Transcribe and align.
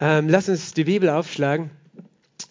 Ähm, 0.00 0.28
lass 0.28 0.48
uns 0.48 0.74
die 0.74 0.84
Bibel 0.84 1.08
aufschlagen. 1.08 1.70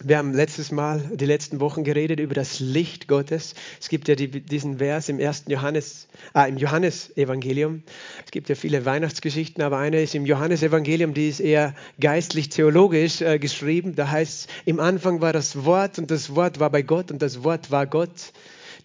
Wir 0.03 0.17
haben 0.17 0.33
letztes 0.33 0.71
Mal, 0.71 0.99
die 1.13 1.25
letzten 1.25 1.61
Wochen 1.61 1.85
geredet 1.85 2.19
über 2.19 2.35
das 2.35 2.59
Licht 2.59 3.07
Gottes. 3.07 3.55
Es 3.79 3.87
gibt 3.87 4.09
ja 4.09 4.15
die, 4.15 4.27
diesen 4.27 4.79
Vers 4.79 5.07
im 5.07 5.17
ersten 5.17 5.49
Johannes, 5.49 6.07
ah, 6.33 6.43
im 6.43 6.57
Johannesevangelium. 6.57 7.83
Es 8.25 8.31
gibt 8.31 8.49
ja 8.49 8.55
viele 8.55 8.85
Weihnachtsgeschichten, 8.85 9.63
aber 9.63 9.77
eine 9.77 10.01
ist 10.01 10.13
im 10.13 10.25
Johannesevangelium, 10.25 11.13
die 11.13 11.29
ist 11.29 11.39
eher 11.39 11.73
geistlich-theologisch 12.01 13.21
äh, 13.21 13.39
geschrieben. 13.39 13.95
Da 13.95 14.11
heißt 14.11 14.39
es, 14.41 14.47
im 14.65 14.81
Anfang 14.81 15.21
war 15.21 15.31
das 15.31 15.63
Wort 15.63 15.97
und 15.99 16.11
das 16.11 16.35
Wort 16.35 16.59
war 16.59 16.69
bei 16.69 16.81
Gott 16.81 17.11
und 17.11 17.21
das 17.21 17.45
Wort 17.45 17.71
war 17.71 17.87
Gott. 17.87 18.33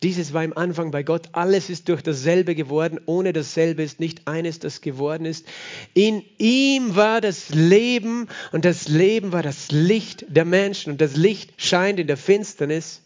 Dieses 0.03 0.33
war 0.33 0.43
im 0.43 0.57
Anfang 0.57 0.91
bei 0.91 1.03
Gott. 1.03 1.29
Alles 1.33 1.71
ist 1.71 1.89
durch 1.89 2.03
dasselbe 2.03 2.55
geworden. 2.55 3.01
Ohne 3.07 3.33
dasselbe 3.33 3.83
ist 3.83 4.01
nicht 4.01 4.27
eines, 4.27 4.59
das 4.59 4.81
geworden 4.81 5.25
ist. 5.25 5.47
In 5.95 6.25
ihm 6.39 6.97
war 6.97 7.21
das 7.21 7.51
Leben 7.51 8.29
und 8.51 8.65
das 8.65 8.89
Leben 8.89 9.33
war 9.33 9.43
das 9.43 9.71
Licht 9.71 10.25
der 10.29 10.45
Menschen. 10.45 10.93
Und 10.93 11.01
das 11.01 11.17
Licht 11.17 11.53
scheint 11.57 12.01
in 12.01 12.09
der 12.09 12.17
Finsternis 12.17 13.03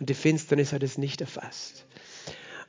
und 0.00 0.08
die 0.08 0.14
Finsternis 0.14 0.72
hat 0.72 0.82
es 0.82 0.96
nicht 0.96 1.20
erfasst. 1.20 1.84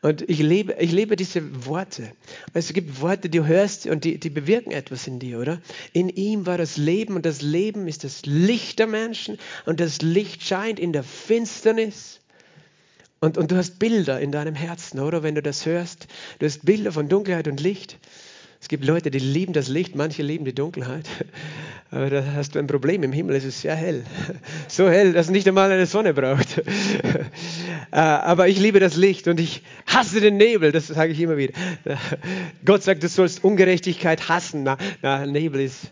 Und 0.02 0.30
ich 0.30 0.40
liebe, 0.40 0.76
ich 0.80 0.92
liebe 0.92 1.16
diese 1.16 1.66
Worte. 1.66 2.12
Es 2.54 2.72
gibt 2.72 3.02
Worte, 3.02 3.30
die 3.30 3.38
du 3.38 3.46
hörst 3.46 3.86
und 3.86 4.06
die, 4.06 4.18
die 4.18 4.30
bewirken 4.30 4.72
etwas 4.72 5.08
in 5.08 5.20
dir, 5.20 5.40
oder? 5.40 5.62
In 5.92 6.08
ihm 6.08 6.46
war 6.46 6.58
das 6.58 6.78
Leben 6.78 7.16
und 7.16 7.26
das 7.26 7.42
Leben 7.42 7.88
ist 7.88 8.06
das 8.06 8.26
Licht 8.26 8.80
der 8.80 8.88
Menschen 8.88 9.38
und 9.66 9.82
das 9.82 10.02
Licht 10.02 10.44
scheint 10.44 10.80
in 10.80 10.94
der 10.94 11.04
Finsternis 11.04 12.20
und, 13.20 13.38
und 13.38 13.52
du 13.52 13.58
hast 13.58 13.80
Bilder 13.80 14.20
in 14.20 14.32
deinem 14.32 14.56
Herzen, 14.56 15.00
oder? 15.00 15.24
Wenn 15.24 15.36
du 15.36 15.42
das 15.42 15.66
hörst, 15.66 16.08
du 16.40 16.46
hast 16.46 16.66
Bilder 16.66 16.92
von 16.92 17.10
Dunkelheit 17.10 17.48
und 17.48 17.60
Licht. 17.60 17.98
Es 18.62 18.68
gibt 18.68 18.84
Leute, 18.84 19.10
die 19.10 19.20
lieben 19.20 19.54
das 19.54 19.70
Licht, 19.70 19.96
manche 19.96 20.22
lieben 20.22 20.44
die 20.44 20.54
Dunkelheit. 20.54 21.08
Aber 21.92 22.10
da 22.10 22.24
hast 22.36 22.56
du 22.56 22.60
ein 22.60 22.68
Problem. 22.68 23.04
Im 23.04 23.14
Himmel 23.14 23.36
ist 23.36 23.46
es 23.46 23.62
sehr 23.62 23.76
hell. 23.76 24.04
So 24.68 24.90
hell, 24.90 25.14
dass 25.14 25.30
nicht 25.30 25.48
einmal 25.48 25.72
eine 25.72 25.86
Sonne 25.86 26.14
braucht. 26.14 26.62
Äh, 27.92 27.96
aber 27.96 28.48
ich 28.48 28.60
liebe 28.60 28.80
das 28.80 28.96
Licht 28.96 29.28
und 29.28 29.40
ich 29.40 29.64
hasse 29.88 30.22
den 30.22 30.38
Nebel. 30.38 30.72
Das 30.72 30.86
sage 30.86 31.12
ich 31.12 31.20
immer 31.20 31.38
wieder. 31.38 31.54
Gott 32.64 32.84
sagt, 32.84 33.02
du 33.02 33.08
sollst 33.08 33.44
Ungerechtigkeit 33.44 34.30
hassen. 34.30 34.62
Na, 34.62 34.78
na 35.02 35.26
Nebel 35.26 35.62
ist 35.62 35.92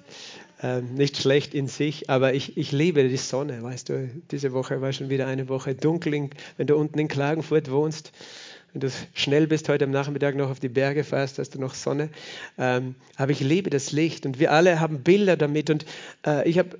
äh, 0.61 0.81
nicht 0.81 1.17
schlecht 1.17 1.53
in 1.53 1.67
sich, 1.67 2.09
aber 2.09 2.33
ich, 2.33 2.57
ich 2.57 2.71
liebe 2.71 3.07
die 3.07 3.17
Sonne, 3.17 3.61
weißt 3.61 3.89
du. 3.89 4.09
Diese 4.31 4.53
Woche 4.53 4.81
war 4.81 4.91
schon 4.91 5.09
wieder 5.09 5.27
eine 5.27 5.49
Woche 5.49 5.75
dunkel, 5.75 6.29
wenn 6.57 6.67
du 6.67 6.75
unten 6.75 6.97
in 6.99 7.07
Klagenfurt 7.07 7.69
wohnst. 7.69 8.11
Wenn 8.73 8.81
du 8.81 8.89
schnell 9.13 9.47
bist, 9.47 9.69
heute 9.69 9.85
am 9.85 9.91
Nachmittag 9.91 10.35
noch 10.35 10.49
auf 10.49 10.59
die 10.59 10.69
Berge 10.69 11.03
fährst, 11.03 11.39
hast 11.39 11.55
du 11.55 11.59
noch 11.59 11.73
Sonne. 11.73 12.09
Ähm, 12.57 12.95
aber 13.15 13.31
ich 13.31 13.39
liebe 13.39 13.69
das 13.69 13.91
Licht 13.91 14.25
und 14.25 14.39
wir 14.39 14.51
alle 14.51 14.79
haben 14.79 15.03
Bilder 15.03 15.37
damit. 15.37 15.69
Und 15.69 15.85
äh, 16.25 16.47
ich 16.47 16.59
habe 16.59 16.77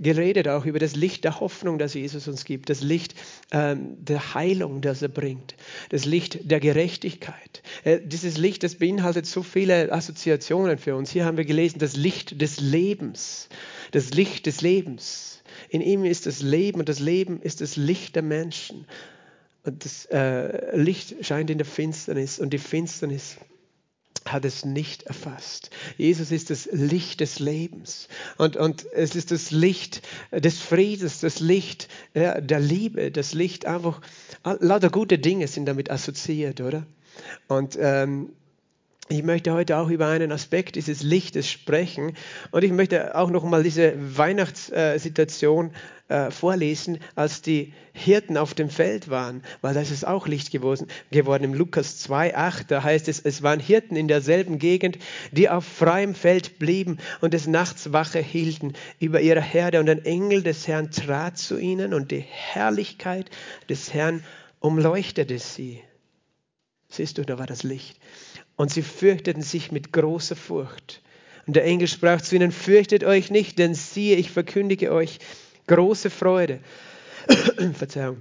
geredet 0.00 0.48
auch 0.48 0.64
über 0.64 0.78
das 0.78 0.96
Licht 0.96 1.24
der 1.24 1.40
Hoffnung, 1.40 1.78
das 1.78 1.94
Jesus 1.94 2.28
uns 2.28 2.44
gibt, 2.44 2.70
das 2.70 2.82
Licht 2.82 3.14
ähm, 3.52 3.96
der 3.98 4.34
Heilung, 4.34 4.80
das 4.80 5.02
er 5.02 5.08
bringt, 5.08 5.54
das 5.90 6.04
Licht 6.04 6.50
der 6.50 6.60
Gerechtigkeit. 6.60 7.62
Äh, 7.84 8.00
dieses 8.04 8.38
Licht, 8.38 8.62
das 8.62 8.76
beinhaltet 8.76 9.26
so 9.26 9.42
viele 9.42 9.92
Assoziationen 9.92 10.78
für 10.78 10.96
uns. 10.96 11.10
Hier 11.10 11.24
haben 11.24 11.36
wir 11.36 11.44
gelesen, 11.44 11.78
das 11.78 11.96
Licht 11.96 12.40
des 12.40 12.60
Lebens, 12.60 13.48
das 13.92 14.10
Licht 14.10 14.46
des 14.46 14.60
Lebens. 14.60 15.42
In 15.68 15.80
ihm 15.80 16.04
ist 16.04 16.26
das 16.26 16.40
Leben 16.40 16.80
und 16.80 16.88
das 16.88 17.00
Leben 17.00 17.40
ist 17.42 17.60
das 17.60 17.76
Licht 17.76 18.16
der 18.16 18.22
Menschen. 18.22 18.86
Und 19.64 19.84
das 19.84 20.06
äh, 20.06 20.76
Licht 20.76 21.26
scheint 21.26 21.50
in 21.50 21.58
der 21.58 21.66
Finsternis 21.66 22.38
und 22.38 22.52
die 22.52 22.58
Finsternis 22.58 23.36
hat 24.32 24.44
es 24.44 24.64
nicht 24.64 25.04
erfasst. 25.04 25.70
Jesus 25.96 26.30
ist 26.30 26.50
das 26.50 26.68
Licht 26.72 27.20
des 27.20 27.38
Lebens 27.38 28.08
und, 28.36 28.56
und 28.56 28.86
es 28.92 29.14
ist 29.14 29.30
das 29.30 29.50
Licht 29.50 30.02
des 30.32 30.58
Friedens, 30.58 31.20
das 31.20 31.40
Licht 31.40 31.88
ja, 32.14 32.40
der 32.40 32.60
Liebe, 32.60 33.10
das 33.10 33.34
Licht 33.34 33.66
einfach, 33.66 34.00
lauter 34.44 34.90
gute 34.90 35.18
Dinge 35.18 35.48
sind 35.48 35.66
damit 35.66 35.90
assoziiert, 35.90 36.60
oder? 36.60 36.86
Und 37.48 37.76
ähm, 37.80 38.30
ich 39.08 39.22
möchte 39.22 39.52
heute 39.52 39.78
auch 39.78 39.88
über 39.88 40.06
einen 40.06 40.32
Aspekt 40.32 40.76
dieses 40.76 41.02
Lichtes 41.02 41.50
sprechen 41.50 42.14
und 42.50 42.62
ich 42.62 42.72
möchte 42.72 43.16
auch 43.16 43.30
noch 43.30 43.42
mal 43.42 43.62
diese 43.62 43.94
Weihnachtssituation 43.96 45.70
äh, 46.08 46.30
vorlesen, 46.30 46.98
als 47.14 47.40
die 47.40 47.72
Hirten 47.92 48.36
auf 48.36 48.52
dem 48.52 48.68
Feld 48.68 49.08
waren, 49.08 49.42
weil 49.62 49.74
da 49.74 49.80
ist 49.80 50.06
auch 50.06 50.26
Licht 50.26 50.50
geworden. 50.50 50.88
geworden. 51.10 51.44
Im 51.44 51.54
Lukas 51.54 52.06
2,8, 52.06 52.64
da 52.68 52.82
heißt 52.82 53.08
es, 53.08 53.20
es 53.20 53.42
waren 53.42 53.60
Hirten 53.60 53.96
in 53.96 54.08
derselben 54.08 54.58
Gegend, 54.58 54.98
die 55.32 55.48
auf 55.48 55.64
freiem 55.64 56.14
Feld 56.14 56.58
blieben 56.58 56.98
und 57.20 57.32
des 57.32 57.46
Nachts 57.46 57.92
Wache 57.92 58.20
hielten 58.20 58.74
über 59.00 59.20
ihre 59.20 59.42
Herde 59.42 59.80
und 59.80 59.88
ein 59.88 60.04
Engel 60.04 60.42
des 60.42 60.68
Herrn 60.68 60.90
trat 60.90 61.38
zu 61.38 61.58
ihnen 61.58 61.94
und 61.94 62.10
die 62.10 62.24
Herrlichkeit 62.26 63.30
des 63.68 63.94
Herrn 63.94 64.22
umleuchtete 64.60 65.38
sie. 65.38 65.80
Siehst 66.90 67.18
du, 67.18 67.22
da 67.22 67.38
war 67.38 67.46
das 67.46 67.62
Licht 67.62 67.98
und 68.58 68.70
sie 68.70 68.82
fürchteten 68.82 69.40
sich 69.40 69.72
mit 69.72 69.92
großer 69.92 70.36
Furcht. 70.36 71.00
Und 71.46 71.56
der 71.56 71.64
Engel 71.64 71.88
sprach 71.88 72.20
zu 72.20 72.36
ihnen, 72.36 72.52
fürchtet 72.52 73.04
euch 73.04 73.30
nicht, 73.30 73.58
denn 73.58 73.74
siehe, 73.74 74.16
ich 74.16 74.30
verkündige 74.30 74.92
euch 74.92 75.18
große 75.66 76.10
Freude, 76.10 76.58
Verzeihung, 77.72 78.18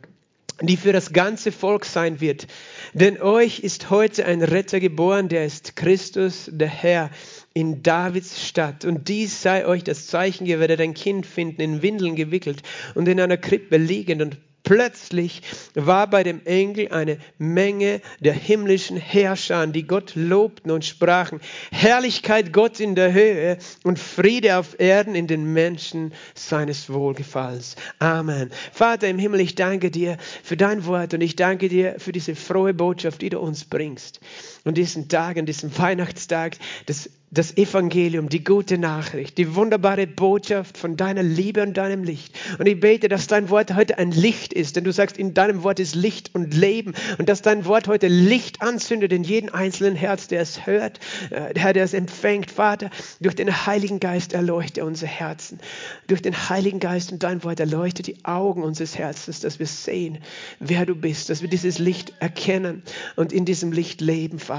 die 0.61 0.77
für 0.77 0.93
das 0.93 1.11
ganze 1.11 1.51
Volk 1.51 1.85
sein 1.85 2.21
wird. 2.21 2.47
Denn 2.93 3.19
euch 3.19 3.59
ist 3.59 3.89
heute 3.89 4.25
ein 4.25 4.43
Retter 4.43 4.79
geboren, 4.79 5.27
der 5.27 5.43
ist 5.43 5.75
Christus, 5.75 6.49
der 6.53 6.69
Herr, 6.69 7.09
in 7.53 7.81
Davids 7.81 8.45
Stadt. 8.47 8.85
Und 8.85 9.07
dies 9.07 9.41
sei 9.41 9.65
euch 9.65 9.83
das 9.83 10.05
Zeichen, 10.05 10.45
ihr 10.45 10.59
werdet 10.59 10.79
ein 10.79 10.93
Kind 10.93 11.25
finden, 11.25 11.61
in 11.61 11.81
Windeln 11.81 12.15
gewickelt 12.15 12.61
und 12.93 13.07
in 13.07 13.19
einer 13.19 13.37
Krippe 13.37 13.77
liegend. 13.77 14.21
Und 14.21 14.37
Plötzlich 14.67 15.43
war 15.75 16.09
bei 16.09 16.23
dem 16.23 16.45
Engel 16.45 16.89
eine 16.89 17.19
Menge 17.37 18.01
der 18.19 18.33
himmlischen 18.33 18.97
Herrscher, 18.97 19.65
die 19.65 19.87
Gott 19.87 20.11
lobten 20.15 20.71
und 20.71 20.83
sprachen, 20.83 21.39
Herrlichkeit 21.71 22.51
Gott 22.51 22.81
in 22.81 22.93
der 22.93 23.13
Höhe 23.13 23.59
und 23.85 23.97
Friede 23.97 24.57
auf 24.57 24.77
Erden 24.77 25.15
in 25.15 25.25
den 25.25 25.53
Menschen 25.53 26.13
seines 26.35 26.91
Wohlgefalls. 26.91 27.77
Amen. 27.99 28.51
Vater 28.73 29.07
im 29.07 29.19
Himmel, 29.19 29.39
ich 29.39 29.55
danke 29.55 29.89
dir 29.89 30.17
für 30.43 30.57
dein 30.57 30.85
Wort 30.85 31.13
und 31.13 31.21
ich 31.21 31.37
danke 31.37 31.69
dir 31.69 31.95
für 31.97 32.11
diese 32.11 32.35
frohe 32.35 32.73
Botschaft, 32.73 33.21
die 33.21 33.29
du 33.29 33.39
uns 33.39 33.63
bringst. 33.63 34.19
Und 34.67 34.75
diesen 34.75 35.07
Tag, 35.07 35.37
an 35.37 35.45
diesem 35.45 35.77
Weihnachtstag, 35.77 36.57
das 36.87 37.09
das 37.29 37.57
Evangelium, 37.57 38.29
die 38.29 38.41
gute 38.41 38.77
Nachricht, 38.77 39.37
die 39.37 39.53
wunderbare 39.53 40.07
Botschaft 40.07 40.77
von 40.77 40.95
deiner 40.95 41.23
Liebe 41.23 41.61
und 41.61 41.75
deinem 41.75 42.05
Licht. 42.05 42.33
Und 42.57 42.67
ich 42.67 42.79
bete, 42.79 43.09
dass 43.09 43.27
dein 43.27 43.49
Wort 43.49 43.75
heute 43.75 43.97
ein 43.97 44.11
Licht 44.11 44.53
ist, 44.53 44.77
denn 44.77 44.85
du 44.85 44.93
sagst, 44.93 45.17
in 45.17 45.33
deinem 45.33 45.63
Wort 45.63 45.81
ist 45.81 45.93
Licht 45.93 46.33
und 46.33 46.53
Leben 46.53 46.93
und 47.17 47.27
dass 47.27 47.41
dein 47.41 47.65
Wort 47.65 47.89
heute 47.89 48.07
Licht 48.07 48.61
anzündet 48.61 49.11
in 49.11 49.25
jedem 49.25 49.53
einzelnen 49.53 49.95
Herz, 49.95 50.29
der 50.29 50.39
es 50.39 50.65
hört, 50.65 50.99
äh, 51.29 51.53
Herr, 51.59 51.73
der 51.73 51.83
es 51.83 51.93
empfängt. 51.93 52.49
Vater, 52.49 52.89
durch 53.19 53.35
den 53.35 53.65
Heiligen 53.65 53.99
Geist 53.99 54.31
erleuchte 54.31 54.85
unsere 54.85 55.11
Herzen. 55.11 55.59
Durch 56.07 56.21
den 56.21 56.49
Heiligen 56.49 56.79
Geist 56.79 57.11
und 57.11 57.23
dein 57.23 57.43
Wort 57.43 57.59
erleuchte 57.59 58.03
die 58.03 58.23
Augen 58.23 58.63
unseres 58.63 58.97
Herzens, 58.97 59.41
dass 59.41 59.59
wir 59.59 59.67
sehen, 59.67 60.19
wer 60.61 60.85
du 60.85 60.95
bist, 60.95 61.29
dass 61.29 61.41
wir 61.41 61.49
dieses 61.49 61.77
Licht 61.77 62.13
erkennen 62.21 62.83
und 63.17 63.33
in 63.33 63.43
diesem 63.43 63.73
Licht 63.73 63.99
leben, 63.99 64.39
Vater. 64.39 64.56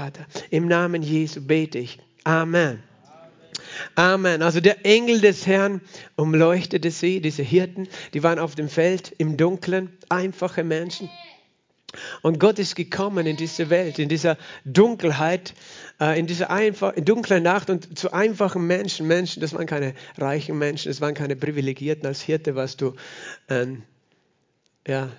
Im 0.49 0.67
Namen 0.67 1.01
Jesu 1.01 1.41
bete 1.41 1.79
ich. 1.79 1.99
Amen. 2.23 2.83
Amen. 3.95 4.41
Also 4.41 4.61
der 4.61 4.85
Engel 4.85 5.21
des 5.21 5.45
Herrn 5.45 5.81
umleuchtete 6.15 6.91
sie, 6.91 7.21
diese 7.21 7.43
Hirten, 7.43 7.87
die 8.13 8.23
waren 8.23 8.39
auf 8.39 8.55
dem 8.55 8.69
Feld 8.69 9.13
im 9.17 9.37
Dunkeln, 9.37 9.97
einfache 10.09 10.63
Menschen. 10.63 11.09
Und 12.21 12.39
Gott 12.39 12.59
ist 12.59 12.75
gekommen 12.75 13.25
in 13.25 13.35
diese 13.35 13.69
Welt, 13.69 13.97
in 13.97 14.09
dieser 14.09 14.37
Dunkelheit, 14.63 15.55
äh, 15.99 16.19
in 16.19 16.27
dieser 16.27 16.51
einfach, 16.51 16.93
in 16.93 17.05
dunklen 17.05 17.41
Nacht 17.41 17.69
und 17.69 17.97
zu 17.97 18.13
einfachen 18.13 18.67
Menschen. 18.67 19.07
Menschen, 19.07 19.41
das 19.41 19.53
waren 19.53 19.65
keine 19.65 19.95
reichen 20.17 20.57
Menschen, 20.57 20.89
das 20.89 21.01
waren 21.01 21.15
keine 21.15 21.35
Privilegierten. 21.35 22.05
Als 22.05 22.21
Hirte 22.21 22.55
warst 22.55 22.81
du, 22.81 22.95
ähm, 23.49 23.83
ja, 24.87 25.09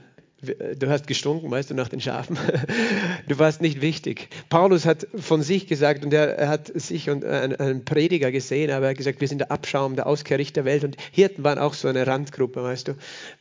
Du 0.43 0.89
hast 0.89 1.07
gestunken, 1.07 1.51
weißt 1.51 1.71
du, 1.71 1.75
nach 1.75 1.89
den 1.89 2.01
Schafen. 2.01 2.39
Du 3.29 3.39
warst 3.39 3.61
nicht 3.61 3.81
wichtig. 3.81 4.29
Paulus 4.49 4.87
hat 4.87 5.07
von 5.15 5.43
sich 5.43 5.67
gesagt, 5.67 6.05
und 6.05 6.13
er, 6.13 6.49
hat 6.49 6.69
sich 6.75 7.11
und 7.11 7.25
einen, 7.25 7.55
einen, 7.57 7.85
Prediger 7.85 8.33
gesehen, 8.33 8.71
aber 8.71 8.87
er 8.87 8.91
hat 8.91 8.97
gesagt, 8.97 9.21
wir 9.21 9.29
sind 9.29 9.39
der 9.39 9.53
Abschaum, 9.53 9.95
der 9.95 10.07
Ausgericht 10.07 10.57
der 10.57 10.65
Welt. 10.65 10.83
Und 10.83 10.97
Hirten 11.13 11.45
waren 11.45 11.59
auch 11.59 11.75
so 11.75 11.89
eine 11.89 12.07
Randgruppe, 12.07 12.63
weißt 12.63 12.89
du. 12.89 12.95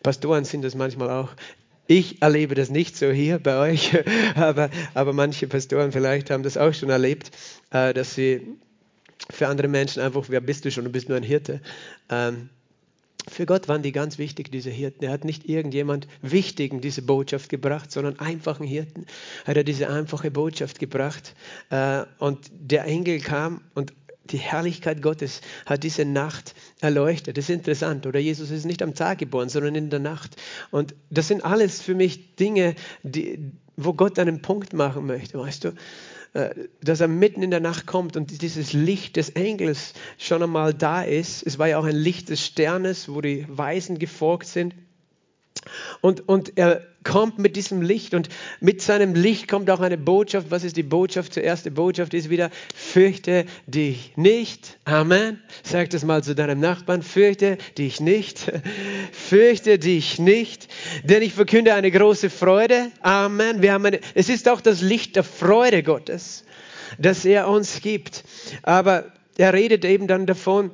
Pastoren 0.03 0.43
sind 0.43 0.63
das 0.63 0.75
manchmal 0.75 1.09
auch. 1.09 1.29
Ich 1.87 2.21
erlebe 2.21 2.53
das 2.53 2.69
nicht 2.69 2.97
so 2.97 3.09
hier 3.09 3.39
bei 3.39 3.57
euch, 3.57 3.97
aber, 4.35 4.69
aber 4.93 5.13
manche 5.13 5.47
Pastoren 5.47 5.91
vielleicht 5.91 6.29
haben 6.29 6.43
das 6.43 6.57
auch 6.57 6.73
schon 6.73 6.89
erlebt, 6.89 7.31
äh, 7.71 7.93
dass 7.93 8.13
sie 8.13 8.41
für 9.31 9.47
andere 9.47 9.69
Menschen 9.69 10.01
einfach, 10.01 10.25
wer 10.27 10.41
bist 10.41 10.65
du 10.65 10.71
schon, 10.71 10.83
du 10.83 10.91
bist 10.91 11.09
nur 11.09 11.17
ein 11.17 11.23
Hirte. 11.23 11.61
Ähm, 12.09 12.49
für 13.29 13.45
Gott 13.45 13.67
waren 13.67 13.81
die 13.81 13.91
ganz 13.91 14.17
wichtig, 14.17 14.51
diese 14.51 14.69
Hirten. 14.69 15.03
Er 15.05 15.11
hat 15.11 15.23
nicht 15.23 15.47
irgendjemand 15.47 16.07
Wichtigen 16.21 16.81
diese 16.81 17.01
Botschaft 17.01 17.49
gebracht, 17.49 17.91
sondern 17.91 18.19
einfachen 18.19 18.65
Hirten 18.65 19.05
hat 19.45 19.57
er 19.57 19.63
diese 19.63 19.89
einfache 19.89 20.31
Botschaft 20.31 20.79
gebracht. 20.79 21.35
Äh, 21.69 22.03
und 22.19 22.39
der 22.51 22.85
Engel 22.85 23.19
kam 23.19 23.61
und 23.75 23.93
die 24.31 24.37
Herrlichkeit 24.37 25.01
Gottes 25.01 25.41
hat 25.65 25.83
diese 25.83 26.05
Nacht 26.05 26.53
erleuchtet. 26.81 27.37
Das 27.37 27.45
ist 27.45 27.55
interessant. 27.55 28.05
Oder 28.05 28.19
Jesus 28.19 28.51
ist 28.51 28.65
nicht 28.65 28.81
am 28.81 28.93
Tag 28.93 29.17
geboren, 29.19 29.49
sondern 29.49 29.75
in 29.75 29.89
der 29.89 29.99
Nacht. 29.99 30.35
Und 30.71 30.95
das 31.09 31.27
sind 31.27 31.43
alles 31.43 31.81
für 31.81 31.95
mich 31.95 32.35
Dinge, 32.35 32.75
die, 33.03 33.51
wo 33.75 33.93
Gott 33.93 34.19
einen 34.19 34.41
Punkt 34.41 34.73
machen 34.73 35.05
möchte, 35.05 35.39
weißt 35.39 35.63
du? 35.63 35.73
Äh, 36.33 36.67
dass 36.81 37.01
er 37.01 37.07
mitten 37.07 37.41
in 37.41 37.49
der 37.49 37.59
Nacht 37.59 37.87
kommt 37.87 38.15
und 38.15 38.41
dieses 38.41 38.73
Licht 38.73 39.15
des 39.15 39.29
Engels 39.29 39.93
schon 40.19 40.43
einmal 40.43 40.73
da 40.73 41.01
ist. 41.01 41.41
Es 41.41 41.57
war 41.57 41.67
ja 41.67 41.79
auch 41.79 41.85
ein 41.85 41.95
Licht 41.95 42.29
des 42.29 42.45
Sternes, 42.45 43.09
wo 43.09 43.21
die 43.21 43.45
Weisen 43.49 43.97
gefolgt 43.97 44.45
sind. 44.45 44.75
Und, 46.01 46.27
und 46.27 46.57
er 46.57 46.85
kommt 47.03 47.39
mit 47.39 47.55
diesem 47.55 47.81
Licht 47.81 48.13
und 48.13 48.29
mit 48.59 48.81
seinem 48.81 49.15
Licht 49.15 49.47
kommt 49.47 49.69
auch 49.69 49.79
eine 49.79 49.97
Botschaft. 49.97 50.51
Was 50.51 50.63
ist 50.63 50.77
die 50.77 50.83
Botschaft? 50.83 51.33
Zuerst 51.33 51.65
die 51.65 51.69
Botschaft 51.69 52.13
ist 52.13 52.29
wieder, 52.29 52.49
fürchte 52.75 53.45
dich 53.67 54.13
nicht. 54.15 54.77
Amen. 54.85 55.41
Sag 55.63 55.89
das 55.91 56.03
mal 56.03 56.23
zu 56.23 56.35
deinem 56.35 56.59
Nachbarn, 56.59 57.01
fürchte 57.01 57.57
dich 57.77 57.99
nicht. 57.99 58.51
fürchte 59.11 59.79
dich 59.79 60.19
nicht, 60.19 60.67
denn 61.03 61.21
ich 61.21 61.33
verkünde 61.33 61.73
eine 61.73 61.91
große 61.91 62.29
Freude. 62.29 62.91
Amen. 63.01 63.61
Wir 63.61 63.73
haben 63.73 63.85
eine, 63.85 63.99
es 64.13 64.29
ist 64.29 64.49
auch 64.49 64.61
das 64.61 64.81
Licht 64.81 65.15
der 65.15 65.23
Freude 65.23 65.83
Gottes, 65.83 66.43
das 66.97 67.25
er 67.25 67.47
uns 67.47 67.81
gibt. 67.81 68.23
Aber 68.63 69.11
er 69.37 69.53
redet 69.53 69.85
eben 69.85 70.07
dann 70.07 70.25
davon, 70.25 70.71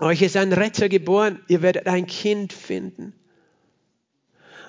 euch 0.00 0.22
ist 0.22 0.36
ein 0.36 0.52
Retter 0.52 0.88
geboren, 0.88 1.40
ihr 1.48 1.60
werdet 1.62 1.86
ein 1.86 2.06
Kind 2.06 2.52
finden. 2.52 3.12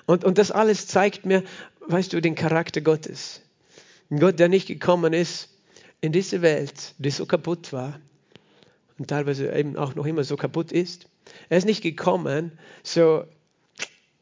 Und, 0.06 0.24
und 0.24 0.38
das 0.38 0.50
alles 0.50 0.86
zeigt 0.86 1.26
mir, 1.26 1.42
weißt 1.86 2.12
du, 2.12 2.20
den 2.20 2.34
Charakter 2.34 2.80
Gottes. 2.80 3.42
Ein 4.10 4.20
Gott, 4.20 4.38
der 4.38 4.48
nicht 4.48 4.66
gekommen 4.66 5.12
ist 5.12 5.48
in 6.00 6.12
diese 6.12 6.42
Welt, 6.42 6.94
die 6.98 7.10
so 7.10 7.26
kaputt 7.26 7.72
war 7.72 8.00
und 8.98 9.08
teilweise 9.08 9.52
eben 9.52 9.76
auch 9.76 9.94
noch 9.94 10.06
immer 10.06 10.24
so 10.24 10.36
kaputt 10.36 10.72
ist. 10.72 11.08
Er 11.48 11.58
ist 11.58 11.64
nicht 11.64 11.82
gekommen, 11.82 12.52
so 12.82 13.24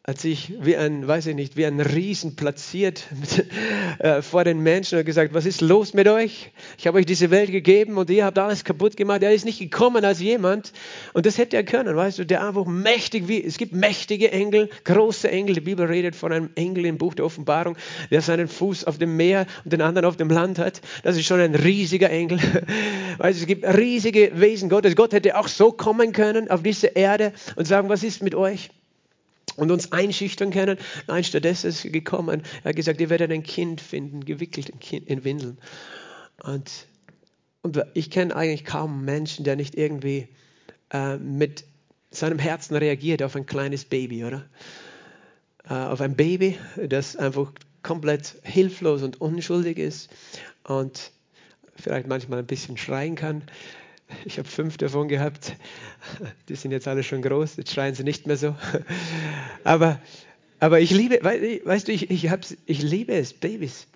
hat 0.06 0.19
sich 0.19 0.55
wie 0.58 0.79
ein, 0.79 1.06
weiß 1.06 1.26
ich 1.26 1.35
nicht, 1.35 1.58
wie 1.58 1.67
ein 1.67 1.79
Riesen 1.79 2.35
platziert 2.35 3.05
mit, 3.20 3.47
äh, 3.99 4.23
vor 4.23 4.44
den 4.44 4.61
Menschen 4.61 4.99
und 4.99 5.05
gesagt, 5.05 5.35
was 5.35 5.44
ist 5.44 5.61
los 5.61 5.93
mit 5.93 6.08
euch? 6.08 6.52
Ich 6.79 6.87
habe 6.87 6.99
euch 6.99 7.05
diese 7.05 7.31
Welt 7.31 7.52
gegeben 7.52 7.99
und 7.99 8.08
ihr 8.08 8.25
habt 8.25 8.38
alles 8.38 8.64
kaputt 8.64 8.97
gemacht. 8.97 9.23
Er 9.23 9.35
ist 9.35 9.44
nicht 9.44 9.58
gekommen 9.58 10.02
als 10.06 10.20
jemand 10.20 10.73
und 11.12 11.26
das 11.26 11.37
hätte 11.37 11.56
er 11.56 11.64
können, 11.64 11.97
weißt 11.97 12.19
du, 12.19 12.25
der 12.25 12.47
einfach 12.47 12.64
mächtig 12.64 13.29
wie, 13.29 13.44
es 13.44 13.58
gibt 13.58 13.75
mächtige 13.75 14.32
Engel, 14.32 14.70
große 14.85 15.31
Engel. 15.31 15.56
Die 15.56 15.61
Bibel 15.61 15.85
redet 15.85 16.17
von 16.17 16.32
einem 16.32 16.49
Engel 16.55 16.87
im 16.87 16.97
Buch 16.97 17.12
der 17.12 17.26
Offenbarung, 17.26 17.76
der 18.11 18.23
seinen 18.23 18.49
Fuß 18.49 18.85
auf 18.85 18.97
dem 18.97 19.19
Meer 19.19 19.47
und 19.64 19.73
den 19.75 19.82
anderen 19.82 20.06
auf 20.06 20.17
dem 20.17 20.31
Land 20.31 20.58
hat. 20.58 20.81
Das 21.02 21.19
ist 21.19 21.26
schon 21.26 21.41
ein 21.41 21.55
riesiger 21.55 22.08
Engel. 22.08 22.38
Weißt 23.19 23.38
du, 23.38 23.43
es 23.43 23.47
gibt 23.47 23.67
riesige 23.67 24.32
Wesen 24.35 24.70
Gottes. 24.70 24.97
Gott 24.97 25.12
hätte 25.12 25.38
auch 25.38 25.49
so 25.49 25.73
kommen 25.73 26.12
können 26.12 26.50
auf 26.50 26.62
diese 26.62 26.87
Erde 26.87 27.35
und 27.56 27.67
sagen, 27.67 27.91
was 27.91 28.02
ist 28.02 28.23
mit 28.23 28.35
euch? 28.35 28.70
Und 29.56 29.70
uns 29.70 29.93
einschüchtern 29.93 30.50
können. 30.50 30.79
Nein, 31.06 31.25
stattdessen 31.25 31.69
ist 31.69 31.85
er 31.85 31.91
gekommen. 31.91 32.43
Er 32.62 32.70
hat 32.70 32.76
gesagt, 32.76 33.00
ihr 33.00 33.11
werdet 33.11 33.31
ein 33.31 33.43
Kind 33.43 33.81
finden, 33.81 34.25
gewickelt 34.25 34.70
in 34.93 35.25
Windeln. 35.25 35.58
Und, 36.43 36.87
und 37.62 37.82
ich 37.94 38.11
kenne 38.11 38.35
eigentlich 38.35 38.64
kaum 38.64 39.05
Menschen, 39.05 39.44
der 39.44 39.56
nicht 39.56 39.75
irgendwie 39.75 40.29
äh, 40.93 41.17
mit 41.17 41.64
seinem 42.11 42.38
Herzen 42.38 42.76
reagiert 42.76 43.23
auf 43.23 43.37
ein 43.37 43.47
kleines 43.47 43.85
Baby, 43.85 44.25
oder? 44.25 44.47
Äh, 45.69 45.75
auf 45.75 46.00
ein 46.00 46.17
Baby, 46.17 46.58
das 46.88 47.17
einfach 47.17 47.52
komplett 47.82 48.37
hilflos 48.43 49.02
und 49.02 49.20
unschuldig 49.20 49.79
ist 49.79 50.11
und 50.64 51.12
vielleicht 51.76 52.06
manchmal 52.06 52.41
ein 52.41 52.47
bisschen 52.47 52.76
schreien 52.76 53.14
kann. 53.14 53.43
Ich 54.25 54.39
habe 54.39 54.49
fünf 54.49 54.77
davon 54.77 55.09
gehabt. 55.09 55.55
Die 56.49 56.57
sind 56.57 56.73
jetzt 56.73 56.89
alle 56.89 57.03
schon 57.03 57.23
groß, 57.23 57.57
jetzt 57.57 57.73
schreien 57.73 57.95
sie 57.95 58.05
nicht 58.05 58.27
mehr 58.27 58.37
so. 58.37 58.55
Aber, 59.65 60.01
aber 60.59 60.81
ich 60.81 60.91
liebe, 60.91 61.21
weißt 61.23 61.89
du, 61.89 61.93
ich, 61.93 62.11
ich, 62.11 62.29
ich 62.67 62.83
liebe 62.83 63.12
es, 63.15 63.33
Babys. 63.33 63.87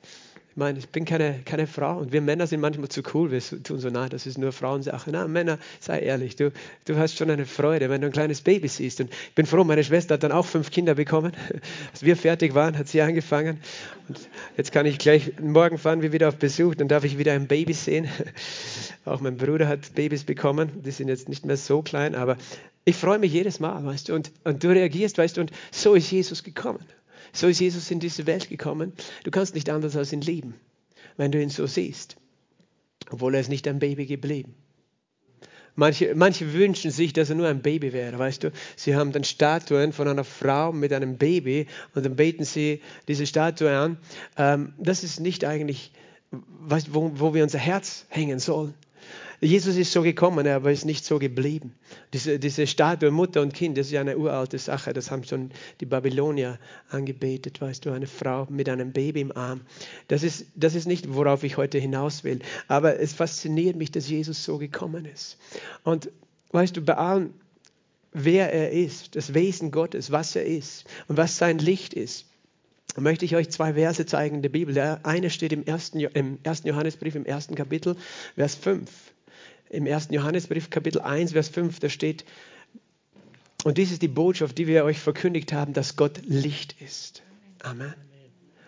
Ich 0.54 0.56
meine, 0.56 0.78
ich 0.78 0.88
bin 0.88 1.04
keine, 1.04 1.40
keine 1.44 1.66
Frau 1.66 1.98
und 1.98 2.12
wir 2.12 2.20
Männer 2.20 2.46
sind 2.46 2.60
manchmal 2.60 2.88
zu 2.88 3.02
cool. 3.12 3.32
Wir 3.32 3.40
tun 3.40 3.80
so, 3.80 3.90
na, 3.90 4.08
das 4.08 4.24
ist 4.24 4.38
nur 4.38 4.52
Frauensache. 4.52 5.10
Na, 5.10 5.26
Männer, 5.26 5.58
sei 5.80 5.98
ehrlich, 5.98 6.36
du, 6.36 6.52
du 6.84 6.96
hast 6.96 7.18
schon 7.18 7.28
eine 7.28 7.44
Freude, 7.44 7.90
wenn 7.90 8.00
du 8.00 8.06
ein 8.06 8.12
kleines 8.12 8.40
Baby 8.40 8.68
siehst. 8.68 9.00
Und 9.00 9.10
ich 9.10 9.34
bin 9.34 9.46
froh, 9.46 9.64
meine 9.64 9.82
Schwester 9.82 10.14
hat 10.14 10.22
dann 10.22 10.30
auch 10.30 10.46
fünf 10.46 10.70
Kinder 10.70 10.94
bekommen. 10.94 11.32
Als 11.90 12.04
wir 12.04 12.16
fertig 12.16 12.54
waren, 12.54 12.78
hat 12.78 12.86
sie 12.86 13.02
angefangen. 13.02 13.58
Und 14.06 14.20
jetzt 14.56 14.70
kann 14.70 14.86
ich 14.86 14.98
gleich, 14.98 15.32
morgen 15.40 15.76
fahren 15.76 16.02
wir 16.02 16.12
wieder 16.12 16.28
auf 16.28 16.36
Besuch, 16.36 16.76
dann 16.76 16.86
darf 16.86 17.02
ich 17.02 17.18
wieder 17.18 17.32
ein 17.32 17.48
Baby 17.48 17.72
sehen. 17.72 18.06
Auch 19.04 19.20
mein 19.20 19.36
Bruder 19.36 19.66
hat 19.66 19.96
Babys 19.96 20.22
bekommen. 20.22 20.70
Die 20.84 20.92
sind 20.92 21.08
jetzt 21.08 21.28
nicht 21.28 21.44
mehr 21.44 21.56
so 21.56 21.82
klein, 21.82 22.14
aber 22.14 22.36
ich 22.84 22.94
freue 22.94 23.18
mich 23.18 23.32
jedes 23.32 23.58
Mal, 23.58 23.84
weißt 23.84 24.08
du. 24.08 24.14
Und, 24.14 24.30
und 24.44 24.62
du 24.62 24.68
reagierst, 24.68 25.18
weißt 25.18 25.36
du, 25.36 25.40
und 25.40 25.50
so 25.72 25.94
ist 25.94 26.12
Jesus 26.12 26.44
gekommen. 26.44 26.78
So 27.34 27.48
ist 27.48 27.60
Jesus 27.60 27.90
in 27.90 28.00
diese 28.00 28.26
Welt 28.26 28.48
gekommen. 28.48 28.92
Du 29.24 29.30
kannst 29.30 29.54
nicht 29.54 29.68
anders 29.68 29.96
als 29.96 30.12
ihn 30.12 30.20
lieben, 30.20 30.54
wenn 31.16 31.32
du 31.32 31.42
ihn 31.42 31.50
so 31.50 31.66
siehst. 31.66 32.16
Obwohl 33.10 33.34
er 33.34 33.40
ist 33.40 33.48
nicht 33.48 33.68
ein 33.68 33.80
Baby 33.80 34.06
geblieben. 34.06 34.54
Manche, 35.74 36.14
manche 36.14 36.52
wünschen 36.52 36.92
sich, 36.92 37.12
dass 37.12 37.30
er 37.30 37.34
nur 37.34 37.48
ein 37.48 37.60
Baby 37.60 37.92
wäre, 37.92 38.16
weißt 38.16 38.44
du. 38.44 38.52
Sie 38.76 38.94
haben 38.94 39.10
dann 39.10 39.24
Statuen 39.24 39.92
von 39.92 40.06
einer 40.06 40.22
Frau 40.22 40.72
mit 40.72 40.92
einem 40.92 41.16
Baby 41.16 41.66
und 41.96 42.06
dann 42.06 42.14
beten 42.14 42.44
sie 42.44 42.80
diese 43.08 43.26
Statue 43.26 43.76
an. 43.76 43.98
Ähm, 44.38 44.72
das 44.78 45.02
ist 45.02 45.18
nicht 45.18 45.44
eigentlich, 45.44 45.90
weißt, 46.30 46.94
wo, 46.94 47.10
wo 47.16 47.34
wir 47.34 47.42
unser 47.42 47.58
Herz 47.58 48.06
hängen 48.08 48.38
sollen. 48.38 48.74
Jesus 49.44 49.76
ist 49.76 49.92
so 49.92 50.02
gekommen, 50.02 50.46
aber 50.48 50.72
ist 50.72 50.86
nicht 50.86 51.04
so 51.04 51.18
geblieben. 51.18 51.74
Diese, 52.14 52.38
diese 52.38 52.66
Statue 52.66 53.10
Mutter 53.10 53.42
und 53.42 53.52
Kind, 53.52 53.76
das 53.76 53.86
ist 53.86 53.92
ja 53.92 54.00
eine 54.00 54.16
uralte 54.16 54.58
Sache. 54.58 54.94
Das 54.94 55.10
haben 55.10 55.22
schon 55.24 55.50
die 55.80 55.86
Babylonier 55.86 56.58
angebetet, 56.88 57.60
weißt 57.60 57.84
du, 57.84 57.90
eine 57.90 58.06
Frau 58.06 58.46
mit 58.48 58.68
einem 58.70 58.92
Baby 58.92 59.20
im 59.20 59.36
Arm. 59.36 59.60
Das 60.08 60.22
ist, 60.22 60.46
das 60.54 60.74
ist 60.74 60.86
nicht, 60.86 61.12
worauf 61.12 61.44
ich 61.44 61.58
heute 61.58 61.78
hinaus 61.78 62.24
will. 62.24 62.40
Aber 62.68 62.98
es 62.98 63.12
fasziniert 63.12 63.76
mich, 63.76 63.90
dass 63.90 64.08
Jesus 64.08 64.44
so 64.44 64.56
gekommen 64.56 65.04
ist. 65.04 65.36
Und 65.82 66.10
weißt 66.52 66.78
du, 66.78 66.80
bei 66.80 66.96
allem, 66.96 67.34
wer 68.12 68.50
er 68.50 68.70
ist, 68.70 69.14
das 69.14 69.34
Wesen 69.34 69.70
Gottes, 69.70 70.10
was 70.10 70.34
er 70.36 70.46
ist 70.46 70.86
und 71.08 71.18
was 71.18 71.36
sein 71.36 71.58
Licht 71.58 71.92
ist, 71.92 72.26
möchte 72.96 73.26
ich 73.26 73.36
euch 73.36 73.50
zwei 73.50 73.74
Verse 73.74 74.06
zeigen 74.06 74.36
in 74.36 74.42
der 74.42 74.48
Bibel. 74.48 74.72
Der 74.72 75.04
eine 75.04 75.28
steht 75.28 75.52
im 75.52 75.64
ersten, 75.64 76.00
im 76.00 76.38
ersten 76.44 76.68
Johannesbrief 76.68 77.14
im 77.14 77.26
ersten 77.26 77.56
Kapitel, 77.56 77.96
Vers 78.36 78.54
5 78.54 78.88
im 79.74 79.86
1. 79.86 80.08
Johannesbrief 80.10 80.70
Kapitel 80.70 81.00
1, 81.00 81.32
Vers 81.32 81.48
5, 81.48 81.80
da 81.80 81.88
steht, 81.88 82.24
und 83.64 83.78
dies 83.78 83.92
ist 83.92 84.02
die 84.02 84.08
Botschaft, 84.08 84.58
die 84.58 84.66
wir 84.66 84.84
euch 84.84 84.98
verkündigt 84.98 85.52
haben, 85.52 85.72
dass 85.72 85.96
Gott 85.96 86.20
Licht 86.26 86.80
ist. 86.82 87.22
Amen. 87.62 87.94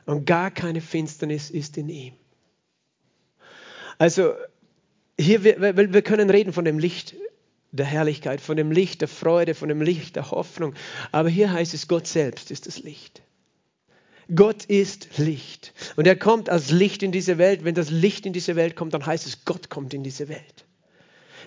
Und 0.07 0.25
gar 0.25 0.51
keine 0.51 0.81
Finsternis 0.81 1.51
ist 1.51 1.77
in 1.77 1.89
ihm. 1.89 2.15
Also, 3.99 4.33
hier, 5.19 5.45
wir, 5.45 5.77
wir 5.77 6.03
können 6.03 6.31
reden 6.31 6.53
von 6.53 6.65
dem 6.65 6.79
Licht 6.79 7.15
der 7.73 7.87
Herrlichkeit, 7.87 8.41
von 8.41 8.57
dem 8.57 8.71
Licht 8.71 9.01
der 9.01 9.09
Freude, 9.09 9.55
von 9.55 9.69
dem 9.69 9.83
Licht 9.83 10.17
der 10.17 10.31
Hoffnung. 10.31 10.75
Aber 11.13 11.29
hier 11.29 11.53
heißt 11.53 11.75
es, 11.75 11.89
Gott 11.89 12.07
selbst 12.07 12.51
ist 12.51 12.67
das 12.67 12.83
Licht. 12.83 13.23
Gott 14.35 14.65
ist 14.65 15.19
Licht. 15.19 15.73
Und 15.97 16.07
er 16.07 16.17
kommt 16.17 16.49
als 16.49 16.71
Licht 16.71 17.03
in 17.03 17.13
diese 17.13 17.39
Welt. 17.39 17.65
Wenn 17.65 17.75
das 17.75 17.91
Licht 17.91 18.27
in 18.27 18.33
diese 18.33 18.57
Welt 18.57 18.77
kommt, 18.77 18.95
dann 18.95 19.05
heißt 19.05 19.27
es, 19.27 19.45
Gott 19.45 19.71
kommt 19.71 19.95
in 19.95 20.03
diese 20.03 20.29
Welt. 20.29 20.66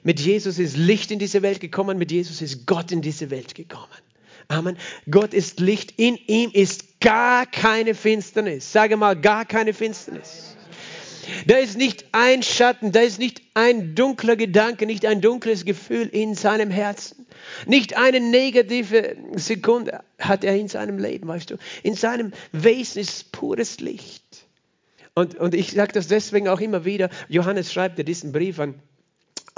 Mit 0.03 0.20
Jesus 0.20 0.60
ist 0.60 0.77
Licht 0.77 1.12
in 1.12 1.20
diese 1.20 1.41
Welt 1.41 1.60
gekommen, 1.60 1.98
mit 1.98 2.12
Jesus 2.12 2.41
ist 2.41 2.65
Gott 2.65 2.91
in 2.91 3.01
diese 3.01 3.29
Welt 3.29 3.56
gekommen. 3.56 3.88
Amen. 4.48 4.77
Gott 5.10 5.34
ist 5.34 5.60
Licht, 5.60 5.94
in 5.98 6.18
ihm 6.27 6.50
ist 6.51 7.00
gar 7.01 7.46
keine 7.46 7.94
Finsternis. 7.94 8.72
Sage 8.72 8.98
mal, 8.98 9.15
gar 9.15 9.46
keine 9.46 9.74
Finsternis. 9.74 10.56
Da 11.46 11.58
ist 11.58 11.77
nicht 11.77 12.06
ein 12.13 12.41
Schatten, 12.41 12.91
da 12.91 13.01
ist 13.01 13.20
nicht 13.20 13.44
ein 13.53 13.94
dunkler 13.94 14.36
Gedanke, 14.36 14.88
nicht 14.88 15.06
ein 15.06 15.22
dunkles 15.22 15.65
Gefühl 15.65 16.08
in 16.08 16.34
seinem 16.34 16.72
Herzen. 16.72 17.27
Nicht 17.68 17.96
eine 17.96 18.20
negative 18.20 19.15
Sekunde 19.36 20.03
hat 20.18 20.44
er 20.44 20.56
in 20.56 20.68
seinem 20.68 20.98
Leben, 20.98 21.27
weißt 21.27 21.51
du. 21.51 21.58
In 21.84 21.94
seinem 21.94 22.32
Wesen 22.51 23.01
ist 23.01 23.32
pures 23.32 23.79
Licht. 23.79 24.24
Und, 25.13 25.36
und 25.36 25.53
ich 25.53 25.74
sage 25.74 25.94
das 25.94 26.08
deswegen 26.08 26.48
auch 26.48 26.60
immer 26.60 26.86
wieder. 26.86 27.10
Johannes 27.27 27.72
schreibt 27.72 27.98
ja 28.00 28.03
diesen 28.03 28.32
Brief 28.32 28.60
an 28.60 28.75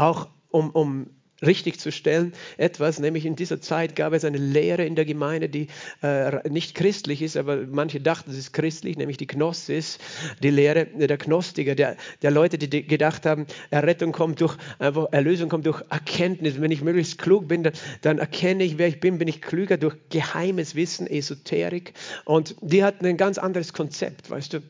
auch 0.01 0.27
um, 0.49 0.71
um 0.71 1.07
richtig 1.43 1.79
zu 1.79 1.91
stellen, 1.91 2.33
etwas, 2.57 2.99
nämlich 2.99 3.25
in 3.25 3.35
dieser 3.35 3.61
Zeit 3.61 3.95
gab 3.95 4.13
es 4.13 4.23
eine 4.23 4.37
Lehre 4.37 4.85
in 4.85 4.95
der 4.95 5.05
Gemeinde, 5.05 5.49
die 5.49 5.67
äh, 6.03 6.47
nicht 6.49 6.75
christlich 6.75 7.21
ist, 7.21 7.35
aber 7.35 7.65
manche 7.65 7.99
dachten, 7.99 8.29
es 8.29 8.37
ist 8.37 8.53
christlich, 8.53 8.97
nämlich 8.97 9.17
die 9.17 9.25
Gnosis, 9.25 9.97
die 10.43 10.51
Lehre 10.51 10.85
der 10.85 11.17
Gnostiker, 11.17 11.73
der, 11.73 11.97
der 12.21 12.31
Leute, 12.31 12.59
die 12.59 12.85
gedacht 12.85 13.25
haben, 13.25 13.47
Errettung 13.71 14.11
kommt 14.11 14.39
durch, 14.41 14.55
einfach 14.77 15.07
Erlösung 15.11 15.49
kommt 15.49 15.65
durch 15.65 15.81
Erkenntnis. 15.89 16.61
Wenn 16.61 16.71
ich 16.71 16.83
möglichst 16.83 17.17
klug 17.17 17.47
bin, 17.47 17.63
dann, 17.63 17.73
dann 18.01 18.19
erkenne 18.19 18.63
ich, 18.63 18.77
wer 18.77 18.87
ich 18.87 18.99
bin, 18.99 19.17
bin 19.17 19.27
ich 19.27 19.41
klüger 19.41 19.77
durch 19.77 19.95
geheimes 20.09 20.75
Wissen, 20.75 21.07
Esoterik. 21.07 21.93
Und 22.25 22.55
die 22.61 22.83
hatten 22.83 23.05
ein 23.05 23.17
ganz 23.17 23.39
anderes 23.39 23.73
Konzept, 23.73 24.29
weißt 24.29 24.53
du 24.53 24.61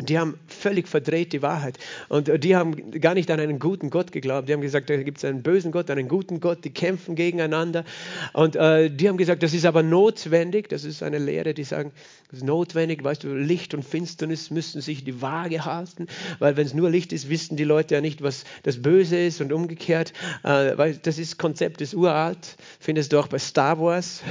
die 0.00 0.18
haben 0.18 0.38
völlig 0.48 0.88
verdreht 0.88 1.32
die 1.32 1.42
Wahrheit. 1.42 1.78
Und 2.08 2.42
die 2.42 2.56
haben 2.56 2.90
gar 3.00 3.14
nicht 3.14 3.30
an 3.30 3.38
einen 3.38 3.60
guten 3.60 3.90
Gott 3.90 4.10
geglaubt. 4.10 4.48
Die 4.48 4.52
haben 4.52 4.60
gesagt, 4.60 4.90
da 4.90 4.96
gibt 4.96 5.18
es 5.18 5.24
einen 5.24 5.42
bösen 5.42 5.70
Gott, 5.70 5.88
einen 5.88 6.08
guten 6.08 6.40
Gott, 6.40 6.64
die 6.64 6.70
kämpfen 6.70 7.14
gegeneinander. 7.14 7.84
Und 8.32 8.56
äh, 8.56 8.90
die 8.90 9.08
haben 9.08 9.18
gesagt, 9.18 9.44
das 9.44 9.54
ist 9.54 9.64
aber 9.64 9.84
notwendig. 9.84 10.68
Das 10.68 10.82
ist 10.82 11.04
eine 11.04 11.18
Lehre, 11.18 11.54
die 11.54 11.62
sagen, 11.62 11.92
das 12.28 12.38
ist 12.38 12.44
notwendig. 12.44 13.04
Weißt 13.04 13.22
du, 13.22 13.34
Licht 13.34 13.72
und 13.72 13.84
Finsternis 13.84 14.50
müssen 14.50 14.80
sich 14.80 15.04
die 15.04 15.22
Waage 15.22 15.64
halten. 15.64 16.08
Weil 16.40 16.56
wenn 16.56 16.66
es 16.66 16.74
nur 16.74 16.90
Licht 16.90 17.12
ist, 17.12 17.28
wissen 17.30 17.56
die 17.56 17.64
Leute 17.64 17.94
ja 17.94 18.00
nicht, 18.00 18.20
was 18.20 18.42
das 18.64 18.82
Böse 18.82 19.16
ist 19.16 19.40
und 19.40 19.52
umgekehrt. 19.52 20.12
Äh, 20.42 20.76
weil 20.76 20.96
das 20.96 21.18
ist 21.18 21.38
Konzept, 21.38 21.80
ist 21.80 21.94
uralt. 21.94 22.56
Findest 22.80 23.12
du 23.12 23.20
auch 23.20 23.28
bei 23.28 23.38
Star 23.38 23.78
Wars. 23.78 24.22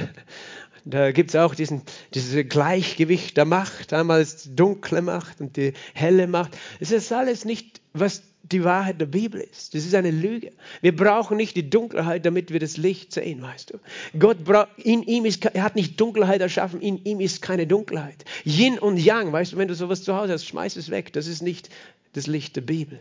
Da 0.84 1.12
gibt 1.12 1.30
es 1.30 1.36
auch 1.36 1.54
diesen, 1.54 1.82
dieses 2.12 2.48
Gleichgewicht 2.48 3.36
der 3.36 3.46
Macht, 3.46 3.92
einmal 3.92 4.24
die 4.24 4.54
dunkle 4.54 5.00
Macht 5.00 5.40
und 5.40 5.56
die 5.56 5.72
helle 5.94 6.26
Macht. 6.26 6.56
Es 6.78 6.92
ist 6.92 7.10
alles 7.12 7.44
nicht, 7.44 7.80
was 7.94 8.22
die 8.42 8.62
Wahrheit 8.64 9.00
der 9.00 9.06
Bibel 9.06 9.40
ist. 9.40 9.74
Das 9.74 9.86
ist 9.86 9.94
eine 9.94 10.10
Lüge. 10.10 10.52
Wir 10.82 10.94
brauchen 10.94 11.38
nicht 11.38 11.56
die 11.56 11.70
Dunkelheit, 11.70 12.26
damit 12.26 12.52
wir 12.52 12.60
das 12.60 12.76
Licht 12.76 13.12
sehen, 13.12 13.40
weißt 13.40 13.72
du. 13.72 14.18
Gott 14.18 14.38
in 14.76 15.02
ihm 15.02 15.24
ist, 15.24 15.44
er 15.46 15.62
hat 15.62 15.76
nicht 15.76 15.98
Dunkelheit 15.98 16.42
erschaffen, 16.42 16.82
in 16.82 17.02
ihm 17.04 17.20
ist 17.20 17.40
keine 17.40 17.66
Dunkelheit. 17.66 18.26
Yin 18.44 18.78
und 18.78 18.98
Yang, 18.98 19.32
weißt 19.32 19.54
du, 19.54 19.56
wenn 19.56 19.68
du 19.68 19.74
sowas 19.74 20.04
zu 20.04 20.14
Hause 20.14 20.34
hast, 20.34 20.44
schmeiß 20.44 20.76
es 20.76 20.90
weg. 20.90 21.14
Das 21.14 21.26
ist 21.26 21.40
nicht 21.40 21.70
das 22.12 22.26
Licht 22.26 22.56
der 22.56 22.62
Bibel. 22.62 23.00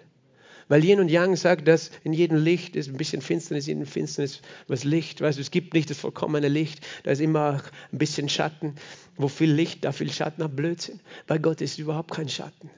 Weil 0.67 0.84
Yin 0.84 1.00
und 1.00 1.10
Yang 1.10 1.36
sagt, 1.38 1.67
dass 1.67 1.91
in 2.03 2.13
jedem 2.13 2.38
Licht 2.38 2.75
ist 2.75 2.89
ein 2.89 2.98
bisschen 2.98 3.22
Finsternis, 3.22 3.67
in 3.67 3.79
jedem 3.79 3.91
Finsternis 3.91 4.41
was 4.67 4.84
Licht. 4.84 5.22
Weißt 5.22 5.38
du, 5.38 5.41
es 5.41 5.51
gibt 5.51 5.74
nicht 5.74 5.89
das 5.89 5.98
vollkommene 5.98 6.48
Licht, 6.48 6.86
da 7.03 7.12
ist 7.12 7.22
immer 7.22 7.62
ein 7.91 7.98
bisschen 7.98 8.29
Schatten. 8.29 8.75
Wo 9.15 9.27
viel 9.27 9.51
Licht, 9.51 9.86
da 9.86 9.91
viel 9.91 10.12
Schatten, 10.12 10.41
ab 10.41 10.55
Blödsinn. 10.55 11.00
Bei 11.27 11.38
Gott 11.38 11.62
ist 11.62 11.77
überhaupt 11.77 12.12
kein 12.12 12.29
Schatten. 12.29 12.70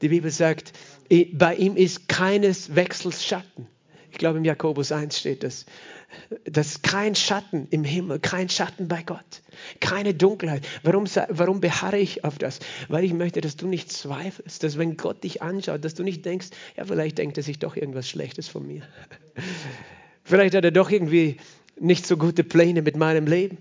Die 0.00 0.08
Bibel 0.08 0.30
sagt, 0.30 0.72
bei 1.32 1.54
ihm 1.54 1.76
ist 1.76 2.08
keines 2.08 2.74
Wechsels 2.74 3.24
Schatten. 3.24 3.68
Ich 4.12 4.18
glaube, 4.18 4.36
im 4.38 4.44
Jakobus 4.44 4.92
1 4.92 5.18
steht 5.18 5.42
das. 5.42 5.64
Das 6.44 6.66
ist 6.66 6.82
kein 6.82 7.14
Schatten 7.14 7.66
im 7.70 7.82
Himmel, 7.82 8.20
kein 8.20 8.50
Schatten 8.50 8.86
bei 8.86 9.02
Gott, 9.02 9.40
keine 9.80 10.12
Dunkelheit. 10.12 10.66
Warum, 10.82 11.06
warum 11.30 11.62
beharre 11.62 11.98
ich 11.98 12.22
auf 12.22 12.36
das? 12.36 12.58
Weil 12.88 13.04
ich 13.04 13.14
möchte, 13.14 13.40
dass 13.40 13.56
du 13.56 13.66
nicht 13.66 13.90
zweifelst, 13.90 14.62
dass 14.62 14.76
wenn 14.76 14.98
Gott 14.98 15.24
dich 15.24 15.40
anschaut, 15.40 15.82
dass 15.82 15.94
du 15.94 16.02
nicht 16.02 16.26
denkst, 16.26 16.48
ja, 16.76 16.84
vielleicht 16.84 17.16
denkt 17.16 17.38
er 17.38 17.42
sich 17.42 17.58
doch 17.58 17.74
irgendwas 17.74 18.06
Schlechtes 18.06 18.48
von 18.48 18.66
mir. 18.66 18.82
Vielleicht 20.24 20.54
hat 20.54 20.64
er 20.64 20.70
doch 20.70 20.90
irgendwie 20.90 21.38
nicht 21.80 22.06
so 22.06 22.18
gute 22.18 22.44
Pläne 22.44 22.82
mit 22.82 22.96
meinem 22.96 23.26
Leben. 23.26 23.56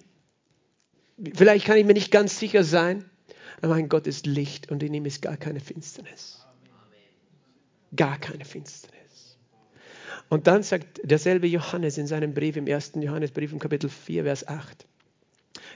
Vielleicht 1.34 1.66
kann 1.66 1.78
ich 1.78 1.86
mir 1.86 1.94
nicht 1.94 2.12
ganz 2.12 2.38
sicher 2.38 2.66
sein, 2.66 3.06
aber 3.62 3.76
mein 3.76 3.88
Gott 3.88 4.06
ist 4.06 4.26
Licht 4.26 4.70
und 4.70 4.84
in 4.84 4.94
ihm 4.94 5.06
ist 5.06 5.22
gar 5.22 5.38
keine 5.38 5.62
Finsternis. 5.62 6.46
Gar 7.96 8.20
keine 8.20 8.44
Finsternis. 8.44 9.01
Und 10.32 10.48
dann 10.48 10.64
sagt 10.64 11.02
derselbe 11.04 11.46
Johannes 11.46 11.98
in 11.98 12.08
seinem 12.08 12.34
Brief, 12.34 12.56
im 12.56 12.66
ersten 12.66 13.02
Johannesbrief, 13.02 13.52
im 13.52 13.60
Kapitel 13.60 13.90
4, 13.90 14.24
Vers 14.24 14.48
8, 14.48 14.88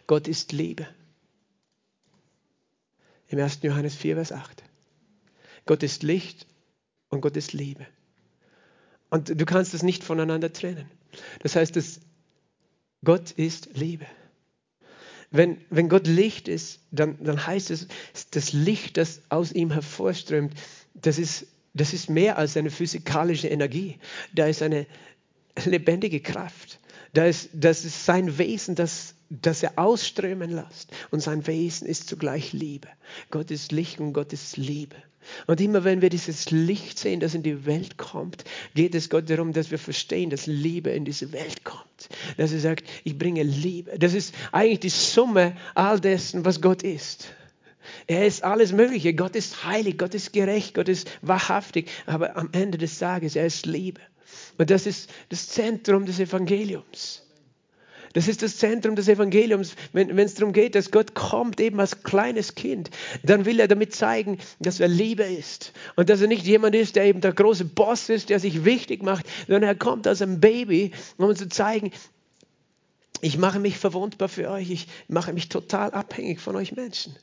Gott 0.08 0.30
ist 0.30 0.54
Liebe. 0.54 0.88
Im 3.28 3.38
1. 3.38 3.60
Johannes 3.64 3.96
4, 3.96 4.16
Vers 4.16 4.32
8. 4.32 4.64
Gott 5.66 5.84
ist 5.84 6.04
Licht 6.04 6.48
und 7.10 7.20
Gott 7.20 7.36
ist 7.36 7.52
Liebe. 7.52 7.86
Und 9.10 9.42
du 9.42 9.46
kannst 9.46 9.74
es 9.74 9.84
nicht 9.84 10.06
voneinander 10.06 10.54
trennen. 10.54 10.90
Das 11.42 11.58
heißt, 11.58 11.76
dass 11.76 12.00
Gott 13.04 13.32
ist 13.32 13.76
Liebe. 13.76 14.06
Wenn, 15.32 15.60
wenn 15.70 15.90
Gott 15.90 16.08
Licht 16.08 16.48
ist, 16.48 16.80
dann, 16.92 17.22
dann 17.22 17.46
heißt 17.46 17.72
es, 17.72 17.90
das 18.32 18.54
Licht, 18.54 18.96
das 18.96 19.22
aus 19.28 19.52
ihm 19.52 19.72
hervorströmt, 19.72 20.54
das 20.94 21.20
ist 21.20 21.46
das 21.76 21.94
ist 21.94 22.10
mehr 22.10 22.38
als 22.38 22.58
eine 22.58 22.72
physikalische 22.72 23.50
Energie. 23.50 24.00
Da 24.34 24.48
ist 24.48 24.62
eine 24.62 24.88
lebendige 25.66 26.22
Kraft. 26.22 26.80
Da 27.14 27.26
ist, 27.26 27.50
das 27.54 27.86
ist 27.86 28.06
sein 28.06 28.38
Wesen, 28.38 28.76
das, 28.76 29.16
das 29.30 29.62
er 29.62 29.78
ausströmen 29.78 30.52
lässt. 30.52 30.92
Und 31.12 31.22
sein 31.22 31.46
Wesen 31.48 31.88
ist 31.88 32.10
zugleich 32.10 32.54
Liebe. 32.54 32.88
Gott 33.30 33.52
ist 33.52 33.72
Licht 33.72 34.00
und 34.00 34.14
Gott 34.14 34.34
ist 34.34 34.58
Liebe. 34.58 34.96
Und 35.48 35.60
immer 35.60 35.84
wenn 35.84 36.02
wir 36.02 36.10
dieses 36.10 36.52
Licht 36.52 37.00
sehen, 37.00 37.20
das 37.20 37.34
in 37.34 37.44
die 37.44 37.66
Welt 37.66 37.98
kommt, 37.98 38.46
geht 38.74 38.96
es 38.96 39.10
Gott 39.10 39.30
darum, 39.30 39.54
dass 39.54 39.72
wir 39.72 39.80
verstehen, 39.80 40.30
dass 40.30 40.46
Liebe 40.46 40.92
in 40.92 41.04
diese 41.04 41.32
Welt 41.32 41.64
kommt. 41.64 42.10
Dass 42.38 42.52
er 42.52 42.60
sagt, 42.60 42.86
ich 43.04 43.18
bringe 43.18 43.44
Liebe. 43.44 43.98
Das 43.98 44.14
ist 44.14 44.34
eigentlich 44.52 44.82
die 44.82 44.90
Summe 44.90 45.58
all 45.74 46.00
dessen, 46.00 46.46
was 46.46 46.62
Gott 46.62 46.84
ist. 46.84 47.30
Er 48.08 48.26
ist 48.26 48.44
alles 48.44 48.72
Mögliche. 48.72 49.14
Gott 49.14 49.36
ist 49.36 49.66
heilig, 49.66 49.98
Gott 49.98 50.14
ist 50.14 50.34
gerecht, 50.34 50.74
Gott 50.74 50.90
ist 50.90 51.10
wahrhaftig. 51.22 51.90
Aber 52.06 52.36
am 52.38 52.50
Ende 52.52 52.78
des 52.78 52.98
Tages, 53.00 53.36
er 53.36 53.46
ist 53.46 53.66
Liebe. 53.66 54.02
Und 54.58 54.70
das 54.70 54.86
ist 54.86 55.10
das 55.30 55.48
Zentrum 55.48 56.06
des 56.06 56.20
Evangeliums. 56.20 57.26
Das 58.16 58.30
ist 58.30 58.42
das 58.44 58.56
Zentrum 58.56 58.96
des 58.96 59.10
Evangeliums. 59.10 59.76
Wenn, 59.92 60.18
es 60.18 60.36
darum 60.36 60.54
geht, 60.54 60.76
dass 60.76 60.90
Gott 60.90 61.16
kommt 61.16 61.60
eben 61.60 61.82
als 61.82 62.04
kleines 62.04 62.56
Kind, 62.56 62.90
dann 63.24 63.44
will 63.44 63.60
er 63.60 63.68
damit 63.68 63.94
zeigen, 63.94 64.38
dass 64.60 64.80
er 64.80 64.88
Liebe 64.88 65.24
ist. 65.24 65.74
Und 65.98 66.10
dass 66.10 66.22
er 66.22 66.28
nicht 66.28 66.46
jemand 66.46 66.76
ist, 66.76 66.96
der 66.96 67.04
eben 67.04 67.20
der 67.20 67.34
große 67.34 67.66
Boss 67.66 68.08
ist, 68.08 68.30
der 68.30 68.40
sich 68.40 68.64
wichtig 68.64 69.04
macht, 69.04 69.26
sondern 69.48 69.64
er 69.64 69.76
kommt 69.76 70.08
als 70.08 70.22
ein 70.22 70.40
Baby, 70.40 70.92
um 71.18 71.36
zu 71.36 71.50
zeigen, 71.50 71.92
ich 73.20 73.38
mache 73.38 73.60
mich 73.60 73.78
verwundbar 73.78 74.30
für 74.30 74.50
euch, 74.50 74.70
ich 74.72 74.88
mache 75.10 75.34
mich 75.34 75.50
total 75.50 75.92
abhängig 75.92 76.40
von 76.40 76.56
euch 76.56 76.72
Menschen. 76.72 77.18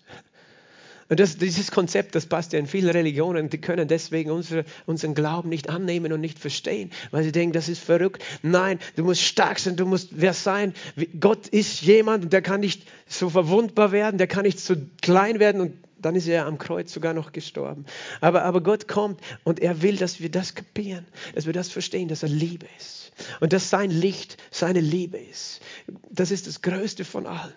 Und 1.08 1.20
das, 1.20 1.36
dieses 1.36 1.70
Konzept, 1.70 2.14
das 2.14 2.26
passt 2.26 2.52
ja 2.52 2.58
in 2.58 2.66
viele 2.66 2.94
Religionen, 2.94 3.48
die 3.48 3.60
können 3.60 3.88
deswegen 3.88 4.30
unsere, 4.30 4.64
unseren 4.86 5.14
Glauben 5.14 5.48
nicht 5.48 5.68
annehmen 5.68 6.12
und 6.12 6.20
nicht 6.20 6.38
verstehen, 6.38 6.90
weil 7.10 7.24
sie 7.24 7.32
denken, 7.32 7.52
das 7.52 7.68
ist 7.68 7.82
verrückt. 7.82 8.24
Nein, 8.42 8.78
du 8.96 9.04
musst 9.04 9.22
stark 9.22 9.58
sein, 9.58 9.76
du 9.76 9.86
musst 9.86 10.10
wer 10.12 10.34
sein. 10.34 10.74
Gott 11.18 11.48
ist 11.48 11.82
jemand, 11.82 12.32
der 12.32 12.42
kann 12.42 12.60
nicht 12.60 12.82
so 13.06 13.28
verwundbar 13.28 13.92
werden, 13.92 14.18
der 14.18 14.26
kann 14.26 14.42
nicht 14.44 14.60
so 14.60 14.74
klein 15.00 15.38
werden 15.38 15.60
und 15.60 15.72
dann 16.02 16.16
ist 16.16 16.26
er 16.26 16.46
am 16.46 16.58
Kreuz 16.58 16.92
sogar 16.92 17.14
noch 17.14 17.32
gestorben. 17.32 17.86
Aber, 18.20 18.42
aber 18.42 18.60
Gott 18.60 18.88
kommt 18.88 19.20
und 19.44 19.60
er 19.60 19.82
will, 19.82 19.96
dass 19.96 20.20
wir 20.20 20.30
das 20.30 20.54
kapieren, 20.54 21.06
dass 21.34 21.46
wir 21.46 21.52
das 21.52 21.70
verstehen, 21.70 22.08
dass 22.08 22.22
er 22.22 22.28
Liebe 22.28 22.66
ist. 22.78 23.12
Und 23.40 23.52
dass 23.52 23.70
sein 23.70 23.90
Licht 23.90 24.36
seine 24.50 24.80
Liebe 24.80 25.18
ist. 25.18 25.60
Das 26.10 26.30
ist 26.30 26.46
das 26.46 26.62
Größte 26.62 27.04
von 27.04 27.26
allen. 27.26 27.52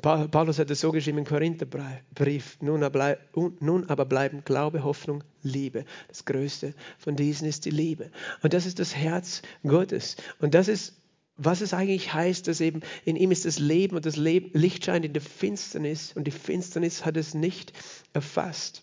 Paulus 0.00 0.58
hat 0.58 0.70
es 0.70 0.80
so 0.80 0.90
geschrieben 0.90 1.18
im 1.18 1.26
Korintherbrief, 1.26 2.56
nun 2.60 2.82
aber 2.82 4.04
bleiben 4.06 4.42
Glaube, 4.44 4.84
Hoffnung, 4.84 5.22
Liebe. 5.42 5.84
Das 6.08 6.24
Größte 6.24 6.74
von 6.98 7.14
diesen 7.14 7.46
ist 7.46 7.66
die 7.66 7.70
Liebe. 7.70 8.10
Und 8.42 8.54
das 8.54 8.64
ist 8.64 8.78
das 8.78 8.96
Herz 8.96 9.42
Gottes. 9.64 10.16
Und 10.38 10.54
das 10.54 10.68
ist, 10.68 10.94
was 11.36 11.60
es 11.60 11.74
eigentlich 11.74 12.14
heißt, 12.14 12.48
dass 12.48 12.62
eben 12.62 12.80
in 13.04 13.16
ihm 13.16 13.32
ist 13.32 13.44
das 13.44 13.58
Leben 13.58 13.96
und 13.96 14.06
das 14.06 14.16
Licht 14.16 14.84
scheint 14.84 15.04
in 15.04 15.12
der 15.12 15.22
Finsternis 15.22 16.12
und 16.14 16.24
die 16.24 16.30
Finsternis 16.30 17.04
hat 17.04 17.18
es 17.18 17.34
nicht 17.34 17.74
erfasst. 18.14 18.82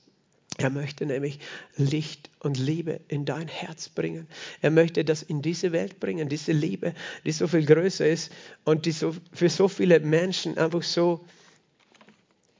Er 0.59 0.69
möchte 0.69 1.05
nämlich 1.05 1.39
Licht 1.77 2.29
und 2.39 2.57
Liebe 2.57 2.99
in 3.07 3.23
dein 3.23 3.47
Herz 3.47 3.87
bringen. 3.87 4.27
Er 4.61 4.71
möchte 4.71 5.05
das 5.05 5.23
in 5.23 5.41
diese 5.41 5.71
Welt 5.71 6.01
bringen, 6.01 6.27
diese 6.27 6.51
Liebe, 6.51 6.93
die 7.23 7.31
so 7.31 7.47
viel 7.47 7.65
größer 7.65 8.05
ist 8.05 8.29
und 8.65 8.85
die 8.85 8.91
so, 8.91 9.15
für 9.31 9.47
so 9.47 9.69
viele 9.69 10.01
Menschen 10.01 10.57
einfach 10.57 10.83
so 10.83 11.25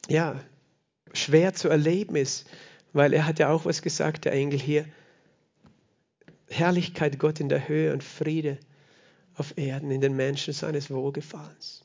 ja, 0.08 0.42
schwer 1.12 1.54
zu 1.54 1.68
erleben 1.68 2.16
ist. 2.16 2.50
Weil 2.94 3.12
er 3.12 3.26
hat 3.26 3.38
ja 3.38 3.52
auch 3.52 3.66
was 3.66 3.82
gesagt, 3.82 4.24
der 4.24 4.32
Engel 4.32 4.60
hier. 4.60 4.86
Herrlichkeit 6.50 7.20
Gott 7.20 7.42
in 7.42 7.50
der 7.50 7.68
Höhe 7.68 7.92
und 7.92 8.04
Friede 8.04 8.58
auf 9.36 9.58
Erden, 9.58 9.92
in 9.92 10.00
den 10.00 10.16
Menschen 10.16 10.54
seines 10.54 10.90
Wohlgefallens. 10.90 11.84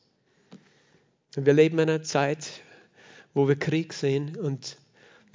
Und 1.35 1.45
wir 1.45 1.53
leben 1.53 1.77
in 1.77 1.89
einer 1.89 2.03
Zeit, 2.03 2.61
wo 3.33 3.49
wir 3.49 3.57
Krieg 3.57 3.91
sehen 3.91 4.37
und 4.37 4.77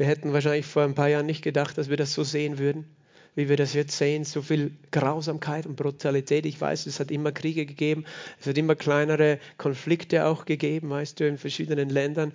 wir 0.00 0.06
hätten 0.06 0.32
wahrscheinlich 0.32 0.64
vor 0.64 0.82
ein 0.84 0.94
paar 0.94 1.08
Jahren 1.08 1.26
nicht 1.26 1.42
gedacht, 1.42 1.76
dass 1.76 1.90
wir 1.90 1.98
das 1.98 2.14
so 2.14 2.24
sehen 2.24 2.58
würden, 2.58 2.86
wie 3.34 3.50
wir 3.50 3.58
das 3.58 3.74
jetzt 3.74 3.98
sehen. 3.98 4.24
So 4.24 4.40
viel 4.40 4.70
Grausamkeit 4.92 5.66
und 5.66 5.76
Brutalität. 5.76 6.46
Ich 6.46 6.58
weiß, 6.58 6.86
es 6.86 7.00
hat 7.00 7.10
immer 7.10 7.32
Kriege 7.32 7.66
gegeben, 7.66 8.06
es 8.40 8.46
hat 8.46 8.56
immer 8.56 8.76
kleinere 8.76 9.38
Konflikte 9.58 10.24
auch 10.24 10.46
gegeben, 10.46 10.88
weißt 10.88 11.20
du, 11.20 11.28
in 11.28 11.36
verschiedenen 11.36 11.90
Ländern. 11.90 12.32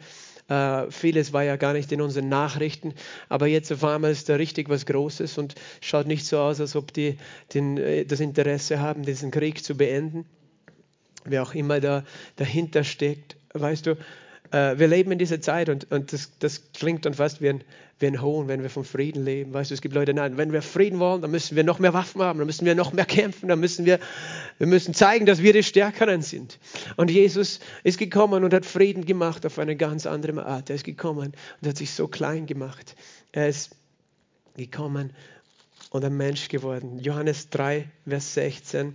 Uh, 0.48 0.92
vieles 0.92 1.34
war 1.34 1.44
ja 1.44 1.56
gar 1.56 1.74
nicht 1.74 1.92
in 1.92 2.02
unseren 2.02 2.30
Nachrichten, 2.30 2.94
aber 3.30 3.48
jetzt 3.48 3.72
auf 3.72 3.84
einmal 3.84 4.12
ist 4.12 4.30
da 4.30 4.36
richtig 4.36 4.70
was 4.70 4.86
Großes 4.86 5.40
und 5.40 5.56
schaut 5.82 6.06
nicht 6.06 6.24
so 6.24 6.38
aus, 6.38 6.62
als 6.62 6.76
ob 6.76 6.94
die 6.94 7.18
den, 7.56 7.80
äh, 7.80 8.06
das 8.06 8.20
Interesse 8.20 8.80
haben, 8.80 9.02
diesen 9.02 9.32
Krieg 9.32 9.64
zu 9.64 9.76
beenden. 9.76 10.26
Wer 11.24 11.42
auch 11.42 11.56
immer 11.56 11.80
da 11.80 12.04
dahinter 12.36 12.84
steckt, 12.84 13.38
weißt 13.54 13.88
du, 13.88 13.98
äh, 14.52 14.78
wir 14.78 14.88
leben 14.88 15.12
in 15.12 15.20
dieser 15.20 15.42
Zeit 15.42 15.70
und, 15.70 15.92
und 15.92 16.14
das, 16.14 16.32
das 16.40 16.72
klingt 16.74 17.06
dann 17.06 17.14
fast 17.14 17.42
wie 17.42 17.50
ein, 17.50 17.64
wie 18.00 18.08
ein 18.08 18.22
Hohn, 18.22 18.48
wenn 18.48 18.62
wir 18.62 18.70
vom 18.70 18.84
Frieden 18.84 19.24
leben. 19.24 19.54
Weißt 19.54 19.72
du, 19.72 19.74
es 19.74 19.82
gibt 19.82 19.96
Leute, 19.96 20.14
nein, 20.14 20.38
wenn 20.38 20.52
wir 20.52 20.62
Frieden 20.62 21.00
wollen, 21.00 21.22
dann 21.22 21.32
müssen 21.32 21.56
wir 21.56 21.64
noch 21.64 21.80
mehr 21.80 21.94
Waffen 21.94 22.22
haben, 22.22 22.40
dann 22.40 22.48
müssen 22.48 22.66
wir 22.66 22.76
noch 22.76 22.94
mehr 22.94 23.06
kämpfen, 23.06 23.50
dann 23.50 23.60
müssen 23.60 23.86
wir 23.86 24.00
Wir 24.58 24.68
müssen 24.68 24.94
zeigen, 24.94 25.26
dass 25.26 25.42
wir 25.42 25.52
die 25.52 25.64
Stärkeren 25.64 26.22
sind. 26.22 26.60
Und 26.96 27.12
Jesus 27.12 27.60
ist 27.84 27.98
gekommen 27.98 28.44
und 28.44 28.54
hat 28.54 28.66
Frieden 28.66 29.06
gemacht 29.06 29.46
auf 29.46 29.60
eine 29.60 29.76
ganz 29.76 30.06
andere 30.06 30.46
Art. 30.46 30.70
Er 30.70 30.78
ist 30.78 30.86
gekommen 30.86 31.34
und 31.62 31.68
hat 31.68 31.78
sich 31.78 31.92
so 31.92 32.08
klein 32.08 32.46
gemacht. 32.46 32.96
Er 33.34 33.50
ist 33.50 33.76
gekommen 34.56 35.14
und 35.90 36.06
ein 36.06 36.16
Mensch 36.16 36.48
geworden. 36.48 37.00
Johannes 37.00 37.50
3, 37.50 37.90
Vers 38.08 38.34
16. 38.34 38.94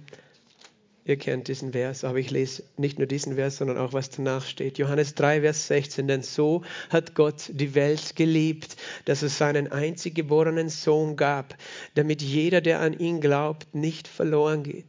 Ihr 1.04 1.16
kennt 1.16 1.48
diesen 1.48 1.72
Vers, 1.72 2.04
aber 2.04 2.18
ich 2.18 2.30
lese 2.30 2.62
nicht 2.76 2.98
nur 2.98 3.06
diesen 3.06 3.36
Vers, 3.36 3.56
sondern 3.56 3.78
auch 3.78 3.94
was 3.94 4.10
danach 4.10 4.44
steht. 4.44 4.76
Johannes 4.76 5.14
3, 5.14 5.40
Vers 5.40 5.66
16. 5.68 6.06
Denn 6.06 6.22
so 6.22 6.62
hat 6.90 7.14
Gott 7.14 7.50
die 7.52 7.74
Welt 7.74 8.16
geliebt, 8.16 8.76
dass 9.06 9.22
es 9.22 9.38
seinen 9.38 9.72
einzig 9.72 10.14
geborenen 10.14 10.68
Sohn 10.68 11.16
gab, 11.16 11.56
damit 11.94 12.20
jeder, 12.20 12.60
der 12.60 12.80
an 12.80 12.98
ihn 12.98 13.20
glaubt, 13.20 13.74
nicht 13.74 14.08
verloren 14.08 14.62
geht, 14.62 14.84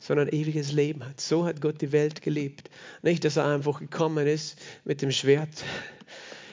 sondern 0.00 0.28
ewiges 0.28 0.72
Leben 0.72 1.06
hat. 1.06 1.20
So 1.20 1.44
hat 1.44 1.60
Gott 1.60 1.80
die 1.80 1.92
Welt 1.92 2.22
geliebt. 2.22 2.68
Nicht, 3.02 3.24
dass 3.24 3.36
er 3.36 3.46
einfach 3.46 3.78
gekommen 3.78 4.26
ist 4.26 4.58
mit 4.84 5.00
dem 5.00 5.12
Schwert, 5.12 5.64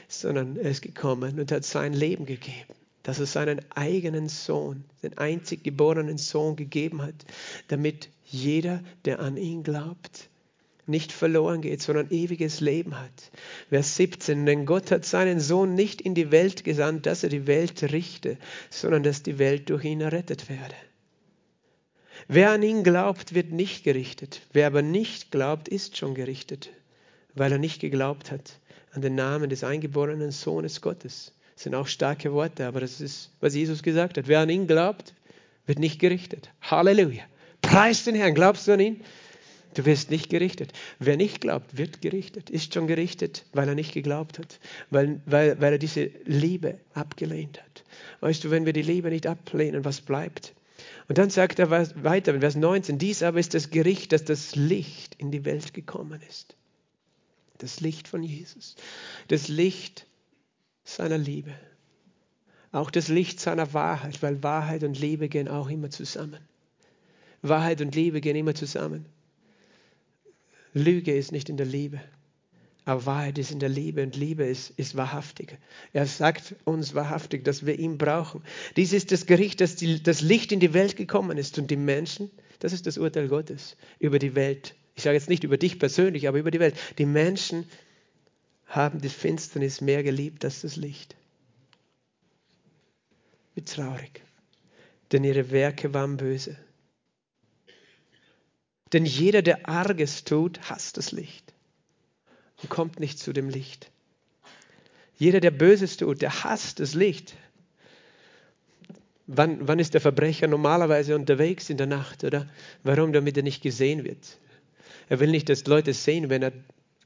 sondern 0.08 0.56
er 0.56 0.70
ist 0.70 0.84
gekommen 0.84 1.40
und 1.40 1.52
hat 1.52 1.66
sein 1.66 1.94
Leben 1.94 2.26
gegeben 2.28 2.76
dass 3.04 3.20
er 3.20 3.26
seinen 3.26 3.62
eigenen 3.72 4.30
Sohn, 4.30 4.84
den 5.02 5.18
einzig 5.18 5.64
geborenen 5.64 6.20
Sohn 6.20 6.56
gegeben 6.56 7.02
hat, 7.02 7.16
damit 7.70 8.10
jeder, 8.30 8.84
der 9.06 9.20
an 9.20 9.38
ihn 9.38 9.64
glaubt, 9.64 10.30
nicht 10.86 11.12
verloren 11.12 11.62
geht, 11.62 11.82
sondern 11.82 12.10
ewiges 12.10 12.62
Leben 12.62 13.00
hat. 13.00 13.32
Vers 13.70 13.96
17, 13.96 14.46
denn 14.46 14.66
Gott 14.66 14.92
hat 14.92 15.06
seinen 15.06 15.40
Sohn 15.40 15.76
nicht 15.76 16.02
in 16.02 16.16
die 16.16 16.32
Welt 16.32 16.64
gesandt, 16.64 17.06
dass 17.06 17.24
er 17.24 17.30
die 17.30 17.48
Welt 17.48 17.82
richte, 17.92 18.38
sondern 18.70 19.04
dass 19.04 19.24
die 19.24 19.38
Welt 19.38 19.70
durch 19.70 19.86
ihn 19.86 20.02
errettet 20.02 20.50
werde. 20.50 20.76
Wer 22.28 22.52
an 22.52 22.64
ihn 22.64 22.84
glaubt, 22.84 23.34
wird 23.34 23.52
nicht 23.52 23.84
gerichtet. 23.84 24.42
Wer 24.52 24.68
aber 24.68 24.82
nicht 24.82 25.32
glaubt, 25.32 25.68
ist 25.68 25.98
schon 25.98 26.16
gerichtet, 26.16 26.70
weil 27.34 27.52
er 27.52 27.60
nicht 27.60 27.80
geglaubt 27.80 28.32
hat 28.32 28.60
an 28.92 29.02
den 29.02 29.16
Namen 29.16 29.50
des 29.50 29.64
eingeborenen 29.64 30.32
Sohnes 30.32 30.82
Gottes. 30.82 31.34
Das 31.56 31.64
sind 31.64 31.76
auch 31.76 31.88
starke 31.88 32.34
Worte, 32.34 32.66
aber 32.66 32.80
das 32.80 33.02
ist, 33.02 33.32
was 33.40 33.56
Jesus 33.56 33.84
gesagt 33.84 34.18
hat. 34.18 34.28
Wer 34.28 34.40
an 34.40 34.50
ihn 34.50 34.68
glaubt, 34.68 35.14
wird 35.66 35.80
nicht 35.80 36.00
gerichtet. 36.00 36.50
Halleluja. 36.62 37.24
Preis 37.62 38.04
den 38.04 38.16
Herrn. 38.16 38.34
Glaubst 38.34 38.68
du 38.68 38.74
an 38.74 38.80
ihn? 38.80 39.02
Du 39.76 39.86
wirst 39.86 40.10
nicht 40.10 40.30
gerichtet. 40.30 40.74
Wer 40.98 41.16
nicht 41.16 41.42
glaubt, 41.42 41.78
wird 41.78 42.02
gerichtet. 42.02 42.50
Ist 42.50 42.74
schon 42.74 42.88
gerichtet, 42.88 43.46
weil 43.54 43.68
er 43.68 43.76
nicht 43.76 43.94
geglaubt 43.94 44.40
hat. 44.40 44.60
Weil, 44.90 45.22
weil, 45.26 45.62
weil 45.62 45.74
er 45.74 45.80
diese 45.80 46.10
Liebe 46.26 46.80
abgelehnt 46.94 47.62
hat. 47.62 47.84
Weißt 48.22 48.44
du, 48.44 48.52
wenn 48.52 48.66
wir 48.66 48.74
die 48.74 48.82
Liebe 48.82 49.10
nicht 49.10 49.28
ablehnen, 49.28 49.86
was 49.86 50.02
bleibt? 50.02 50.54
Und 51.08 51.18
dann 51.18 51.30
sagt 51.30 51.60
er 51.60 51.70
weiter 51.70 52.34
in 52.34 52.40
Vers 52.40 52.56
19, 52.56 52.98
dies 52.98 53.24
aber 53.24 53.40
ist 53.40 53.54
das 53.54 53.70
Gericht, 53.70 54.12
dass 54.12 54.24
das 54.24 54.56
Licht 54.56 55.16
in 55.16 55.32
die 55.32 55.46
Welt 55.46 55.74
gekommen 55.74 56.22
ist. 56.28 56.56
Das 57.58 57.80
Licht 57.82 58.08
von 58.08 58.24
Jesus. 58.24 58.76
Das 59.28 59.48
Licht 59.48 60.06
seiner 60.84 61.18
Liebe. 61.18 61.54
Auch 62.72 62.92
das 62.92 63.08
Licht 63.08 63.40
seiner 63.40 63.74
Wahrheit, 63.74 64.22
weil 64.22 64.44
Wahrheit 64.44 64.84
und 64.84 65.00
Liebe 65.00 65.30
gehen 65.30 65.48
auch 65.48 65.70
immer 65.70 65.90
zusammen. 65.90 66.40
Wahrheit 67.42 67.82
und 67.82 67.96
Liebe 67.96 68.22
gehen 68.22 68.36
immer 68.36 68.56
zusammen. 68.56 69.06
Lüge 70.74 71.16
ist 71.16 71.32
nicht 71.32 71.50
in 71.50 71.58
der 71.58 71.66
Liebe, 71.66 72.00
aber 72.86 73.06
Wahrheit 73.06 73.38
ist 73.38 73.52
in 73.52 73.60
der 73.60 73.70
Liebe 73.70 74.04
und 74.04 74.16
Liebe 74.16 74.46
ist, 74.46 74.72
ist 74.72 74.96
wahrhaftig. 74.96 75.58
Er 75.94 76.06
sagt 76.06 76.56
uns 76.64 76.96
wahrhaftig, 76.96 77.44
dass 77.44 77.66
wir 77.66 77.78
ihn 77.78 77.98
brauchen. 77.98 78.44
Dies 78.76 78.94
ist 78.94 79.12
das 79.12 79.26
Gericht, 79.26 79.62
dass 79.62 79.76
die, 79.76 80.02
das 80.02 80.22
Licht 80.22 80.52
in 80.52 80.60
die 80.60 80.74
Welt 80.74 80.96
gekommen 80.96 81.38
ist 81.38 81.58
und 81.58 81.70
die 81.72 81.78
Menschen, 81.78 82.32
das 82.60 82.74
ist 82.74 82.88
das 82.88 82.98
Urteil 82.98 83.28
Gottes 83.28 83.78
über 84.00 84.20
die 84.20 84.36
Welt. 84.36 84.76
Ich 84.96 85.04
sage 85.04 85.16
jetzt 85.16 85.30
nicht 85.30 85.44
über 85.44 85.58
dich 85.58 85.80
persönlich, 85.80 86.28
aber 86.28 86.40
über 86.40 86.52
die 86.52 86.60
Welt. 86.60 86.76
Die 86.98 87.06
Menschen 87.06 87.66
haben 88.66 89.02
die 89.02 89.10
Finsternis 89.10 89.82
mehr 89.82 90.04
geliebt 90.04 90.46
als 90.46 90.62
das 90.62 90.76
Licht. 90.76 91.16
Wie 93.56 93.62
traurig. 93.62 94.22
Denn 95.12 95.24
ihre 95.24 95.52
Werke 95.52 95.94
waren 95.94 96.18
böse. 96.18 96.58
Denn 98.94 99.06
jeder, 99.06 99.42
der 99.42 99.68
Arges 99.70 100.24
tut, 100.24 100.60
hasst 100.70 100.98
das 100.98 101.12
Licht 101.12 101.54
und 102.62 102.70
kommt 102.70 103.00
nicht 103.00 103.20
zu 103.20 103.34
dem 103.34 103.50
Licht. 103.50 103.92
Jeder, 105.18 105.40
der 105.40 105.52
Böses 105.52 105.98
tut, 105.98 106.22
der 106.22 106.44
hasst 106.44 106.80
das 106.80 106.94
Licht. 106.94 107.36
Wann, 109.28 109.68
wann 109.68 109.80
ist 109.80 109.94
der 109.94 110.02
Verbrecher 110.02 110.48
normalerweise 110.48 111.16
unterwegs 111.16 111.70
in 111.70 111.78
der 111.78 111.88
Nacht, 111.88 112.24
oder? 112.24 112.50
Warum? 112.84 113.14
Damit 113.14 113.38
er 113.38 113.44
nicht 113.44 113.62
gesehen 113.62 114.04
wird. 114.04 114.40
Er 115.08 115.20
will 115.20 115.30
nicht, 115.30 115.50
dass 115.50 115.68
Leute 115.68 115.94
sehen, 115.94 116.30
wenn 116.30 116.42
er 116.42 116.54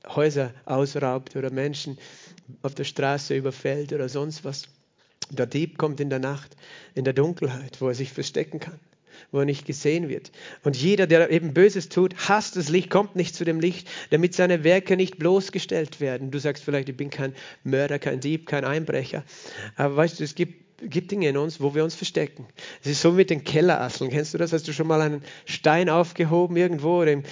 Häuser 0.07 0.53
ausraubt 0.65 1.36
oder 1.36 1.51
Menschen 1.51 1.97
auf 2.62 2.75
der 2.75 2.84
Straße 2.84 3.36
überfällt 3.36 3.91
oder 3.91 4.07
sonst 4.07 4.45
was. 4.45 4.69
Der 5.29 5.47
Dieb 5.47 5.77
kommt 5.77 5.99
in 5.99 6.10
der 6.10 6.19
Nacht, 6.19 6.55
in 6.95 7.03
der 7.03 7.13
Dunkelheit, 7.13 7.81
wo 7.81 7.88
er 7.88 7.95
sich 7.95 8.12
verstecken 8.13 8.60
kann 8.60 8.79
wo 9.32 9.39
er 9.39 9.45
nicht 9.45 9.65
gesehen 9.65 10.10
wird. 10.10 10.32
Und 10.63 10.76
jeder, 10.76 11.08
der 11.08 11.30
eben 11.32 11.54
Böses 11.54 11.89
tut, 11.89 12.15
hasst 12.28 12.56
das 12.56 12.69
Licht, 12.69 12.89
kommt 12.89 13.15
nicht 13.15 13.36
zu 13.36 13.45
dem 13.45 13.60
Licht, 13.60 13.89
damit 14.10 14.34
seine 14.34 14.63
Werke 14.63 14.95
nicht 14.97 15.17
bloßgestellt 15.17 15.99
werden. 15.99 16.32
Du 16.32 16.39
sagst 16.39 16.63
vielleicht, 16.63 16.89
ich 16.89 16.97
bin 16.97 17.10
kein 17.10 17.34
Mörder, 17.63 17.99
kein 17.99 18.19
Dieb, 18.19 18.45
kein 18.45 18.65
Einbrecher. 18.65 19.23
Aber 19.76 19.95
weißt 19.95 20.19
du, 20.19 20.23
es 20.23 20.36
gibt 20.36 20.63
gibt 20.89 21.12
Dinge 21.12 21.30
in 21.30 21.38
uns, 21.38 21.62
wo 21.62 21.73
wir 21.76 21.84
uns 21.84 21.95
verstecken. 21.95 22.45
Es 22.82 22.91
ist 22.91 23.02
so 23.02 23.13
mit 23.13 23.30
den 23.30 23.45
Kellerasseln. 23.45 24.10
Kennst 24.10 24.34
du 24.34 24.38
das? 24.38 24.52
Hast 24.52 24.67
du 24.67 24.73
schon 24.73 24.88
mal 24.88 24.99
einen 24.99 25.23
Stein 25.45 25.89
aufgehoben 25.89 26.58
irgendwo, 26.58 27.04
äh, 27.04 27.23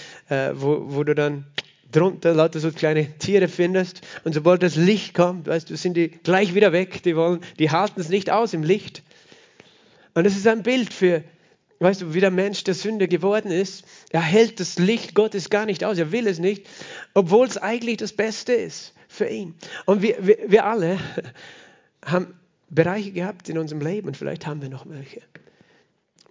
wo, 0.53 0.95
wo 0.95 1.03
du 1.03 1.13
dann 1.13 1.45
drunter 1.91 2.33
lauter 2.33 2.59
so 2.59 2.71
kleine 2.71 3.17
Tiere 3.17 3.47
findest 3.47 4.01
und 4.23 4.33
sobald 4.33 4.63
das 4.63 4.75
Licht 4.75 5.13
kommt, 5.13 5.47
weißt 5.47 5.69
du, 5.69 5.75
sind 5.75 5.95
die 5.97 6.09
gleich 6.09 6.55
wieder 6.55 6.71
weg. 6.71 7.03
Die 7.03 7.15
wollen, 7.15 7.41
die 7.59 7.69
halten 7.69 7.99
es 7.99 8.09
nicht 8.09 8.29
aus 8.29 8.53
im 8.53 8.63
Licht. 8.63 9.03
Und 10.13 10.23
das 10.25 10.35
ist 10.35 10.47
ein 10.47 10.63
Bild 10.63 10.93
für 10.93 11.23
Weißt 11.81 12.01
du, 12.01 12.13
wie 12.13 12.19
der 12.19 12.29
Mensch 12.29 12.63
der 12.63 12.75
Sünde 12.75 13.07
geworden 13.07 13.49
ist, 13.49 13.85
er 14.11 14.21
hält 14.21 14.59
das 14.59 14.77
Licht 14.77 15.15
Gottes 15.15 15.49
gar 15.49 15.65
nicht 15.65 15.83
aus, 15.83 15.97
er 15.97 16.11
will 16.11 16.27
es 16.27 16.37
nicht, 16.37 16.67
obwohl 17.15 17.47
es 17.47 17.57
eigentlich 17.57 17.97
das 17.97 18.13
Beste 18.13 18.53
ist 18.53 18.93
für 19.07 19.25
ihn. 19.25 19.55
Und 19.87 20.03
wir, 20.03 20.15
wir, 20.21 20.37
wir 20.45 20.65
alle 20.65 20.99
haben 22.05 22.35
Bereiche 22.69 23.11
gehabt 23.11 23.49
in 23.49 23.57
unserem 23.57 23.81
Leben, 23.81 24.07
und 24.07 24.15
vielleicht 24.15 24.45
haben 24.45 24.61
wir 24.61 24.69
noch 24.69 24.87
welche, 24.87 25.23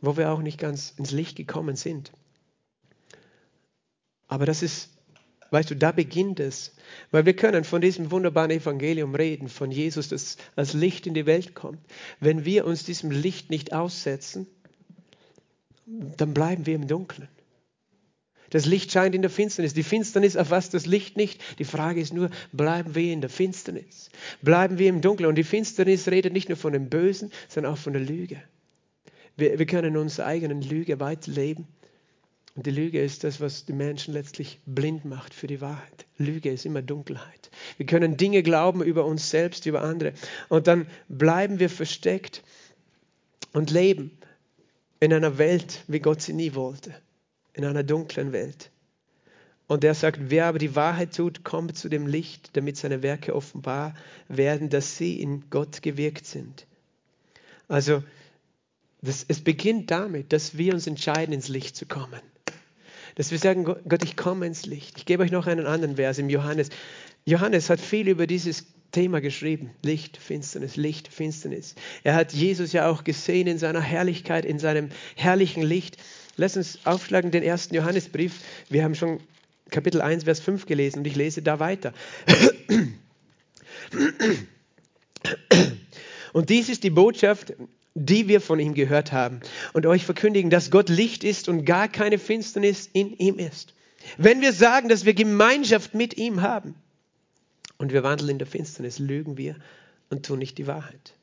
wo 0.00 0.16
wir 0.16 0.30
auch 0.30 0.40
nicht 0.40 0.56
ganz 0.56 0.94
ins 0.96 1.10
Licht 1.10 1.36
gekommen 1.36 1.74
sind. 1.74 2.12
Aber 4.28 4.46
das 4.46 4.62
ist, 4.62 4.90
weißt 5.50 5.68
du, 5.68 5.74
da 5.74 5.90
beginnt 5.90 6.38
es. 6.38 6.76
Weil 7.10 7.26
wir 7.26 7.34
können 7.34 7.64
von 7.64 7.80
diesem 7.80 8.12
wunderbaren 8.12 8.52
Evangelium 8.52 9.16
reden, 9.16 9.48
von 9.48 9.72
Jesus, 9.72 10.10
das 10.10 10.36
als 10.54 10.74
Licht 10.74 11.08
in 11.08 11.14
die 11.14 11.26
Welt 11.26 11.56
kommt. 11.56 11.80
Wenn 12.20 12.44
wir 12.44 12.66
uns 12.66 12.84
diesem 12.84 13.10
Licht 13.10 13.50
nicht 13.50 13.72
aussetzen, 13.72 14.46
dann 16.16 16.34
bleiben 16.34 16.66
wir 16.66 16.74
im 16.74 16.86
Dunkeln. 16.86 17.28
Das 18.50 18.66
Licht 18.66 18.90
scheint 18.90 19.14
in 19.14 19.22
der 19.22 19.30
Finsternis. 19.30 19.74
Die 19.74 19.84
Finsternis 19.84 20.34
erfasst 20.34 20.74
das 20.74 20.86
Licht 20.86 21.16
nicht. 21.16 21.40
Die 21.58 21.64
Frage 21.64 22.00
ist 22.00 22.12
nur, 22.12 22.30
bleiben 22.52 22.96
wir 22.96 23.12
in 23.12 23.20
der 23.20 23.30
Finsternis? 23.30 24.10
Bleiben 24.42 24.78
wir 24.78 24.88
im 24.88 25.00
Dunkeln? 25.00 25.28
Und 25.28 25.36
die 25.36 25.44
Finsternis 25.44 26.08
redet 26.08 26.32
nicht 26.32 26.48
nur 26.48 26.58
von 26.58 26.72
dem 26.72 26.88
Bösen, 26.88 27.30
sondern 27.48 27.72
auch 27.72 27.78
von 27.78 27.92
der 27.92 28.02
Lüge. 28.02 28.42
Wir, 29.36 29.58
wir 29.58 29.66
können 29.66 29.96
unsere 29.96 30.26
eigenen 30.26 30.62
Lüge 30.62 30.98
weiterleben. 30.98 31.68
Und 32.56 32.66
die 32.66 32.72
Lüge 32.72 33.00
ist 33.00 33.22
das, 33.22 33.40
was 33.40 33.66
die 33.66 33.72
Menschen 33.72 34.12
letztlich 34.14 34.58
blind 34.66 35.04
macht 35.04 35.32
für 35.32 35.46
die 35.46 35.60
Wahrheit. 35.60 36.06
Lüge 36.18 36.50
ist 36.50 36.66
immer 36.66 36.82
Dunkelheit. 36.82 37.50
Wir 37.76 37.86
können 37.86 38.16
Dinge 38.16 38.42
glauben 38.42 38.82
über 38.82 39.04
uns 39.04 39.30
selbst, 39.30 39.66
über 39.66 39.82
andere. 39.82 40.12
Und 40.48 40.66
dann 40.66 40.88
bleiben 41.08 41.60
wir 41.60 41.70
versteckt 41.70 42.42
und 43.52 43.70
leben 43.70 44.10
in 45.00 45.12
einer 45.12 45.38
Welt, 45.38 45.82
wie 45.88 46.00
Gott 46.00 46.22
sie 46.22 46.34
nie 46.34 46.54
wollte, 46.54 46.94
in 47.54 47.64
einer 47.64 47.82
dunklen 47.82 48.32
Welt. 48.32 48.70
Und 49.66 49.84
er 49.84 49.94
sagt, 49.94 50.18
wer 50.30 50.46
aber 50.46 50.58
die 50.58 50.74
Wahrheit 50.74 51.14
tut, 51.14 51.44
kommt 51.44 51.78
zu 51.78 51.88
dem 51.88 52.06
Licht, 52.06 52.56
damit 52.56 52.76
seine 52.76 53.02
Werke 53.02 53.34
offenbar 53.34 53.94
werden, 54.28 54.68
dass 54.68 54.96
sie 54.96 55.20
in 55.20 55.48
Gott 55.48 55.80
gewirkt 55.82 56.26
sind. 56.26 56.66
Also 57.68 58.02
das, 59.00 59.24
es 59.28 59.40
beginnt 59.40 59.90
damit, 59.90 60.32
dass 60.32 60.58
wir 60.58 60.74
uns 60.74 60.86
entscheiden, 60.86 61.32
ins 61.32 61.48
Licht 61.48 61.76
zu 61.76 61.86
kommen. 61.86 62.20
Dass 63.14 63.30
wir 63.30 63.38
sagen, 63.38 63.64
Gott, 63.64 64.04
ich 64.04 64.16
komme 64.16 64.46
ins 64.46 64.66
Licht. 64.66 64.98
Ich 64.98 65.06
gebe 65.06 65.22
euch 65.22 65.30
noch 65.30 65.46
einen 65.46 65.66
anderen 65.66 65.96
Vers 65.96 66.18
im 66.18 66.28
Johannes. 66.28 66.70
Johannes 67.24 67.70
hat 67.70 67.80
viel 67.80 68.08
über 68.08 68.26
dieses 68.26 68.66
Thema 68.92 69.20
geschrieben. 69.20 69.70
Licht, 69.82 70.16
Finsternis, 70.16 70.76
Licht, 70.76 71.08
Finsternis. 71.08 71.74
Er 72.02 72.14
hat 72.14 72.32
Jesus 72.32 72.72
ja 72.72 72.88
auch 72.88 73.04
gesehen 73.04 73.46
in 73.46 73.58
seiner 73.58 73.80
Herrlichkeit, 73.80 74.44
in 74.44 74.58
seinem 74.58 74.90
herrlichen 75.16 75.62
Licht. 75.62 75.96
Lass 76.36 76.56
uns 76.56 76.78
aufschlagen 76.84 77.30
den 77.30 77.42
ersten 77.42 77.74
Johannesbrief. 77.74 78.40
Wir 78.68 78.84
haben 78.84 78.94
schon 78.94 79.20
Kapitel 79.70 80.00
1, 80.00 80.24
Vers 80.24 80.40
5 80.40 80.66
gelesen 80.66 80.98
und 81.00 81.06
ich 81.06 81.16
lese 81.16 81.42
da 81.42 81.60
weiter. 81.60 81.92
Und 86.32 86.50
dies 86.50 86.68
ist 86.68 86.84
die 86.84 86.90
Botschaft, 86.90 87.54
die 87.94 88.28
wir 88.28 88.40
von 88.40 88.60
ihm 88.60 88.74
gehört 88.74 89.12
haben, 89.12 89.40
und 89.72 89.86
euch 89.86 90.04
verkündigen, 90.04 90.50
dass 90.50 90.70
Gott 90.70 90.88
Licht 90.88 91.24
ist 91.24 91.48
und 91.48 91.64
gar 91.64 91.88
keine 91.88 92.18
Finsternis 92.18 92.88
in 92.92 93.16
ihm 93.16 93.38
ist. 93.38 93.74
Wenn 94.16 94.40
wir 94.40 94.52
sagen, 94.52 94.88
dass 94.88 95.04
wir 95.04 95.14
Gemeinschaft 95.14 95.94
mit 95.94 96.16
ihm 96.16 96.40
haben 96.40 96.74
und 97.80 97.94
wir 97.94 98.02
wandeln 98.02 98.28
in 98.28 98.38
der 98.38 98.46
Finsternis, 98.46 98.98
lügen 98.98 99.38
wir 99.38 99.56
und 100.10 100.26
tun 100.26 100.38
nicht 100.38 100.58
die 100.58 100.66
Wahrheit. 100.66 101.14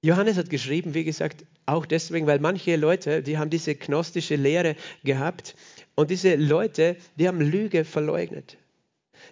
Johannes 0.00 0.36
hat 0.36 0.48
geschrieben, 0.48 0.94
wie 0.94 1.02
gesagt, 1.02 1.44
auch 1.66 1.86
deswegen, 1.86 2.28
weil 2.28 2.38
manche 2.38 2.76
Leute, 2.76 3.22
die 3.24 3.36
haben 3.36 3.50
diese 3.50 3.74
gnostische 3.74 4.36
Lehre 4.36 4.76
gehabt 5.02 5.56
und 5.96 6.10
diese 6.10 6.36
Leute, 6.36 6.96
die 7.16 7.26
haben 7.26 7.40
Lüge 7.40 7.84
verleugnet. 7.84 8.58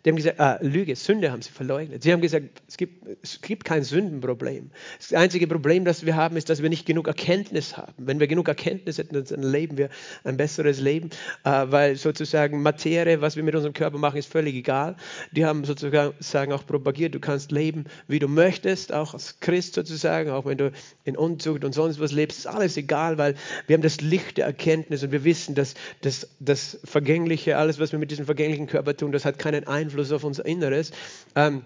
Die 0.05 0.11
haben 0.11 0.17
gesagt, 0.17 0.41
ah, 0.41 0.59
Lüge, 0.63 0.97
Sünde 0.97 1.31
haben 1.31 1.43
sie 1.43 1.51
verleugnet. 1.51 2.03
Sie 2.03 2.13
haben 2.13 2.23
gesagt, 2.23 2.63
es 2.67 2.79
gibt, 2.79 3.07
es 3.23 3.41
gibt 3.43 3.65
kein 3.65 3.83
Sündenproblem. 3.83 4.71
Das 4.99 5.13
einzige 5.13 5.47
Problem, 5.47 5.85
das 5.85 6.07
wir 6.07 6.17
haben, 6.17 6.37
ist, 6.37 6.49
dass 6.49 6.63
wir 6.63 6.71
nicht 6.71 6.87
genug 6.87 7.07
Erkenntnis 7.07 7.77
haben. 7.77 7.93
Wenn 7.99 8.19
wir 8.19 8.27
genug 8.27 8.49
Erkenntnis 8.49 8.97
hätten, 8.97 9.23
dann 9.23 9.43
leben 9.43 9.77
wir 9.77 9.91
ein 10.25 10.39
besseres 10.39 10.81
Leben, 10.81 11.11
äh, 11.45 11.67
weil 11.67 11.97
sozusagen 11.97 12.63
Materie, 12.63 13.21
was 13.21 13.37
wir 13.37 13.43
mit 13.43 13.55
unserem 13.55 13.75
Körper 13.75 13.99
machen, 13.99 14.17
ist 14.17 14.33
völlig 14.33 14.55
egal. 14.55 14.97
Die 15.33 15.45
haben 15.45 15.65
sozusagen 15.65 16.53
auch 16.53 16.67
propagiert, 16.67 17.15
du 17.15 17.21
kannst 17.21 17.53
leben, 17.53 17.85
wie 18.09 18.19
du 18.19 18.29
möchtest, 18.29 18.95
auch 18.95 19.13
als 19.13 19.41
Christ 19.41 19.75
sozusagen, 19.75 20.31
auch 20.31 20.47
wenn 20.47 20.57
du 20.57 20.73
in 21.05 21.17
Unzucht 21.17 21.63
und 21.63 21.75
sonst 21.75 22.01
was 22.01 22.13
lebst, 22.13 22.39
ist 22.39 22.47
alles 22.47 22.77
egal, 22.79 23.19
weil 23.19 23.35
wir 23.67 23.75
haben 23.75 23.83
das 23.83 24.01
Licht 24.01 24.39
der 24.39 24.47
Erkenntnis 24.47 25.03
und 25.03 25.13
wir 25.13 25.25
wissen, 25.25 25.55
dass 25.55 25.75
das, 26.01 26.29
das 26.41 26.79
Vergängliche, 26.85 27.59
alles, 27.59 27.79
was 27.79 27.93
wir 27.93 27.99
mit 27.99 28.11
diesem 28.11 28.25
vergänglichen 28.25 28.67
Körper 28.67 28.97
tun, 28.97 29.13
das 29.13 29.27
hat 29.27 29.39
keinen 29.39 29.67
Einfluss 29.67 29.90
Einfluss 29.91 30.13
auf 30.13 30.25
unser 30.25 30.47
Inneres. 30.47 30.93
Ähm, 31.35 31.63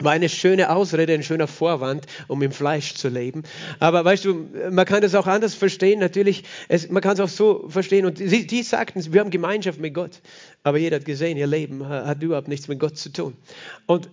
war 0.00 0.12
eine 0.12 0.28
schöne 0.28 0.70
Ausrede, 0.70 1.14
ein 1.14 1.22
schöner 1.22 1.46
Vorwand, 1.46 2.06
um 2.26 2.42
im 2.42 2.50
Fleisch 2.50 2.94
zu 2.94 3.08
leben. 3.08 3.44
Aber 3.78 4.04
weißt 4.04 4.24
du, 4.24 4.48
man 4.70 4.84
kann 4.86 5.02
das 5.02 5.14
auch 5.14 5.28
anders 5.28 5.54
verstehen. 5.54 6.00
Natürlich, 6.00 6.42
es, 6.68 6.90
man 6.90 7.00
kann 7.00 7.14
es 7.14 7.20
auch 7.20 7.28
so 7.28 7.68
verstehen. 7.68 8.04
Und 8.04 8.18
sie, 8.18 8.46
die 8.46 8.62
sagten, 8.64 9.12
wir 9.12 9.20
haben 9.20 9.30
Gemeinschaft 9.30 9.78
mit 9.78 9.94
Gott. 9.94 10.20
Aber 10.64 10.78
jeder 10.78 10.96
hat 10.96 11.04
gesehen, 11.04 11.36
ihr 11.36 11.46
Leben 11.46 11.88
hat 11.88 12.22
überhaupt 12.22 12.48
nichts 12.48 12.66
mit 12.66 12.80
Gott 12.80 12.98
zu 12.98 13.12
tun. 13.12 13.36
Und 13.86 14.10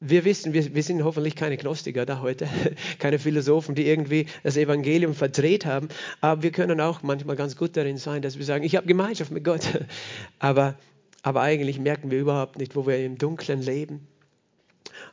wir 0.00 0.24
wissen, 0.24 0.52
wir, 0.52 0.74
wir 0.74 0.82
sind 0.82 1.02
hoffentlich 1.02 1.34
keine 1.34 1.56
Gnostiker 1.56 2.04
da 2.04 2.20
heute, 2.20 2.46
keine 2.98 3.18
Philosophen, 3.18 3.74
die 3.74 3.86
irgendwie 3.86 4.26
das 4.42 4.58
Evangelium 4.58 5.14
verdreht 5.14 5.64
haben. 5.64 5.88
Aber 6.20 6.42
wir 6.42 6.52
können 6.52 6.80
auch 6.80 7.02
manchmal 7.02 7.36
ganz 7.36 7.56
gut 7.56 7.74
darin 7.76 7.96
sein, 7.96 8.20
dass 8.20 8.36
wir 8.36 8.44
sagen, 8.44 8.64
ich 8.64 8.76
habe 8.76 8.86
Gemeinschaft 8.86 9.30
mit 9.30 9.44
Gott. 9.44 9.62
Aber 10.38 10.74
aber 11.22 11.42
eigentlich 11.42 11.78
merken 11.78 12.10
wir 12.10 12.18
überhaupt 12.18 12.58
nicht, 12.58 12.76
wo 12.76 12.86
wir 12.86 13.04
im 13.04 13.18
Dunkeln 13.18 13.62
leben. 13.62 14.06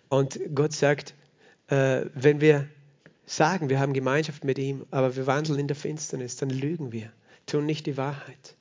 Und 0.10 0.40
Gott 0.54 0.74
sagt, 0.74 1.14
äh, 1.68 2.06
wenn 2.14 2.42
wir 2.42 2.68
sagen, 3.26 3.70
wir 3.70 3.80
haben 3.80 3.94
Gemeinschaft 3.94 4.44
mit 4.44 4.58
ihm, 4.58 4.86
aber 4.90 5.16
wir 5.16 5.28
wandeln 5.28 5.60
in 5.60 5.68
der 5.68 5.76
Finsternis, 5.76 6.38
dann 6.38 6.50
lügen 6.50 6.92
wir, 6.92 7.12
tun 7.46 7.66
nicht 7.66 7.86
die 7.86 7.98
Wahrheit. 7.98 8.56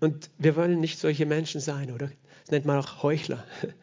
Und 0.00 0.30
wir 0.38 0.56
wollen 0.56 0.80
nicht 0.80 0.98
solche 0.98 1.26
Menschen 1.26 1.60
sein, 1.60 1.90
oder? 1.90 2.10
Das 2.42 2.50
nennt 2.50 2.64
man 2.64 2.78
auch 2.78 3.02
Heuchler. 3.02 3.44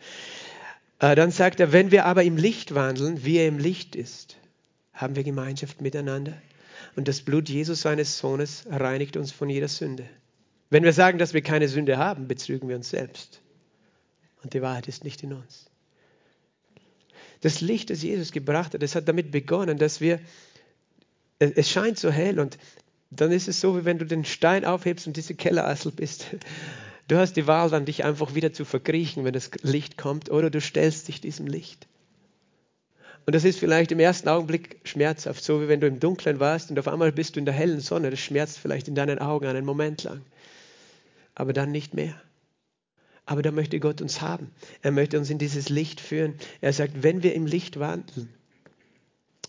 Äh, 1.01 1.15
dann 1.15 1.31
sagt 1.31 1.61
er, 1.61 1.71
wenn 1.71 1.91
wir 1.91 2.03
aber 2.03 2.23
im 2.23 2.35
Licht 2.35 2.75
wandeln, 2.75 3.23
wie 3.23 3.37
er 3.37 3.47
im 3.47 3.57
Licht 3.57 3.95
ist, 3.95 4.35
haben 4.91 5.15
wir 5.15 5.23
Gemeinschaft 5.23 5.79
miteinander. 5.79 6.33
Und 6.97 7.07
das 7.07 7.21
Blut 7.21 7.47
Jesus, 7.47 7.83
seines 7.83 8.17
Sohnes, 8.17 8.65
reinigt 8.69 9.15
uns 9.15 9.31
von 9.31 9.49
jeder 9.49 9.69
Sünde. 9.69 10.09
Wenn 10.69 10.83
wir 10.83 10.93
sagen, 10.93 11.17
dass 11.17 11.33
wir 11.33 11.41
keine 11.41 11.67
Sünde 11.67 11.97
haben, 11.97 12.27
betrügen 12.27 12.69
wir 12.69 12.75
uns 12.75 12.89
selbst. 12.89 13.41
Und 14.43 14.53
die 14.53 14.61
Wahrheit 14.61 14.87
ist 14.87 15.03
nicht 15.03 15.23
in 15.23 15.33
uns. 15.33 15.69
Das 17.41 17.61
Licht, 17.61 17.89
das 17.89 18.03
Jesus 18.03 18.31
gebracht 18.31 18.73
hat, 18.73 18.83
das 18.83 18.95
hat 18.95 19.07
damit 19.07 19.31
begonnen, 19.31 19.77
dass 19.77 20.01
wir, 20.01 20.19
es 21.39 21.69
scheint 21.69 21.97
so 21.97 22.11
hell 22.11 22.39
und 22.39 22.57
dann 23.11 23.31
ist 23.31 23.47
es 23.47 23.59
so, 23.59 23.77
wie 23.77 23.85
wenn 23.85 23.97
du 23.97 24.05
den 24.05 24.25
Stein 24.25 24.65
aufhebst 24.65 25.07
und 25.07 25.17
diese 25.17 25.33
Kellerassel 25.33 25.91
bist. 25.91 26.27
Du 27.07 27.17
hast 27.17 27.33
die 27.33 27.47
Wahl 27.47 27.69
dann, 27.71 27.85
dich 27.85 28.03
einfach 28.03 28.35
wieder 28.35 28.53
zu 28.53 28.65
verkriechen, 28.65 29.23
wenn 29.23 29.33
das 29.33 29.49
Licht 29.63 29.97
kommt, 29.97 30.29
oder 30.29 30.51
du 30.51 30.61
stellst 30.61 31.07
dich 31.07 31.21
diesem 31.21 31.47
Licht. 31.47 31.87
Und 33.25 33.33
das 33.33 33.45
ist 33.45 33.57
vielleicht 33.57 33.91
im 33.91 33.99
ersten 33.99 34.29
Augenblick 34.29 34.79
schmerzhaft, 34.83 35.43
so 35.43 35.61
wie 35.61 35.67
wenn 35.67 35.79
du 35.79 35.87
im 35.87 35.99
Dunkeln 35.99 36.39
warst 36.39 36.69
und 36.69 36.77
auf 36.77 36.87
einmal 36.87 37.11
bist 37.11 37.35
du 37.35 37.39
in 37.39 37.45
der 37.45 37.53
hellen 37.53 37.79
Sonne. 37.79 38.11
Das 38.11 38.19
schmerzt 38.19 38.59
vielleicht 38.59 38.87
in 38.87 38.95
deinen 38.95 39.19
Augen 39.19 39.47
einen 39.47 39.65
Moment 39.65 40.03
lang 40.03 40.21
aber 41.35 41.53
dann 41.53 41.71
nicht 41.71 41.93
mehr. 41.93 42.19
Aber 43.25 43.41
da 43.41 43.51
möchte 43.51 43.79
Gott 43.79 44.01
uns 44.01 44.21
haben. 44.21 44.51
Er 44.81 44.91
möchte 44.91 45.19
uns 45.19 45.29
in 45.29 45.37
dieses 45.37 45.69
Licht 45.69 46.01
führen. 46.01 46.33
Er 46.61 46.73
sagt, 46.73 47.03
wenn 47.03 47.21
wir 47.21 47.35
im 47.35 47.45
Licht 47.45 47.79
wandeln, 47.79 48.29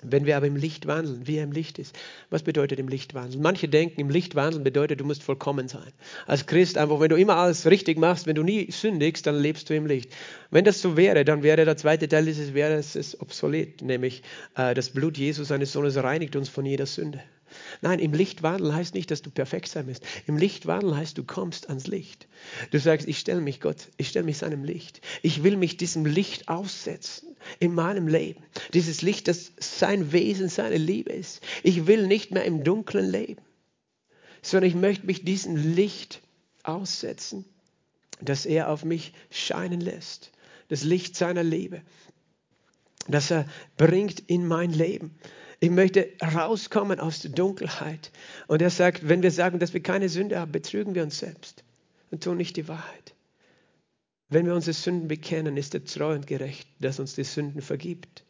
wenn 0.03 0.27
wir 0.27 0.37
aber 0.37 0.47
im 0.47 0.57
Licht 0.57 0.87
wandeln, 0.87 1.27
wie 1.27 1.37
er 1.37 1.45
im 1.45 1.53
Licht 1.53 1.79
ist. 1.79 1.97
Was 2.31 2.43
bedeutet 2.43 2.79
im 2.79 2.89
Licht 2.89 3.15
wandeln? 3.15 3.43
Manche 3.43 3.69
denken, 3.69 4.01
im 4.01 4.11
Licht 4.11 4.35
wandeln 4.35 4.65
bedeutet, 4.65 5.01
du 5.01 5.05
musst 5.05 5.23
vollkommen 5.23 5.69
sein. 5.69 5.93
Als 6.27 6.47
Christ 6.47 6.79
einfach, 6.79 7.01
wenn 7.01 7.11
du 7.11 7.17
immer 7.17 7.37
alles 7.37 7.67
richtig 7.67 7.99
machst, 7.99 8.27
wenn 8.27 8.35
du 8.35 8.43
nie 8.43 8.71
sündigst, 8.71 9.27
dann 9.27 9.39
lebst 9.39 9.69
du 9.69 9.75
im 9.75 9.87
Licht. 9.87 10.11
Wenn 10.51 10.65
das 10.65 10.81
so 10.81 10.97
wäre, 10.97 11.25
dann 11.25 11.43
wäre 11.43 11.65
der 11.65 11.77
zweite 11.77 12.09
Teil 12.09 12.25
dieses 12.25 12.51
Verses 12.51 13.21
obsolet, 13.21 13.83
nämlich 13.83 14.23
äh, 14.57 14.75
das 14.75 14.91
Blut 14.91 15.19
Jesus, 15.19 15.49
seines 15.49 15.73
Sohnes, 15.73 15.97
reinigt 15.97 16.37
uns 16.37 16.49
von 16.49 16.65
jeder 16.65 16.87
Sünde. 16.87 17.21
Nein, 17.83 17.99
im 17.99 18.13
Licht 18.13 18.43
wandeln 18.43 18.75
heißt 18.75 18.95
nicht, 18.95 19.11
dass 19.11 19.23
du 19.23 19.31
perfekt 19.31 19.69
sein 19.69 19.87
musst. 19.87 20.05
Im 20.27 20.37
Licht 20.37 20.67
wandeln 20.67 20.97
heißt, 20.97 21.17
du 21.17 21.25
kommst 21.25 21.69
ans 21.69 21.87
Licht. 21.87 22.29
Du 22.71 22.79
sagst, 22.79 23.09
ich 23.09 23.19
stelle 23.19 23.41
mich 23.41 23.61
Gott, 23.61 23.89
ich 23.97 24.09
stelle 24.09 24.27
mich 24.27 24.39
seinem 24.39 24.65
Licht. 24.65 25.01
Ich 25.23 25.43
will 25.43 25.57
mich 25.57 25.79
diesem 25.79 26.05
Licht 26.05 26.49
aussetzen 26.49 27.37
in 27.59 27.75
meinem 27.75 28.07
Leben. 28.07 28.43
Dieses 28.75 29.01
Licht, 29.01 29.29
das 29.29 29.53
sein 29.59 30.13
Wesen, 30.13 30.49
seine 30.49 30.77
Liebe 30.77 31.11
ist. 31.13 31.41
Ich 31.63 31.87
will 31.87 32.07
nicht 32.07 32.33
mehr 32.33 32.45
im 32.45 32.65
Dunklen 32.65 33.11
leben, 33.11 33.43
sondern 34.43 34.69
ich 34.69 34.77
möchte 34.77 35.07
mich 35.07 35.25
diesem 35.25 35.57
Licht 35.57 36.21
aussetzen, 36.63 37.47
das 38.21 38.45
er 38.45 38.69
auf 38.69 38.85
mich 38.85 39.15
scheinen 39.31 39.81
lässt. 39.81 40.33
Das 40.69 40.85
Licht 40.85 41.17
seiner 41.17 41.43
Liebe, 41.43 41.83
das 43.09 43.31
er 43.31 43.47
bringt 43.79 44.21
in 44.27 44.47
mein 44.47 44.71
Leben. 44.71 45.19
Ich 45.63 45.71
möchte 45.71 46.09
rauskommen 46.23 46.99
aus 47.01 47.21
der 47.21 47.31
Dunkelheit. 47.31 48.11
Und 48.49 48.63
er 48.63 48.71
sagt, 48.71 49.09
wenn 49.09 49.23
wir 49.23 49.31
sagen, 49.31 49.59
dass 49.59 49.75
wir 49.75 49.83
keine 49.83 50.09
Sünde 50.09 50.41
haben, 50.41 50.53
betrügen 50.53 50.95
wir 50.95 51.03
uns 51.03 51.19
selbst 51.19 51.63
und 52.11 52.25
tun 52.25 52.39
nicht 52.39 52.57
die 52.57 52.67
Wahrheit. 52.67 53.15
Wenn 54.31 54.47
wir 54.47 54.55
unsere 54.55 54.73
Sünden 54.73 55.09
bekennen, 55.09 55.57
ist 55.57 55.75
er 55.75 55.85
treu 55.85 56.15
und 56.15 56.27
gerecht, 56.27 56.67
dass 56.79 56.99
uns 56.99 57.15
die 57.15 57.25
Sünden 57.25 57.61
vergibt 57.61 58.25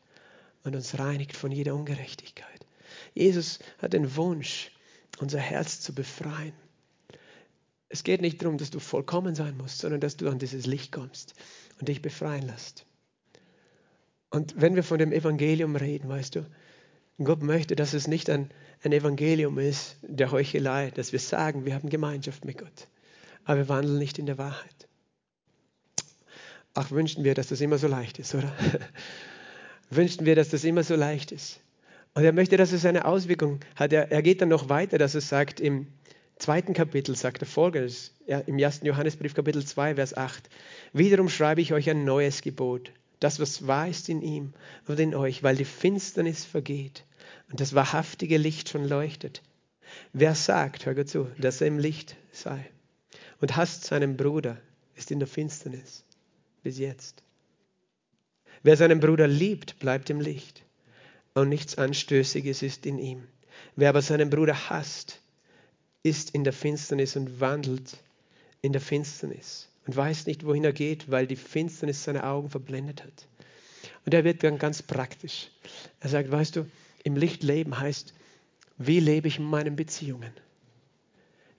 und 0.64 0.75
uns 0.75 0.99
reinigt 0.99 1.37
von 1.37 1.53
jeder 1.53 1.75
Ungerechtigkeit. 1.75 2.66
Jesus 3.14 3.61
hat 3.79 3.93
den 3.93 4.16
Wunsch, 4.16 4.73
unser 5.19 5.38
Herz 5.38 5.81
zu 5.81 5.95
befreien. 5.95 6.55
Es 7.88 8.03
geht 8.03 8.23
nicht 8.23 8.43
darum, 8.43 8.59
dass 8.59 8.71
du 8.71 8.81
vollkommen 8.81 9.35
sein 9.35 9.57
musst, 9.57 9.79
sondern 9.79 10.01
dass 10.01 10.16
du 10.16 10.29
an 10.29 10.38
dieses 10.38 10.66
Licht 10.66 10.90
kommst 10.90 11.35
und 11.79 11.88
dich 11.88 12.03
befreien 12.03 12.47
lässt. 12.47 12.87
Und 14.31 14.55
wenn 14.61 14.77
wir 14.77 14.85
von 14.85 14.99
dem 14.99 15.12
Evangelium 15.12 15.77
reden, 15.77 16.09
weißt 16.09 16.37
du, 16.37 16.47
Gott 17.25 17.43
möchte, 17.43 17.77
dass 17.77 17.93
es 17.93 18.09
nicht 18.09 18.31
ein, 18.31 18.51
ein 18.83 18.93
Evangelium 18.93 19.59
ist 19.59 19.97
der 20.03 20.31
Heuchelei, 20.31 20.91
dass 20.91 21.13
wir 21.13 21.19
sagen, 21.19 21.67
wir 21.67 21.75
haben 21.75 21.91
Gemeinschaft 21.91 22.45
mit 22.47 22.59
Gott, 22.59 22.89
aber 23.45 23.59
wir 23.59 23.69
wandeln 23.69 23.99
nicht 23.99 24.19
in 24.19 24.27
der 24.27 24.39
Wahrheit. 24.39 24.89
Ach, 26.73 26.91
wünschen 26.91 27.25
wir, 27.25 27.35
dass 27.35 27.49
das 27.49 27.61
immer 27.61 27.79
so 27.79 27.89
leicht 27.89 28.19
ist, 28.19 28.35
oder? 28.35 28.51
wünschen 29.91 30.25
wir, 30.25 30.35
dass 30.35 30.49
das 30.49 30.65
immer 30.65 30.83
so 30.83 30.95
leicht 30.95 31.31
ist. 31.33 31.61
Und 32.15 32.25
er 32.25 32.33
möchte, 32.33 32.57
dass 32.57 32.73
es 32.73 32.87
eine 32.87 33.05
Auswirkung 33.05 33.61
hat. 33.77 33.93
Er, 33.93 34.11
er 34.11 34.23
geht 34.23 34.41
dann 34.41 34.49
noch 34.49 34.69
weiter, 34.69 34.97
dass 34.97 35.15
er 35.15 35.21
sagt, 35.21 35.61
im 35.61 35.89
zweiten 36.39 36.73
Kapitel 36.73 37.15
sagt 37.17 37.43
er 37.43 37.47
folgendes, 37.47 38.15
im 38.47 38.59
ersten 38.59 38.87
Johannesbrief 38.87 39.35
Kapitel 39.35 39.65
2, 39.65 39.97
Vers 39.97 40.17
8. 40.17 40.49
Wiederum 40.93 41.29
schreibe 41.29 41.61
ich 41.61 41.73
euch 41.73 41.91
ein 41.91 42.05
neues 42.05 42.41
Gebot, 42.41 42.93
das, 43.19 43.41
was 43.41 43.67
wahr 43.67 43.89
ist 43.89 44.09
in 44.09 44.23
ihm 44.23 44.55
und 44.87 44.99
in 44.99 45.15
euch, 45.15 45.43
weil 45.43 45.57
die 45.57 45.67
Finsternis 45.67 46.45
vergeht 46.45 47.05
und 47.51 47.61
das 47.61 47.75
wahrhaftige 47.75 48.39
Licht 48.39 48.69
schon 48.69 48.89
leuchtet. 48.89 49.43
Wer 50.13 50.35
sagt, 50.35 50.87
hör 50.87 51.07
zu, 51.07 51.29
dass 51.39 51.61
er 51.61 51.67
im 51.67 51.79
Licht 51.79 52.17
sei 52.33 52.71
und 53.41 53.57
hasst 53.57 53.85
seinen 53.85 54.17
Bruder, 54.17 54.57
ist 54.95 55.11
in 55.11 55.19
der 55.19 55.29
Finsternis 55.29 56.05
bis 56.63 56.79
jetzt. 56.79 57.23
Wer 58.63 58.77
seinen 58.77 59.01
Bruder 59.01 59.27
liebt, 59.27 59.79
bleibt 59.79 60.11
im 60.11 60.21
Licht 60.21 60.63
und 61.35 61.49
nichts 61.49 61.77
Anstößiges 61.77 62.63
ist 62.63 62.87
in 62.87 62.99
ihm. 62.99 63.27
Wer 63.77 63.89
aber 63.89 64.03
seinen 64.03 64.31
Bruder 64.31 64.71
hasst, 64.71 65.21
ist 66.03 66.31
in 66.35 66.45
der 66.45 66.53
Finsternis 66.53 67.17
und 67.17 67.41
wandelt 67.41 67.97
in 68.63 68.73
der 68.73 68.81
Finsternis 68.81 69.69
und 69.87 69.97
weiß 69.97 70.27
nicht, 70.27 70.45
wohin 70.45 70.65
er 70.65 70.73
geht, 70.73 71.11
weil 71.11 71.27
die 71.27 71.37
Finsternis 71.37 72.05
seine 72.05 72.25
Augen 72.25 72.51
verblendet 72.51 73.03
hat. 73.03 73.27
Und 74.05 74.15
er 74.15 74.25
wird 74.25 74.43
dann 74.43 74.59
ganz 74.59 74.83
praktisch. 74.83 75.51
Er 76.01 76.11
sagt, 76.11 76.31
weißt 76.31 76.57
du, 76.57 76.67
im 77.03 77.17
Licht 77.17 77.43
leben 77.43 77.79
heißt, 77.79 78.15
wie 78.79 79.01
lebe 79.01 79.29
ich 79.29 79.39
in 79.39 79.45
meinen 79.45 79.77
Beziehungen? 79.77 80.33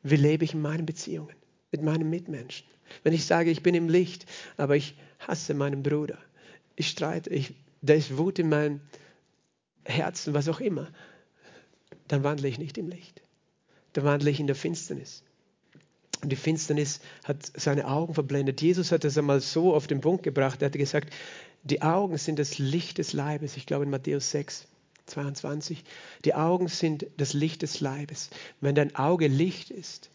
Wie 0.03 0.15
lebe 0.15 0.43
ich 0.43 0.53
in 0.53 0.61
meinen 0.61 0.85
Beziehungen 0.85 1.35
mit 1.71 1.81
meinen 1.81 2.09
Mitmenschen? 2.09 2.67
Wenn 3.03 3.13
ich 3.13 3.25
sage, 3.25 3.51
ich 3.51 3.63
bin 3.63 3.75
im 3.75 3.89
Licht, 3.89 4.25
aber 4.57 4.75
ich 4.75 4.95
hasse 5.19 5.53
meinen 5.53 5.83
Bruder, 5.83 6.17
ich 6.75 6.89
streite, 6.89 7.29
ich, 7.29 7.53
da 7.81 7.93
ist 7.93 8.17
Wut 8.17 8.39
in, 8.39 8.49
mein, 8.49 8.81
Herzen, 9.85 10.33
was 10.33 10.47
auch 10.47 10.59
immer, 10.59 10.91
dann 12.07 12.23
wandle 12.23 12.47
ich 12.47 12.59
nicht 12.59 12.77
im 12.77 12.87
Licht. 12.87 13.21
Dann 13.93 14.03
wandle 14.03 14.29
ich 14.29 14.39
in 14.39 14.47
der 14.47 14.55
Finsternis. 14.55 15.23
Und 16.21 16.31
die 16.31 16.35
Finsternis 16.35 16.99
hat 17.23 17.51
seine 17.55 17.87
Augen 17.87 18.13
verblendet. 18.13 18.61
Jesus 18.61 18.91
hat 18.91 19.03
das 19.03 19.17
einmal 19.17 19.41
so 19.41 19.73
auf 19.73 19.87
den 19.87 20.01
Punkt 20.01 20.23
gebracht. 20.23 20.61
Er 20.61 20.67
hat 20.67 20.73
gesagt, 20.73 21.11
die 21.63 21.81
Augen 21.81 22.17
sind 22.17 22.37
das 22.37 22.59
Licht 22.59 22.99
des 22.99 23.13
Leibes. 23.13 23.57
Ich 23.57 23.65
glaube 23.65 23.85
in 23.85 23.89
Matthäus 23.89 24.31
6, 24.31 24.67
22. 25.11 25.83
Die 26.25 26.33
Augen 26.33 26.67
sind 26.67 27.05
das 27.17 27.33
Licht 27.33 27.61
des 27.61 27.79
Leibes. 27.79 28.29
Wenn 28.59 28.75
dein 28.75 28.95
Auge 28.95 29.27
Licht 29.27 29.69
ist, 29.69 30.09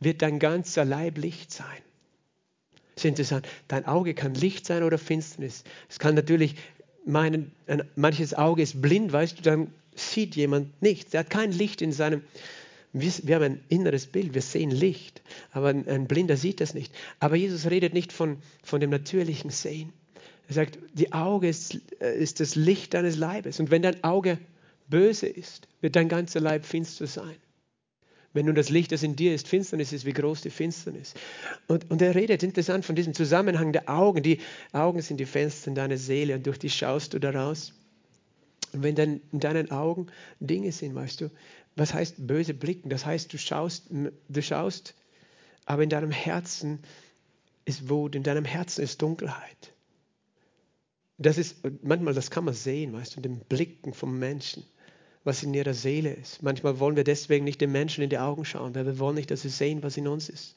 wird 0.00 0.22
dein 0.22 0.38
ganzer 0.38 0.84
Leib 0.84 1.18
Licht 1.18 1.52
sein. 1.52 1.66
Das 2.94 3.04
ist 3.04 3.08
interessant. 3.08 3.48
Dein 3.68 3.86
Auge 3.86 4.14
kann 4.14 4.34
Licht 4.34 4.66
sein 4.66 4.82
oder 4.82 4.98
Finsternis. 4.98 5.64
Es 5.88 5.98
kann 5.98 6.14
natürlich 6.14 6.56
meinen, 7.04 7.52
manches 7.96 8.34
Auge 8.34 8.62
ist 8.62 8.80
blind, 8.80 9.12
weißt 9.12 9.38
du, 9.38 9.42
dann 9.42 9.72
sieht 9.94 10.36
jemand 10.36 10.80
nichts. 10.82 11.14
Er 11.14 11.20
hat 11.20 11.30
kein 11.30 11.52
Licht 11.52 11.82
in 11.82 11.92
seinem, 11.92 12.22
wir, 12.92 13.12
wir, 13.22 13.36
haben 13.36 13.44
ein 13.44 13.64
inneres 13.68 14.06
Bild, 14.06 14.34
wir 14.34 14.42
sehen 14.42 14.70
Licht, 14.70 15.22
aber 15.52 15.68
ein, 15.68 15.88
ein, 15.88 16.06
Blinder 16.06 16.36
sieht 16.36 16.60
das 16.60 16.74
nicht. 16.74 16.92
Aber 17.20 17.36
Jesus 17.36 17.70
redet 17.70 17.94
nicht 17.94 18.12
von, 18.12 18.38
von 18.62 18.80
dem 18.80 18.90
natürlichen 18.90 19.50
Sehen. 19.50 19.92
Er 20.52 20.66
sagt, 20.66 20.78
die 20.92 21.14
Auge 21.14 21.48
ist, 21.48 21.80
äh, 22.02 22.14
ist 22.14 22.38
das 22.38 22.56
Licht 22.56 22.92
deines 22.92 23.16
Leibes. 23.16 23.58
Und 23.58 23.70
wenn 23.70 23.80
dein 23.80 24.04
Auge 24.04 24.36
böse 24.86 25.26
ist, 25.26 25.66
wird 25.80 25.96
dein 25.96 26.10
ganzer 26.10 26.40
Leib 26.40 26.66
finster 26.66 27.06
sein. 27.06 27.36
Wenn 28.34 28.44
nun 28.44 28.54
das 28.54 28.68
Licht, 28.68 28.92
das 28.92 29.02
in 29.02 29.16
dir 29.16 29.34
ist, 29.34 29.48
Finsternis 29.48 29.94
ist, 29.94 30.04
wie 30.04 30.12
groß 30.12 30.42
die 30.42 30.50
Finsternis. 30.50 31.14
Und, 31.68 31.90
und 31.90 32.02
er 32.02 32.14
redet 32.14 32.42
interessant 32.42 32.84
von 32.84 32.94
diesem 32.94 33.14
Zusammenhang 33.14 33.72
der 33.72 33.88
Augen. 33.88 34.22
Die 34.22 34.40
Augen 34.72 35.00
sind 35.00 35.20
die 35.20 35.24
Fenster 35.24 35.68
in 35.68 35.74
deiner 35.74 35.96
Seele 35.96 36.34
und 36.34 36.46
durch 36.46 36.58
die 36.58 36.68
schaust 36.68 37.14
du 37.14 37.18
daraus. 37.18 37.72
Und 38.74 38.82
wenn 38.82 38.94
dann 38.94 39.22
in 39.32 39.40
deinen 39.40 39.70
Augen 39.70 40.08
Dinge 40.38 40.70
sind, 40.70 40.94
weißt 40.94 41.22
du, 41.22 41.30
was 41.76 41.94
heißt 41.94 42.26
böse 42.26 42.52
blicken? 42.52 42.90
Das 42.90 43.06
heißt, 43.06 43.32
du 43.32 43.38
schaust, 43.38 43.86
du 43.88 44.42
schaust, 44.42 44.94
aber 45.64 45.82
in 45.82 45.88
deinem 45.88 46.10
Herzen 46.10 46.80
ist 47.64 47.88
Wut, 47.88 48.14
in 48.14 48.22
deinem 48.22 48.44
Herzen 48.44 48.82
ist 48.82 49.00
Dunkelheit. 49.00 49.72
Das 51.18 51.38
ist 51.38 51.58
manchmal, 51.82 52.14
das 52.14 52.30
kann 52.30 52.44
man 52.44 52.54
sehen, 52.54 52.92
weißt 52.92 53.14
du, 53.14 53.16
in 53.18 53.22
den 53.22 53.40
Blicken 53.40 53.94
vom 53.94 54.18
Menschen, 54.18 54.64
was 55.24 55.42
in 55.42 55.54
ihrer 55.54 55.74
Seele 55.74 56.12
ist. 56.12 56.42
Manchmal 56.42 56.80
wollen 56.80 56.96
wir 56.96 57.04
deswegen 57.04 57.44
nicht 57.44 57.60
den 57.60 57.72
Menschen 57.72 58.02
in 58.02 58.10
die 58.10 58.18
Augen 58.18 58.44
schauen, 58.44 58.74
weil 58.74 58.86
wir 58.86 58.98
wollen 58.98 59.14
nicht, 59.14 59.30
dass 59.30 59.42
sie 59.42 59.48
sehen, 59.48 59.82
was 59.82 59.96
in 59.96 60.08
uns 60.08 60.28
ist 60.28 60.56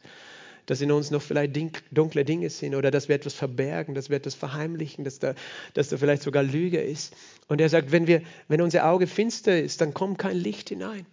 dass 0.66 0.82
in 0.82 0.92
uns 0.92 1.12
noch 1.12 1.22
vielleicht 1.22 1.56
dunkle 1.92 2.26
Dinge 2.26 2.50
sind 2.50 2.76
oder 2.76 2.92
dass 2.92 3.08
wir 3.08 3.16
etwas 3.16 3.34
verbergen, 3.34 3.96
dass 3.96 4.10
wir 4.10 4.18
etwas 4.18 4.36
verheimlichen, 4.36 5.04
dass 5.04 5.20
da, 5.20 5.36
dass 5.74 5.90
da 5.90 5.98
vielleicht 5.98 6.24
sogar 6.24 6.44
Lüge 6.44 6.80
ist. 6.80 7.16
Und 7.48 7.62
er 7.62 7.70
sagt, 7.70 7.92
wenn, 7.92 8.08
wir, 8.08 8.22
wenn 8.48 8.62
unser 8.62 8.90
Auge 8.90 9.08
finster 9.08 9.60
ist, 9.60 9.82
dann 9.82 9.94
kommt 9.94 10.18
kein 10.18 10.38
Licht 10.38 10.70
hinein. 10.70 11.06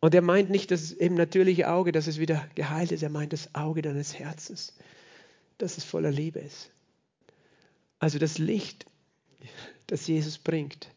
Und 0.00 0.14
er 0.14 0.22
meint 0.22 0.50
nicht 0.50 0.70
das 0.70 0.92
eben 0.92 1.14
natürliche 1.14 1.70
Auge, 1.70 1.92
dass 1.92 2.06
es 2.06 2.18
wieder 2.18 2.46
geheilt 2.54 2.90
ist, 2.92 3.02
er 3.02 3.10
meint 3.10 3.32
das 3.32 3.54
Auge 3.54 3.82
deines 3.82 4.18
Herzens, 4.18 4.74
dass 5.58 5.76
es 5.76 5.84
voller 5.84 6.10
Liebe 6.10 6.38
ist. 6.38 6.70
Also 8.00 8.18
das 8.18 8.38
Licht, 8.38 8.86
das 9.86 10.06
Jesus 10.06 10.38
bringt, 10.38 10.90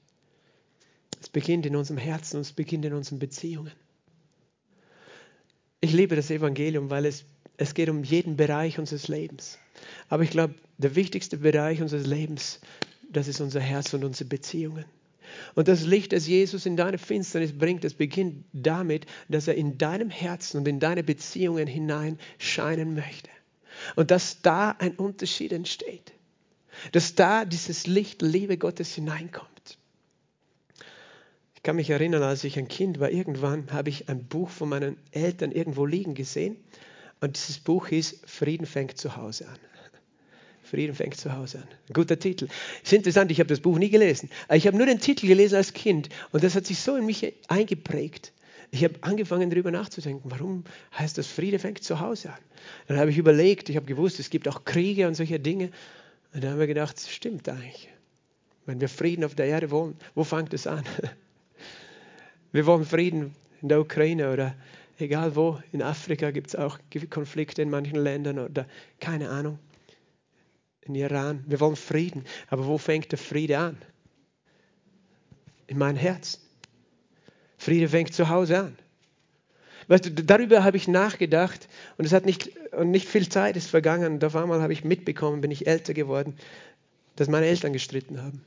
es 1.21 1.29
beginnt 1.29 1.65
in 1.65 1.75
unserem 1.75 1.97
Herzen 1.97 2.39
es 2.39 2.51
beginnt 2.51 2.85
in 2.85 2.93
unseren 2.93 3.19
Beziehungen. 3.19 3.71
Ich 5.79 5.93
liebe 5.93 6.15
das 6.15 6.31
Evangelium, 6.31 6.89
weil 6.89 7.05
es, 7.05 7.25
es 7.57 7.73
geht 7.73 7.89
um 7.89 8.03
jeden 8.03 8.37
Bereich 8.37 8.79
unseres 8.79 9.09
Lebens. 9.09 9.59
Aber 10.09 10.23
ich 10.23 10.29
glaube, 10.29 10.55
der 10.77 10.95
wichtigste 10.95 11.37
Bereich 11.37 11.81
unseres 11.81 12.07
Lebens, 12.07 12.61
das 13.09 13.27
ist 13.27 13.41
unser 13.41 13.59
Herz 13.59 13.93
und 13.93 14.03
unsere 14.03 14.29
Beziehungen. 14.29 14.85
Und 15.55 15.67
das 15.67 15.85
Licht, 15.85 16.13
das 16.13 16.27
Jesus 16.27 16.65
in 16.65 16.77
deine 16.77 16.97
Finsternis 16.97 17.57
bringt, 17.57 17.83
das 17.83 17.93
beginnt 17.93 18.45
damit, 18.53 19.05
dass 19.27 19.47
er 19.47 19.55
in 19.55 19.77
deinem 19.77 20.09
Herzen 20.09 20.57
und 20.57 20.67
in 20.67 20.79
deine 20.79 21.03
Beziehungen 21.03 21.67
hinein 21.67 22.17
scheinen 22.37 22.95
möchte. 22.95 23.29
Und 23.95 24.11
dass 24.11 24.41
da 24.41 24.71
ein 24.71 24.95
Unterschied 24.95 25.51
entsteht. 25.51 26.13
Dass 26.91 27.15
da 27.15 27.45
dieses 27.45 27.87
Licht, 27.87 28.21
Liebe 28.21 28.57
Gottes 28.57 28.93
hineinkommt. 28.93 29.77
Ich 31.55 31.63
kann 31.63 31.77
mich 31.77 31.89
erinnern, 31.89 32.23
als 32.23 32.43
ich 32.43 32.59
ein 32.59 32.67
Kind 32.67 32.99
war, 32.99 33.09
irgendwann 33.09 33.71
habe 33.71 33.89
ich 33.89 34.09
ein 34.09 34.25
Buch 34.25 34.49
von 34.49 34.69
meinen 34.69 34.97
Eltern 35.11 35.51
irgendwo 35.51 35.85
liegen 35.85 36.13
gesehen. 36.13 36.57
Und 37.21 37.37
dieses 37.37 37.59
Buch 37.59 37.87
hieß 37.87 38.19
Frieden 38.25 38.65
fängt 38.65 38.97
zu 38.97 39.15
Hause 39.15 39.47
an. 39.47 39.57
Frieden 40.63 40.95
fängt 40.95 41.15
zu 41.15 41.31
Hause 41.33 41.59
an. 41.59 41.67
Guter 41.93 42.17
Titel. 42.17 42.47
Ist 42.83 42.93
interessant, 42.93 43.31
ich 43.31 43.39
habe 43.39 43.47
das 43.47 43.59
Buch 43.59 43.77
nie 43.77 43.89
gelesen. 43.89 44.29
Ich 44.51 44.65
habe 44.65 44.75
nur 44.75 44.85
den 44.87 44.99
Titel 44.99 45.27
gelesen 45.27 45.55
als 45.55 45.73
Kind 45.73 46.09
und 46.31 46.43
das 46.43 46.55
hat 46.55 46.65
sich 46.65 46.79
so 46.79 46.95
in 46.95 47.05
mich 47.05 47.33
eingeprägt. 47.47 48.33
Ich 48.71 48.83
habe 48.83 48.95
angefangen 49.01 49.51
darüber 49.51 49.69
nachzudenken, 49.69 50.31
warum 50.31 50.63
heißt 50.97 51.17
das 51.19 51.27
Friede 51.27 51.59
fängt 51.59 51.83
zu 51.83 51.99
Hause 51.99 52.31
an? 52.31 52.39
Dann 52.87 52.97
habe 52.97 53.11
ich 53.11 53.19
überlegt, 53.19 53.69
ich 53.69 53.75
habe 53.75 53.85
gewusst, 53.85 54.19
es 54.19 54.31
gibt 54.31 54.47
auch 54.47 54.65
Kriege 54.65 55.07
und 55.07 55.13
solche 55.13 55.39
Dinge. 55.39 55.69
Und 56.33 56.43
dann 56.43 56.51
haben 56.51 56.59
wir 56.59 56.67
gedacht, 56.67 56.97
das 56.97 57.09
stimmt 57.09 57.47
eigentlich. 57.47 57.89
Wenn 58.65 58.81
wir 58.81 58.89
Frieden 58.89 59.23
auf 59.23 59.35
der 59.35 59.45
Erde 59.45 59.71
wollen, 59.71 59.95
wo 60.15 60.23
fängt 60.23 60.53
es 60.53 60.67
an? 60.67 60.83
Wir 62.51 62.67
wollen 62.67 62.85
Frieden 62.85 63.35
in 63.61 63.69
der 63.69 63.81
Ukraine 63.81 64.31
oder 64.31 64.55
egal 64.99 65.35
wo, 65.35 65.59
in 65.71 65.81
Afrika 65.81 66.29
gibt 66.29 66.49
es 66.49 66.55
auch 66.55 66.77
Konflikte 67.09 67.63
in 67.63 67.69
manchen 67.71 67.95
Ländern 67.95 68.37
oder 68.37 68.67
keine 68.99 69.29
Ahnung, 69.29 69.57
in 70.81 70.95
Iran. 70.95 71.43
Wir 71.47 71.59
wollen 71.59 71.75
Frieden, 71.75 72.25
aber 72.49 72.67
wo 72.67 72.77
fängt 72.77 73.11
der 73.11 73.17
Friede 73.17 73.57
an? 73.57 73.77
In 75.67 75.77
meinem 75.79 75.97
Herz. 75.97 76.39
Friede 77.57 77.89
fängt 77.89 78.13
zu 78.13 78.29
Hause 78.29 78.59
an. 78.59 78.77
Weißt 79.87 80.05
du, 80.05 80.11
darüber 80.11 80.63
habe 80.63 80.77
ich 80.77 80.87
nachgedacht 80.87 81.67
und 81.97 82.05
es 82.05 82.13
hat 82.13 82.25
nicht, 82.25 82.51
und 82.71 82.91
nicht 82.91 83.07
viel 83.07 83.27
Zeit 83.29 83.57
ist 83.57 83.69
vergangen 83.69 84.13
und 84.13 84.23
auf 84.23 84.35
einmal 84.35 84.61
habe 84.61 84.73
ich 84.73 84.83
mitbekommen, 84.83 85.41
bin 85.41 85.51
ich 85.51 85.67
älter 85.67 85.93
geworden, 85.93 86.35
dass 87.15 87.27
meine 87.27 87.45
Eltern 87.45 87.73
gestritten 87.73 88.21
haben. 88.21 88.43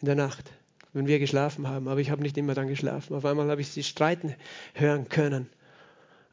In 0.00 0.06
der 0.06 0.14
Nacht 0.14 0.50
wenn 0.92 1.06
wir 1.06 1.18
geschlafen 1.18 1.68
haben. 1.68 1.88
Aber 1.88 2.00
ich 2.00 2.10
habe 2.10 2.22
nicht 2.22 2.36
immer 2.36 2.54
dann 2.54 2.68
geschlafen. 2.68 3.14
Auf 3.14 3.24
einmal 3.24 3.48
habe 3.50 3.60
ich 3.60 3.68
sie 3.68 3.82
streiten 3.82 4.34
hören 4.74 5.08
können. 5.08 5.48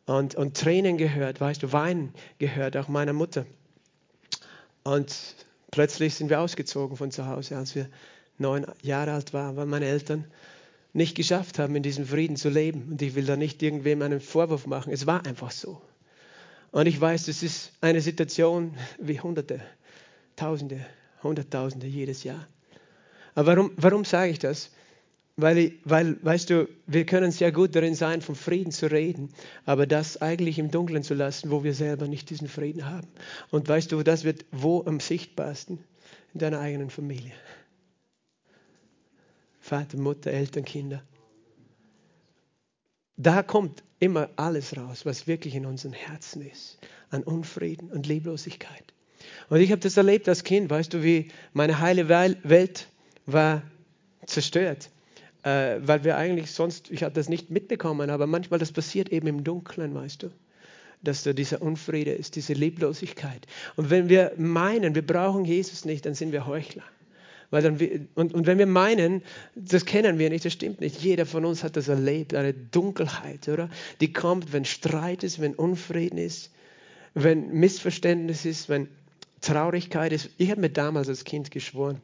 Und, 0.05 0.35
und 0.35 0.55
Tränen 0.55 0.97
gehört, 0.97 1.41
weißt 1.41 1.63
du, 1.63 1.73
Weinen 1.73 2.13
gehört, 2.39 2.77
auch 2.77 2.87
meiner 2.87 3.13
Mutter. 3.13 3.45
Und 4.83 5.35
plötzlich 5.69 6.15
sind 6.15 6.29
wir 6.29 6.39
ausgezogen 6.39 6.95
von 6.95 7.11
zu 7.11 7.25
Hause, 7.27 7.57
als 7.57 7.75
wir 7.75 7.89
neun 8.37 8.65
Jahre 8.81 9.11
alt 9.11 9.33
waren, 9.33 9.57
weil 9.57 9.65
meine 9.65 9.85
Eltern 9.85 10.25
nicht 10.93 11.15
geschafft 11.15 11.59
haben, 11.59 11.75
in 11.75 11.83
diesem 11.83 12.05
Frieden 12.05 12.35
zu 12.35 12.49
leben. 12.49 12.87
Und 12.91 13.01
ich 13.01 13.15
will 13.15 13.25
da 13.25 13.35
nicht 13.35 13.61
irgendwem 13.61 14.01
einen 14.01 14.19
Vorwurf 14.19 14.67
machen. 14.67 14.91
Es 14.91 15.05
war 15.05 15.25
einfach 15.25 15.51
so. 15.51 15.81
Und 16.71 16.87
ich 16.87 16.99
weiß, 16.99 17.27
es 17.27 17.43
ist 17.43 17.71
eine 17.81 18.01
Situation 18.01 18.75
wie 18.99 19.19
Hunderte, 19.19 19.61
Tausende, 20.35 20.85
Hunderttausende 21.23 21.87
jedes 21.87 22.23
Jahr. 22.23 22.47
Aber 23.35 23.47
warum, 23.55 23.71
warum 23.77 24.05
sage 24.05 24.31
ich 24.31 24.39
das? 24.39 24.71
Weil, 25.35 25.73
weil, 25.83 26.17
weißt 26.23 26.49
du, 26.49 26.67
wir 26.87 27.05
können 27.05 27.31
sehr 27.31 27.51
gut 27.51 27.75
darin 27.75 27.93
sein, 27.93 28.23
vom 28.23 28.35
Frieden 28.35 28.71
zu 28.71 28.91
reden, 28.91 29.29
aber 29.65 29.85
das 29.85 30.19
eigentlich 30.19 30.57
im 30.57 30.71
Dunkeln 30.71 31.03
zu 31.03 31.13
lassen, 31.13 31.51
wo 31.51 31.63
wir 31.63 31.75
selber 31.75 32.07
nicht 32.07 32.31
diesen 32.31 32.47
Frieden 32.47 32.89
haben. 32.89 33.07
Und 33.51 33.67
weißt 33.69 33.91
du, 33.91 34.01
das 34.01 34.23
wird 34.23 34.45
wo 34.51 34.83
am 34.85 34.99
sichtbarsten? 34.99 35.77
In 36.33 36.39
deiner 36.39 36.59
eigenen 36.59 36.89
Familie. 36.89 37.33
Vater, 39.67 39.97
Mutter, 39.97 40.31
Eltern, 40.31 40.63
Kinder. 40.63 41.03
Da 43.17 43.43
kommt 43.43 43.83
immer 43.99 44.29
alles 44.37 44.77
raus, 44.77 45.05
was 45.05 45.27
wirklich 45.27 45.55
in 45.55 45.65
unseren 45.65 45.91
Herzen 45.91 46.41
ist, 46.41 46.77
an 47.09 47.21
Unfrieden 47.21 47.91
und 47.91 48.07
Lieblosigkeit. 48.07 48.93
Und 49.49 49.59
ich 49.59 49.71
habe 49.71 49.81
das 49.81 49.97
erlebt 49.97 50.29
als 50.29 50.45
Kind, 50.45 50.69
weißt 50.69 50.93
du, 50.93 51.03
wie 51.03 51.31
meine 51.51 51.81
heile 51.81 52.07
Welt 52.07 52.87
war 53.25 53.61
zerstört, 54.25 54.89
äh, 55.43 55.79
weil 55.81 56.05
wir 56.05 56.15
eigentlich 56.15 56.51
sonst, 56.51 56.89
ich 56.89 57.03
habe 57.03 57.13
das 57.13 57.27
nicht 57.27 57.49
mitbekommen, 57.49 58.09
aber 58.09 58.25
manchmal 58.25 58.59
das 58.59 58.71
passiert 58.71 59.09
eben 59.09 59.27
im 59.27 59.43
Dunkeln, 59.43 59.93
weißt 59.93 60.23
du, 60.23 60.31
dass 61.03 61.23
da 61.23 61.33
dieser 61.33 61.61
Unfriede 61.61 62.11
ist, 62.11 62.37
diese 62.37 62.53
Lieblosigkeit. 62.53 63.45
Und 63.75 63.89
wenn 63.89 64.07
wir 64.07 64.31
meinen, 64.37 64.95
wir 64.95 65.05
brauchen 65.05 65.43
Jesus 65.43 65.83
nicht, 65.83 66.05
dann 66.05 66.13
sind 66.13 66.31
wir 66.31 66.47
Heuchler. 66.47 66.83
Weil 67.49 67.63
dann 67.63 68.07
und, 68.15 68.33
und 68.33 68.45
wenn 68.45 68.57
wir 68.57 68.65
meinen, 68.65 69.21
das 69.55 69.85
kennen 69.85 70.19
wir 70.19 70.29
nicht, 70.29 70.43
das 70.43 70.53
stimmt 70.53 70.81
nicht. 70.81 71.01
Jeder 71.01 71.25
von 71.25 71.45
uns 71.45 71.63
hat 71.63 71.77
das 71.77 71.87
erlebt, 71.87 72.33
eine 72.33 72.53
Dunkelheit, 72.53 73.47
oder? 73.47 73.69
Die 74.01 74.11
kommt, 74.11 74.51
wenn 74.51 74.65
Streit 74.65 75.23
ist, 75.23 75.39
wenn 75.39 75.55
Unfrieden 75.55 76.17
ist, 76.17 76.51
wenn 77.13 77.53
Missverständnis 77.53 78.45
ist, 78.45 78.67
wenn 78.67 78.89
Traurigkeit 79.41 80.11
ist. 80.11 80.29
Ich 80.37 80.51
habe 80.51 80.61
mir 80.61 80.69
damals 80.69 81.07
als 81.07 81.23
Kind 81.23 81.51
geschworen, 81.51 82.01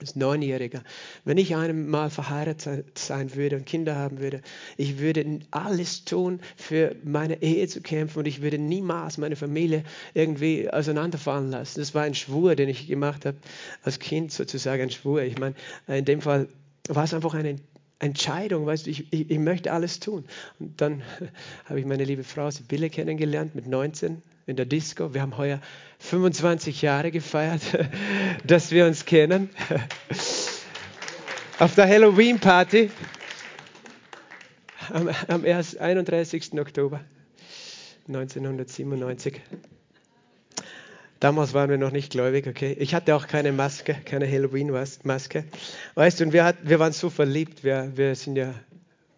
als 0.00 0.16
Neunjähriger, 0.16 0.82
wenn 1.24 1.38
ich 1.38 1.54
einmal 1.54 2.10
verheiratet 2.10 2.98
sein 2.98 3.34
würde 3.34 3.56
und 3.56 3.66
Kinder 3.66 3.96
haben 3.96 4.20
würde, 4.20 4.40
ich 4.76 4.98
würde 4.98 5.40
alles 5.50 6.04
tun, 6.04 6.40
für 6.56 6.96
meine 7.04 7.42
Ehe 7.42 7.68
zu 7.68 7.80
kämpfen 7.80 8.20
und 8.20 8.26
ich 8.26 8.42
würde 8.42 8.58
niemals 8.58 9.18
meine 9.18 9.36
Familie 9.36 9.84
irgendwie 10.14 10.70
auseinanderfallen 10.70 11.50
lassen. 11.50 11.80
Das 11.80 11.94
war 11.94 12.02
ein 12.02 12.14
Schwur, 12.14 12.56
den 12.56 12.68
ich 12.68 12.86
gemacht 12.86 13.26
habe 13.26 13.36
als 13.82 13.98
Kind 13.98 14.32
sozusagen, 14.32 14.82
ein 14.82 14.90
Schwur. 14.90 15.22
Ich 15.22 15.38
meine, 15.38 15.54
in 15.86 16.04
dem 16.04 16.20
Fall 16.20 16.48
war 16.88 17.04
es 17.04 17.14
einfach 17.14 17.34
eine 17.34 17.56
Entscheidung, 18.00 18.66
weißt 18.66 18.86
du, 18.86 18.90
ich, 18.90 19.12
ich, 19.12 19.30
ich 19.30 19.38
möchte 19.38 19.72
alles 19.72 20.00
tun. 20.00 20.24
Und 20.58 20.80
dann 20.80 21.02
habe 21.66 21.78
ich 21.78 21.86
meine 21.86 22.04
liebe 22.04 22.24
Frau 22.24 22.50
Sibylle 22.50 22.90
kennengelernt 22.90 23.54
mit 23.54 23.66
19 23.66 24.22
in 24.46 24.56
der 24.56 24.66
Disco. 24.66 25.14
Wir 25.14 25.22
haben 25.22 25.36
heuer 25.36 25.60
25 26.00 26.82
Jahre 26.82 27.10
gefeiert, 27.10 27.62
dass 28.44 28.72
wir 28.72 28.86
uns 28.86 29.04
kennen. 29.04 29.50
Auf 31.58 31.74
der 31.74 31.86
Halloween-Party 31.86 32.90
am, 34.88 35.10
am 35.28 35.44
31. 35.44 36.58
Oktober 36.58 37.00
1997. 38.08 39.42
Damals 41.20 41.52
waren 41.52 41.68
wir 41.68 41.78
noch 41.78 41.92
nicht 41.92 42.12
gläubig, 42.12 42.46
okay. 42.46 42.74
Ich 42.78 42.94
hatte 42.94 43.14
auch 43.14 43.26
keine 43.26 43.52
Maske, 43.52 43.94
keine 44.06 44.26
Halloween-Maske. 44.26 45.44
Weißt 45.94 46.18
du, 46.18 46.24
und 46.24 46.32
wir, 46.32 46.44
hat, 46.44 46.56
wir 46.62 46.78
waren 46.78 46.92
so 46.92 47.10
verliebt. 47.10 47.62
Wir, 47.62 47.92
wir 47.94 48.14
sind 48.14 48.36
ja 48.36 48.54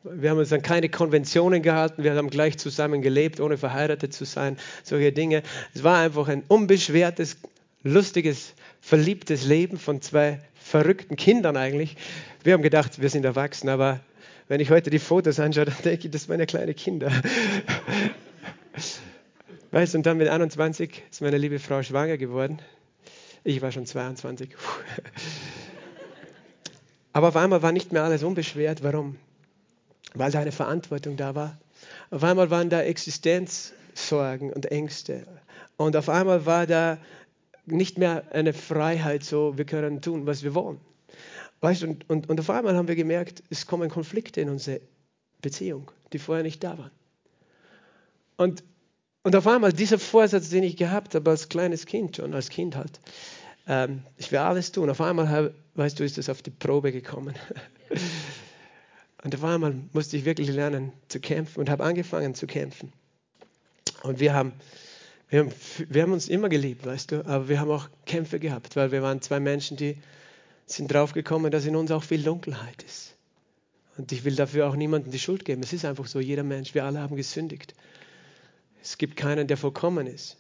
wir 0.05 0.31
haben 0.31 0.39
uns 0.39 0.53
an 0.53 0.63
keine 0.63 0.89
Konventionen 0.89 1.63
gehalten, 1.63 2.03
wir 2.03 2.15
haben 2.15 2.31
gleich 2.31 2.59
zusammen 2.59 3.03
gelebt, 3.03 3.41
ohne 3.41 3.57
verheiratet 3.57 4.13
zu 4.13 4.25
sein, 4.25 4.57
solche 4.83 5.13
Dinge. 5.13 5.43
Es 5.75 5.85
war 5.85 5.99
einfach 5.99 6.29
ein 6.29 6.43
unbeschwertes, 6.49 7.37
lustiges, 7.83 8.55
verliebtes 8.81 9.45
Leben 9.45 9.79
von 9.79 10.03
zwei 10.03 10.41
verrückten 10.55 11.17
Kindern 11.17 11.57
eigentlich. 11.57 11.97
Wir 12.43 12.55
haben 12.55 12.63
gedacht, 12.63 13.01
wir 13.01 13.11
sind 13.11 13.25
erwachsen, 13.25 13.69
aber 13.69 14.01
wenn 14.49 14.61
ich 14.61 14.71
heute 14.71 14.91
die 14.91 14.99
Fotos 14.99 15.39
anschaue, 15.39 15.67
dann 15.67 15.77
denke 15.85 16.07
ich, 16.07 16.11
das 16.11 16.29
waren 16.29 16.41
ja 16.41 16.47
kleine 16.47 16.75
Kinder. 16.75 17.13
Weißt 19.73 19.97
und 19.97 20.07
dann 20.07 20.19
mit 20.19 20.29
21 20.29 21.03
ist 21.11 21.23
meine 21.23 21.39
liebe 21.39 21.59
Frau 21.59 21.83
schwanger 21.83 22.19
geworden. 22.19 22.61
Ich 23.43 23.61
war 23.61 23.73
schon 23.73 23.87
22. 23.87 24.55
Aber 27.13 27.29
auf 27.29 27.37
einmal 27.37 27.63
war 27.63 27.73
nicht 27.73 27.93
mehr 27.93 28.05
alles 28.05 28.23
unbeschwert. 28.23 28.85
Warum? 28.85 29.17
weil 30.15 30.31
da 30.31 30.41
eine 30.41 30.53
Verantwortung 30.53 31.17
da 31.17 31.35
war. 31.35 31.59
Auf 32.11 32.25
einmal 32.25 32.51
waren 32.51 32.71
da 32.71 32.83
Existenzsorgen 32.83 34.53
und 34.53 34.67
Ängste. 34.71 35.27
Und 35.77 35.97
auf 35.97 36.09
einmal 36.09 36.47
war 36.47 36.67
da 36.67 36.99
nicht 37.67 37.99
mehr 37.99 38.25
eine 38.33 38.53
Freiheit, 38.53 39.25
so 39.25 39.57
wir 39.57 39.65
können 39.65 40.03
tun, 40.03 40.27
was 40.27 40.43
wir 40.43 40.55
wollen. 40.55 40.81
Weißt, 41.61 41.85
und, 41.85 42.09
und, 42.11 42.29
und 42.29 42.41
auf 42.41 42.51
einmal 42.51 42.77
haben 42.77 42.89
wir 42.89 42.97
gemerkt, 42.97 43.43
es 43.51 43.67
kommen 43.67 43.89
Konflikte 43.89 44.41
in 44.41 44.49
unsere 44.49 44.81
Beziehung, 45.41 45.91
die 46.13 46.19
vorher 46.19 46.43
nicht 46.43 46.63
da 46.63 46.77
waren. 46.77 46.91
Und, 48.37 48.65
und 49.23 49.37
auf 49.37 49.47
einmal 49.47 49.73
dieser 49.73 49.99
Vorsatz, 49.99 50.51
den 50.51 50.65
ich 50.65 50.77
gehabt 50.77 51.15
habe 51.15 51.31
als 51.31 51.49
kleines 51.49 51.87
Kind, 51.87 52.17
schon 52.17 52.35
als 52.35 52.49
Kind 52.49 52.77
halt, 52.77 53.01
ähm, 53.67 54.03
ich 54.17 54.33
will 54.33 54.39
alles 54.39 54.73
tun. 54.73 54.91
Auf 54.91 55.01
einmal, 55.01 55.55
weißt 55.75 55.99
du, 55.99 56.05
ist 56.05 56.19
das 56.19 56.29
auf 56.29 56.43
die 56.43 56.51
Probe 56.51 56.93
gekommen. 56.93 57.35
Und 59.23 59.35
auf 59.35 59.45
einmal 59.45 59.75
musste 59.93 60.17
ich 60.17 60.25
wirklich 60.25 60.49
lernen 60.49 60.93
zu 61.07 61.21
kämpfen 61.21 61.61
und 61.61 61.71
habe 61.71 61.85
angefangen 61.85 62.35
zu 62.35 62.49
kämpfen. 62.49 62.93
Und 64.03 64.19
wir 64.19 64.35
haben, 64.35 64.53
wir 65.29 65.41
haben, 65.41 65.53
wir 65.89 66.03
haben 66.03 66.13
uns 66.13 66.29
immer 66.29 66.49
geliebt, 66.49 66.85
weißt 66.85 67.13
du, 67.13 67.27
aber 67.27 67.49
wir 67.49 67.61
haben 67.61 67.71
auch 67.71 67.89
Kämpfe 68.05 68.41
gehabt, 68.41 68.75
weil 68.75 68.91
wir 68.91 69.01
waren 69.01 69.23
zwei 69.23 69.39
Menschen, 69.39 69.77
die 69.77 69.97
sind 70.67 70.93
draufgekommen, 70.93 71.53
dass 71.53 71.67
in 71.67 71.77
uns 71.77 71.93
auch 71.93 72.03
viel 72.03 72.25
Dunkelheit 72.25 72.83
ist. 72.83 73.15
Und 73.97 74.11
ich 74.11 74.25
will 74.25 74.35
dafür 74.35 74.69
auch 74.69 74.75
niemandem 74.75 75.13
die 75.13 75.21
Schuld 75.21 75.45
geben. 75.45 75.63
Es 75.63 75.73
ist 75.73 75.85
einfach 75.85 76.07
so, 76.07 76.19
jeder 76.19 76.43
Mensch, 76.43 76.75
wir 76.75 76.85
alle 76.85 76.99
haben 76.99 77.15
gesündigt. 77.15 77.75
Es 78.83 78.99
gibt 78.99 79.17
keinen, 79.17 79.47
der 79.47 79.57
vollkommen 79.57 80.07
ist. 80.07 80.37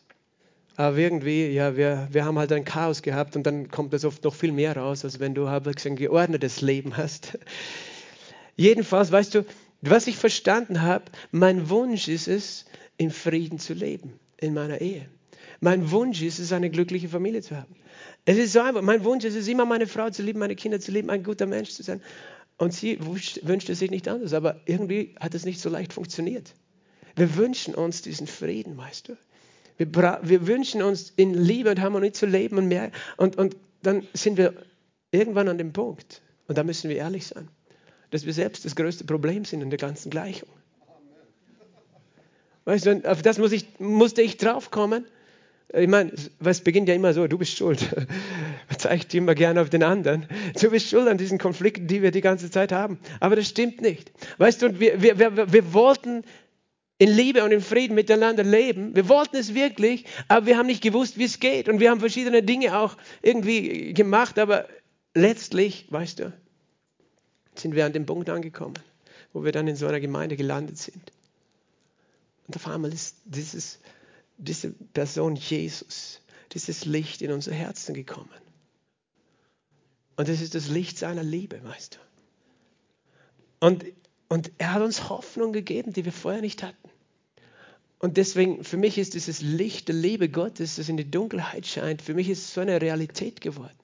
Aber 0.77 0.97
irgendwie, 0.97 1.49
ja, 1.49 1.77
wir, 1.77 2.09
wir 2.11 2.25
haben 2.25 2.39
halt 2.39 2.51
ein 2.53 2.65
Chaos 2.65 3.03
gehabt 3.03 3.37
und 3.37 3.45
dann 3.45 3.71
kommt 3.71 3.93
das 3.93 4.05
oft 4.05 4.25
noch 4.25 4.35
viel 4.35 4.53
mehr 4.53 4.77
raus, 4.77 5.05
als 5.05 5.21
wenn 5.21 5.35
du 5.35 5.49
halt 5.49 5.87
ein 5.87 5.97
geordnetes 5.97 6.61
Leben 6.61 6.97
hast. 6.97 7.39
Jedenfalls, 8.57 9.13
weißt 9.13 9.35
du, 9.35 9.45
was 9.83 10.07
ich 10.07 10.17
verstanden 10.17 10.83
habe, 10.83 11.05
mein 11.31 11.69
Wunsch 11.69 12.09
ist 12.09 12.29
es, 12.29 12.65
in 12.97 13.11
Frieden 13.11 13.59
zu 13.59 13.75
leben 13.75 14.19
in 14.39 14.55
meiner 14.55 14.81
Ehe. 14.81 15.07
Mein 15.61 15.91
Wunsch 15.91 16.23
ist 16.23 16.39
es, 16.39 16.53
eine 16.53 16.71
glückliche 16.71 17.09
Familie 17.09 17.43
zu 17.43 17.57
haben. 17.57 17.75
Es 18.25 18.37
ist 18.37 18.53
so 18.53 18.61
einfach. 18.61 18.83
Mein 18.83 19.05
Wunsch 19.05 19.25
ist 19.25 19.37
es, 19.37 19.49
immer 19.49 19.65
meine 19.65 19.87
Frau 19.87 20.11
zu 20.11 20.23
lieben, 20.23 20.39
meine 20.39 20.57
Kinder 20.57 20.81
zu 20.81 20.91
lieben, 20.93 21.11
ein 21.11 21.23
guter 21.23 21.47
Mensch 21.47 21.71
zu 21.71 21.83
sein. 21.83 22.01
Und 22.59 22.73
sie 22.75 22.99
wünscht 23.01 23.69
es 23.69 23.79
sich 23.79 23.91
nicht 23.91 24.09
anders. 24.09 24.33
Aber 24.33 24.61
irgendwie 24.67 25.15
hat 25.21 25.35
es 25.35 25.45
nicht 25.45 25.61
so 25.61 25.69
leicht 25.69 25.93
funktioniert. 25.93 26.55
Wir 27.17 27.37
wünschen 27.37 27.75
uns 27.75 28.03
diesen 28.03 28.27
Frieden, 28.27 28.77
weißt 28.77 29.09
du. 29.09 29.17
Wir, 29.79 30.21
wir 30.23 30.47
wünschen 30.47 30.83
uns, 30.83 31.13
in 31.17 31.35
Liebe 31.35 31.71
und 31.71 31.81
Harmonie 31.81 32.13
zu 32.13 32.27
leben 32.27 32.59
und 32.59 32.69
mehr. 32.69 32.91
Und, 33.17 33.37
und 33.39 33.57
dann 33.83 34.07
sind 34.13 34.37
wir 34.37 34.55
irgendwann 35.11 35.49
an 35.49 35.59
dem 35.59 35.73
Punkt. 35.73 36.23
Und 36.47 36.59
da 36.59 36.65
müssen 36.65 36.89
wir 36.91 36.97
ehrlich 36.97 37.27
sein 37.27 37.49
dass 38.13 38.27
wir 38.27 38.33
selbst 38.35 38.65
das 38.65 38.77
größte 38.77 39.05
Problem 39.05 39.45
sind 39.45 39.63
in 39.63 39.71
der 39.71 39.79
ganzen 39.79 40.11
Gleichung. 40.11 40.49
Weißt 42.65 42.87
du, 42.87 43.11
auf 43.11 43.23
das 43.23 43.39
muss 43.39 43.51
ich, 43.51 43.81
musste 43.81 44.23
ich 44.23 44.37
draufkommen. 44.37 45.07
Ich 45.73 45.89
meine, 45.89 46.13
es 46.45 46.61
beginnt 46.61 46.89
ja 46.89 46.95
immer 46.95 47.15
so, 47.15 47.27
du 47.27 47.39
bist 47.39 47.57
schuld. 47.57 47.81
Man 48.69 48.79
zeigt 48.79 49.15
immer 49.15 49.35
gerne 49.35 49.63
auf 49.63 49.71
den 49.71 49.83
anderen. 49.83 50.27
Du 50.61 50.71
bist 50.71 50.91
schuld 50.91 51.09
an 51.09 51.17
diesen 51.17 51.39
Konflikten, 51.39 51.87
die 51.87 52.03
wir 52.03 52.11
die 52.11 52.21
ganze 52.21 52.51
Zeit 52.51 52.71
haben. 52.71 53.01
Aber 53.19 53.35
das 53.35 53.49
stimmt 53.49 53.81
nicht. 53.81 54.13
Weißt 54.37 54.61
du, 54.61 54.79
wir, 54.79 55.01
wir, 55.01 55.19
wir, 55.19 55.51
wir 55.51 55.73
wollten 55.73 56.23
in 56.99 57.11
Liebe 57.11 57.43
und 57.43 57.53
in 57.53 57.61
Frieden 57.61 57.95
miteinander 57.95 58.45
leben. 58.45 58.95
Wir 58.95 59.09
wollten 59.09 59.37
es 59.37 59.55
wirklich, 59.55 60.05
aber 60.29 60.47
wir 60.47 60.57
haben 60.57 60.67
nicht 60.67 60.83
gewusst, 60.83 61.19
wie 61.19 61.25
es 61.25 61.41
geht. 61.41 61.69
Und 61.69 61.81
wir 61.81 61.91
haben 61.91 62.01
verschiedene 62.01 62.43
Dinge 62.43 62.79
auch 62.79 62.97
irgendwie 63.23 63.93
gemacht, 63.93 64.39
aber 64.39 64.69
letztlich, 65.15 65.87
weißt 65.91 66.21
du, 66.21 66.33
sind 67.55 67.75
wir 67.75 67.87
an 67.87 67.93
dem 67.93 68.07
Punkt 68.07 68.31
angekommen, 68.31 68.75
wo 69.33 69.45
wir 69.45 69.53
dann 69.53 69.69
in 69.69 69.77
so 69.77 69.87
einer 69.87 70.01
Gemeinde 70.01 70.37
gelandet 70.37 70.79
sind. 70.79 71.13
Und 72.47 72.57
auf 72.57 72.67
einmal 72.69 72.93
ist 72.93 73.17
dieses, 73.25 73.81
diese 74.39 74.71
Person 74.71 75.37
Jesus, 75.37 76.21
dieses 76.53 76.85
Licht 76.85 77.23
in 77.23 77.33
unser 77.33 77.53
Herzen 77.53 77.95
gekommen. 77.95 78.29
Und 80.17 80.29
es 80.29 80.41
ist 80.41 80.55
das 80.55 80.69
Licht 80.69 80.99
seiner 80.99 81.23
Liebe, 81.23 81.63
weißt 81.65 81.95
du. 81.95 83.67
Und, 83.67 83.85
und 84.33 84.51
er 84.57 84.73
hat 84.73 84.81
uns 84.81 85.11
Hoffnung 85.11 85.53
gegeben, 85.53 85.93
die 85.93 86.07
wir 86.07 86.13
vorher 86.13 86.41
nicht 86.41 86.63
hatten. 86.63 86.89
Und 87.99 88.17
deswegen, 88.17 88.65
für 88.65 88.79
mich 88.79 88.97
ist 88.97 89.13
dieses 89.13 89.43
Licht 89.43 89.89
der 89.89 89.95
Liebe 89.95 90.31
Gottes, 90.31 90.77
das 90.77 90.89
in 90.89 90.97
die 90.97 91.11
Dunkelheit 91.11 91.67
scheint, 91.67 92.01
für 92.01 92.15
mich 92.15 92.31
ist 92.31 92.39
es 92.39 92.55
so 92.55 92.63
eine 92.63 92.81
Realität 92.81 93.43
geworden. 93.43 93.77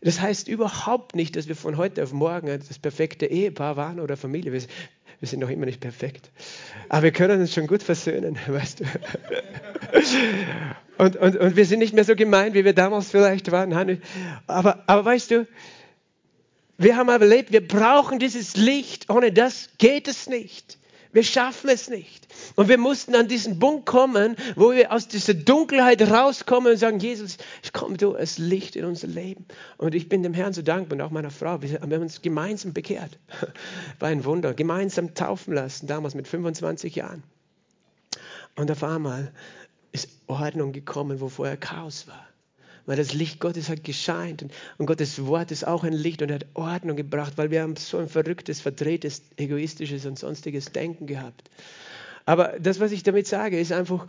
Das 0.00 0.18
heißt 0.18 0.48
überhaupt 0.48 1.14
nicht, 1.14 1.36
dass 1.36 1.46
wir 1.46 1.56
von 1.56 1.76
heute 1.76 2.02
auf 2.02 2.14
morgen 2.14 2.46
das 2.46 2.78
perfekte 2.78 3.26
Ehepaar 3.26 3.76
waren 3.76 4.00
oder 4.00 4.16
Familie. 4.16 4.50
Wir, 4.54 4.62
wir 5.20 5.28
sind 5.28 5.40
noch 5.40 5.50
immer 5.50 5.66
nicht 5.66 5.80
perfekt. 5.80 6.30
Aber 6.88 7.02
wir 7.02 7.12
können 7.12 7.38
uns 7.38 7.52
schon 7.52 7.66
gut 7.66 7.82
versöhnen, 7.82 8.38
weißt 8.46 8.80
du. 8.80 8.84
Und, 10.96 11.16
und, 11.16 11.36
und 11.36 11.54
wir 11.54 11.66
sind 11.66 11.80
nicht 11.80 11.92
mehr 11.92 12.04
so 12.04 12.16
gemein, 12.16 12.54
wie 12.54 12.64
wir 12.64 12.72
damals 12.72 13.10
vielleicht 13.10 13.52
waren. 13.52 14.00
Aber, 14.46 14.84
aber 14.86 15.04
weißt 15.04 15.32
du, 15.32 15.46
wir 16.78 16.96
haben 16.96 17.08
erlebt, 17.08 17.52
wir 17.52 17.66
brauchen 17.66 18.18
dieses 18.18 18.56
Licht. 18.56 19.08
Ohne 19.10 19.32
das 19.32 19.70
geht 19.78 20.08
es 20.08 20.28
nicht. 20.28 20.78
Wir 21.12 21.22
schaffen 21.22 21.70
es 21.70 21.88
nicht. 21.88 22.28
Und 22.56 22.68
wir 22.68 22.76
mussten 22.76 23.14
an 23.14 23.26
diesen 23.26 23.58
Punkt 23.58 23.86
kommen, 23.86 24.36
wo 24.54 24.72
wir 24.72 24.92
aus 24.92 25.08
dieser 25.08 25.32
Dunkelheit 25.32 26.02
rauskommen 26.02 26.72
und 26.72 26.78
sagen, 26.78 26.98
Jesus, 26.98 27.38
komm 27.72 27.96
du 27.96 28.14
als 28.14 28.36
Licht 28.36 28.76
in 28.76 28.84
unser 28.84 29.06
Leben. 29.06 29.46
Und 29.78 29.94
ich 29.94 30.10
bin 30.10 30.22
dem 30.22 30.34
Herrn 30.34 30.52
so 30.52 30.60
dankbar 30.60 30.98
und 30.98 31.02
auch 31.02 31.10
meiner 31.10 31.30
Frau. 31.30 31.62
Wir 31.62 31.80
haben 31.80 31.92
uns 31.92 32.20
gemeinsam 32.20 32.74
bekehrt. 32.74 33.18
War 33.98 34.10
ein 34.10 34.26
Wunder. 34.26 34.52
Gemeinsam 34.52 35.14
taufen 35.14 35.54
lassen, 35.54 35.86
damals 35.86 36.14
mit 36.14 36.28
25 36.28 36.94
Jahren. 36.96 37.22
Und 38.54 38.70
auf 38.70 38.84
einmal 38.84 39.32
ist 39.92 40.10
Ordnung 40.26 40.72
gekommen, 40.72 41.20
wo 41.22 41.30
vorher 41.30 41.56
Chaos 41.56 42.06
war 42.08 42.26
weil 42.86 42.96
das 42.96 43.12
Licht 43.12 43.40
Gottes 43.40 43.68
hat 43.68 43.84
gescheint 43.84 44.42
und, 44.42 44.52
und 44.78 44.86
Gottes 44.86 45.26
Wort 45.26 45.50
ist 45.50 45.66
auch 45.66 45.84
ein 45.84 45.92
Licht 45.92 46.22
und 46.22 46.32
hat 46.32 46.46
Ordnung 46.54 46.96
gebracht, 46.96 47.34
weil 47.36 47.50
wir 47.50 47.62
haben 47.62 47.76
so 47.76 47.98
ein 47.98 48.08
verrücktes, 48.08 48.60
verdrehtes, 48.60 49.22
egoistisches 49.36 50.06
und 50.06 50.18
sonstiges 50.18 50.72
Denken 50.72 51.06
gehabt. 51.06 51.50
Aber 52.24 52.54
das, 52.60 52.80
was 52.80 52.92
ich 52.92 53.02
damit 53.02 53.26
sage, 53.26 53.58
ist 53.58 53.72
einfach, 53.72 54.06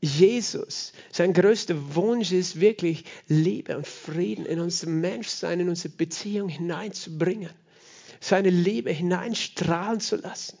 Jesus, 0.00 0.92
sein 1.10 1.32
größter 1.32 1.94
Wunsch 1.94 2.30
ist 2.32 2.60
wirklich 2.60 3.04
Liebe 3.28 3.76
und 3.76 3.86
Frieden 3.86 4.46
in 4.46 4.60
unser 4.60 4.88
Menschsein, 4.88 5.60
in 5.60 5.68
unsere 5.68 5.94
Beziehung 5.94 6.48
hineinzubringen, 6.48 7.50
seine 8.20 8.50
Liebe 8.50 8.90
hineinstrahlen 8.90 10.00
zu 10.00 10.16
lassen. 10.16 10.58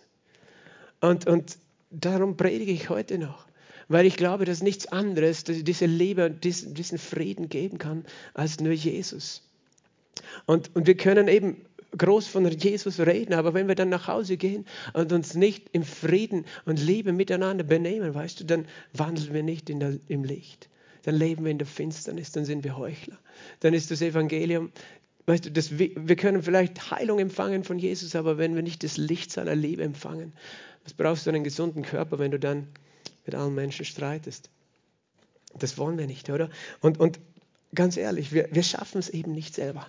Und, 1.00 1.26
und 1.26 1.58
darum 1.90 2.36
predige 2.36 2.72
ich 2.72 2.88
heute 2.88 3.18
noch 3.18 3.45
weil 3.88 4.06
ich 4.06 4.16
glaube, 4.16 4.44
dass 4.44 4.62
nichts 4.62 4.86
anderes 4.86 5.44
diese 5.44 5.86
Liebe 5.86 6.26
und 6.26 6.44
diesen, 6.44 6.98
Frieden 6.98 7.48
geben 7.48 7.78
kann 7.78 8.04
als 8.34 8.60
nur 8.60 8.72
Jesus. 8.72 9.42
Und, 10.46 10.74
und 10.74 10.86
wir 10.86 10.96
können 10.96 11.28
eben 11.28 11.62
groß 11.96 12.26
von 12.26 12.46
Jesus 12.50 13.00
reden, 13.00 13.34
aber 13.34 13.54
wenn 13.54 13.68
wir 13.68 13.74
dann 13.74 13.88
nach 13.88 14.08
Hause 14.08 14.36
gehen 14.36 14.66
und 14.92 15.12
uns 15.12 15.34
nicht 15.34 15.68
im 15.72 15.84
Frieden 15.84 16.44
und 16.64 16.80
Liebe 16.80 17.12
miteinander 17.12 17.64
benehmen, 17.64 18.14
weißt 18.14 18.40
du, 18.40 18.44
dann 18.44 18.66
wandeln 18.92 19.32
wir 19.32 19.42
nicht 19.42 19.68
der, 19.68 19.98
im 20.08 20.24
Licht. 20.24 20.68
Dann 21.04 21.14
leben 21.14 21.44
wir 21.44 21.52
in 21.52 21.58
der 21.58 21.66
Finsternis, 21.66 22.32
dann 22.32 22.44
sind 22.44 22.64
wir 22.64 22.76
Heuchler. 22.76 23.16
Dann 23.60 23.74
ist 23.74 23.90
das 23.90 24.02
Evangelium, 24.02 24.72
weißt 25.26 25.46
du, 25.46 25.50
das, 25.52 25.78
wir 25.78 26.16
können 26.16 26.42
vielleicht 26.42 26.90
Heilung 26.90 27.18
empfangen 27.18 27.64
von 27.64 27.78
Jesus, 27.78 28.16
aber 28.16 28.38
wenn 28.38 28.54
wir 28.56 28.62
nicht 28.62 28.82
das 28.82 28.96
Licht 28.96 29.30
seiner 29.30 29.54
Liebe 29.54 29.84
empfangen, 29.84 30.32
was 30.84 30.92
brauchst 30.92 31.26
du 31.26 31.30
einen 31.30 31.44
gesunden 31.44 31.82
Körper, 31.82 32.18
wenn 32.18 32.32
du 32.32 32.38
dann 32.38 32.66
mit 33.26 33.34
allen 33.34 33.54
Menschen 33.54 33.84
streitest? 33.84 34.50
Das 35.58 35.78
wollen 35.78 35.98
wir 35.98 36.06
nicht, 36.06 36.30
oder? 36.30 36.50
Und, 36.80 37.00
und 37.00 37.18
ganz 37.74 37.96
ehrlich, 37.96 38.32
wir, 38.32 38.48
wir 38.52 38.62
schaffen 38.62 38.98
es 38.98 39.08
eben 39.08 39.32
nicht 39.32 39.54
selber 39.54 39.86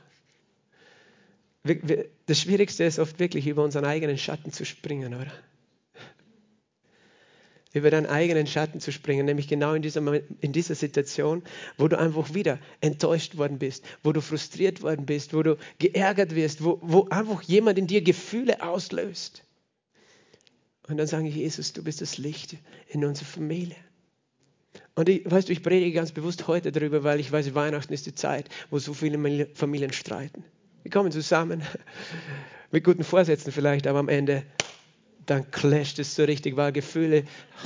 das 2.25 2.39
Schwierigste 2.39 2.83
ist 2.83 2.99
oft 2.99 3.19
wirklich 3.19 3.47
über 3.47 3.63
unseren 3.63 3.85
eigenen 3.85 4.17
Schatten 4.17 4.51
zu 4.51 4.65
springen, 4.65 5.13
oder? 5.13 5.31
Über 7.73 7.91
deinen 7.91 8.07
eigenen 8.07 8.47
Schatten 8.47 8.79
zu 8.79 8.91
springen, 8.91 9.25
nämlich 9.25 9.47
genau 9.47 9.73
in 9.73 9.81
dieser, 9.81 10.01
in 10.41 10.51
dieser 10.53 10.73
Situation, 10.73 11.43
wo 11.77 11.87
du 11.87 11.99
einfach 11.99 12.33
wieder 12.33 12.59
enttäuscht 12.81 13.37
worden 13.37 13.59
bist, 13.59 13.83
wo 14.03 14.13
du 14.13 14.21
frustriert 14.21 14.81
worden 14.81 15.05
bist, 15.05 15.33
wo 15.33 15.43
du 15.43 15.57
geärgert 15.77 16.33
wirst, 16.33 16.63
wo, 16.63 16.79
wo 16.81 17.07
einfach 17.09 17.41
jemand 17.43 17.77
in 17.77 17.87
dir 17.87 18.01
Gefühle 18.01 18.63
auslöst. 18.63 19.43
Und 20.87 20.97
dann 20.97 21.07
sage 21.07 21.27
ich, 21.27 21.35
Jesus, 21.35 21.73
du 21.73 21.83
bist 21.83 22.01
das 22.01 22.17
Licht 22.17 22.55
in 22.87 23.03
unserer 23.03 23.25
Familie. 23.25 23.75
Und 24.95 25.09
ich, 25.09 25.29
weißt 25.29 25.49
du, 25.49 25.53
ich 25.53 25.61
predige 25.61 25.91
ganz 25.91 26.11
bewusst 26.11 26.47
heute 26.47 26.71
darüber, 26.71 27.03
weil 27.03 27.19
ich 27.19 27.31
weiß, 27.31 27.53
Weihnachten 27.53 27.93
ist 27.93 28.05
die 28.05 28.15
Zeit, 28.15 28.49
wo 28.69 28.79
so 28.79 28.93
viele 28.93 29.47
Familien 29.53 29.93
streiten. 29.93 30.43
Wir 30.83 30.91
kommen 30.91 31.11
zusammen 31.11 31.61
mit 32.71 32.83
guten 32.83 33.03
Vorsätzen 33.03 33.51
vielleicht, 33.51 33.85
aber 33.85 33.99
am 33.99 34.09
Ende 34.09 34.43
dann 35.29 35.51
clasht 35.51 35.99
es 35.99 36.15
so 36.15 36.23
richtig, 36.23 36.55
weil 36.55 36.71
Gefühle 36.71 37.23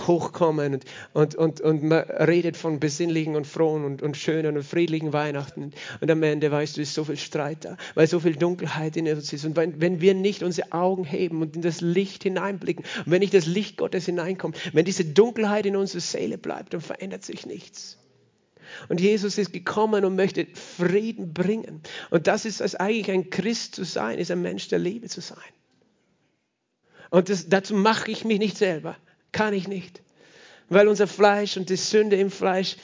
hochkommen 0.08 0.74
und, 0.74 0.86
und, 1.14 1.36
und, 1.36 1.62
und 1.62 1.84
man 1.84 2.02
redet 2.02 2.58
von 2.58 2.80
besinnlichen 2.80 3.36
und 3.36 3.46
frohen 3.48 3.86
und, 3.86 4.02
und 4.02 4.18
schönen 4.18 4.58
und 4.58 4.64
friedlichen 4.64 5.14
Weihnachten. 5.14 5.72
Und 6.02 6.12
am 6.12 6.24
Ende, 6.24 6.52
weißt 6.52 6.78
du, 6.78 6.82
ist 6.82 6.94
so 6.94 7.04
viel 7.04 7.18
Streit 7.18 7.66
da, 7.66 7.78
weil 7.96 8.08
so 8.08 8.20
viel 8.20 8.36
Dunkelheit 8.36 8.98
in 8.98 9.08
uns 9.08 9.32
ist. 9.32 9.46
Und 9.46 9.56
wenn, 9.56 9.80
wenn 9.80 10.02
wir 10.02 10.14
nicht 10.14 10.44
unsere 10.44 10.72
Augen 10.74 11.04
heben 11.04 11.42
und 11.42 11.56
in 11.56 11.62
das 11.62 11.82
Licht 11.82 12.24
hineinblicken, 12.24 12.84
und 13.06 13.12
wenn 13.12 13.20
nicht 13.20 13.34
das 13.34 13.46
Licht 13.46 13.78
Gottes 13.78 14.06
hineinkommt, 14.06 14.58
wenn 14.74 14.86
diese 14.86 15.06
Dunkelheit 15.06 15.66
in 15.66 15.76
unserer 15.76 16.02
Seele 16.02 16.38
bleibt, 16.38 16.74
dann 16.74 16.82
verändert 16.82 17.24
sich 17.24 17.46
nichts. 17.46 17.98
Und 18.90 19.02
Jesus 19.02 19.38
ist 19.38 19.54
gekommen 19.54 20.06
und 20.06 20.16
möchte 20.16 20.48
Frieden 20.54 21.34
bringen. 21.34 21.82
Und 22.10 22.28
das 22.28 22.46
ist 22.46 22.62
es 22.62 22.76
eigentlich 22.76 23.12
ein 23.12 23.30
Christ 23.30 23.76
zu 23.76 23.84
sein, 23.84 24.18
ist 24.18 24.32
ein 24.32 24.42
Mensch 24.42 24.68
der 24.70 24.80
Liebe 24.80 25.08
zu 25.08 25.22
sein. 25.22 25.38
Und 27.12 27.30
das, 27.30 27.48
dazu 27.48 27.76
mache 27.76 28.10
ich 28.10 28.26
mich 28.26 28.40
nicht 28.40 28.58
selber. 28.58 28.98
Kann 29.32 29.54
ich 29.54 29.68
nicht. 29.68 30.02
Weil 30.70 30.88
unser 30.88 31.06
Fleisch 31.06 31.58
und 31.58 31.70
die 31.70 31.76
Sünde 31.76 32.16
im 32.16 32.32
Fleisch 32.32 32.78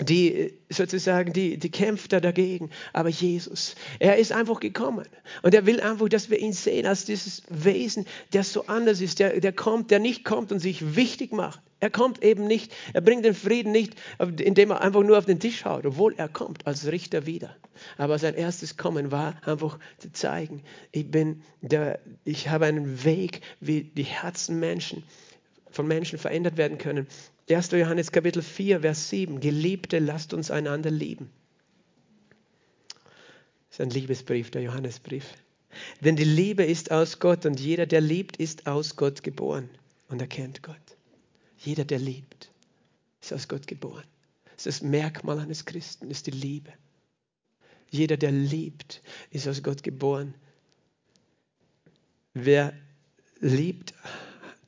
die 0.00 0.52
sozusagen, 0.68 1.32
die, 1.32 1.56
die 1.58 1.70
kämpft 1.70 2.12
da 2.12 2.20
dagegen. 2.20 2.70
Aber 2.92 3.08
Jesus, 3.08 3.74
er 3.98 4.16
ist 4.16 4.32
einfach 4.32 4.60
gekommen. 4.60 5.06
Und 5.42 5.54
er 5.54 5.66
will 5.66 5.80
einfach, 5.80 6.08
dass 6.08 6.30
wir 6.30 6.38
ihn 6.38 6.52
sehen 6.52 6.86
als 6.86 7.04
dieses 7.04 7.42
Wesen, 7.48 8.06
der 8.32 8.44
so 8.44 8.66
anders 8.66 9.00
ist, 9.00 9.18
der, 9.18 9.40
der 9.40 9.52
kommt, 9.52 9.90
der 9.90 9.98
nicht 9.98 10.24
kommt 10.24 10.52
und 10.52 10.60
sich 10.60 10.94
wichtig 10.94 11.32
macht. 11.32 11.60
Er 11.80 11.90
kommt 11.90 12.24
eben 12.24 12.46
nicht, 12.46 12.74
er 12.92 13.00
bringt 13.00 13.24
den 13.24 13.34
Frieden 13.34 13.70
nicht, 13.70 13.94
indem 14.18 14.72
er 14.72 14.80
einfach 14.80 15.02
nur 15.02 15.16
auf 15.16 15.26
den 15.26 15.38
Tisch 15.38 15.64
haut, 15.64 15.86
obwohl 15.86 16.14
er 16.16 16.28
kommt 16.28 16.66
als 16.66 16.86
Richter 16.86 17.24
wieder. 17.24 17.56
Aber 17.96 18.18
sein 18.18 18.34
erstes 18.34 18.76
Kommen 18.76 19.12
war 19.12 19.40
einfach 19.46 19.78
zu 19.98 20.12
zeigen, 20.12 20.62
ich 20.90 21.08
bin 21.08 21.42
der, 21.60 22.00
ich 22.24 22.48
habe 22.48 22.66
einen 22.66 23.04
Weg, 23.04 23.42
wie 23.60 23.84
die 23.84 24.02
Herzen 24.02 24.58
Menschen 24.58 25.04
von 25.70 25.86
Menschen 25.86 26.18
verändert 26.18 26.56
werden 26.56 26.78
können. 26.78 27.06
1. 27.48 27.70
Johannes 27.70 28.10
Kapitel 28.10 28.42
4, 28.42 28.80
Vers 28.80 29.08
7. 29.10 29.38
Geliebte, 29.38 30.00
lasst 30.00 30.34
uns 30.34 30.50
einander 30.50 30.90
lieben. 30.90 31.30
Das 33.68 33.78
ist 33.78 33.80
ein 33.80 33.90
Liebesbrief, 33.90 34.50
der 34.50 34.62
Johannesbrief. 34.62 35.26
Denn 36.00 36.16
die 36.16 36.24
Liebe 36.24 36.64
ist 36.64 36.90
aus 36.90 37.20
Gott 37.20 37.46
und 37.46 37.60
jeder, 37.60 37.86
der 37.86 38.00
liebt, 38.00 38.38
ist 38.38 38.66
aus 38.66 38.96
Gott 38.96 39.22
geboren 39.22 39.70
und 40.08 40.20
erkennt 40.20 40.62
Gott. 40.62 40.97
Jeder, 41.58 41.84
der 41.84 41.98
liebt, 41.98 42.50
ist 43.20 43.32
aus 43.32 43.48
Gott 43.48 43.66
geboren. 43.66 44.04
Das 44.56 44.66
ist 44.66 44.82
das 44.82 44.88
Merkmal 44.88 45.38
eines 45.38 45.64
Christen, 45.64 46.10
ist 46.10 46.26
die 46.26 46.32
Liebe. 46.32 46.72
Jeder, 47.90 48.16
der 48.16 48.32
liebt, 48.32 49.02
ist 49.30 49.48
aus 49.48 49.62
Gott 49.62 49.82
geboren. 49.82 50.34
Wer 52.34 52.72
liebt, 53.40 53.94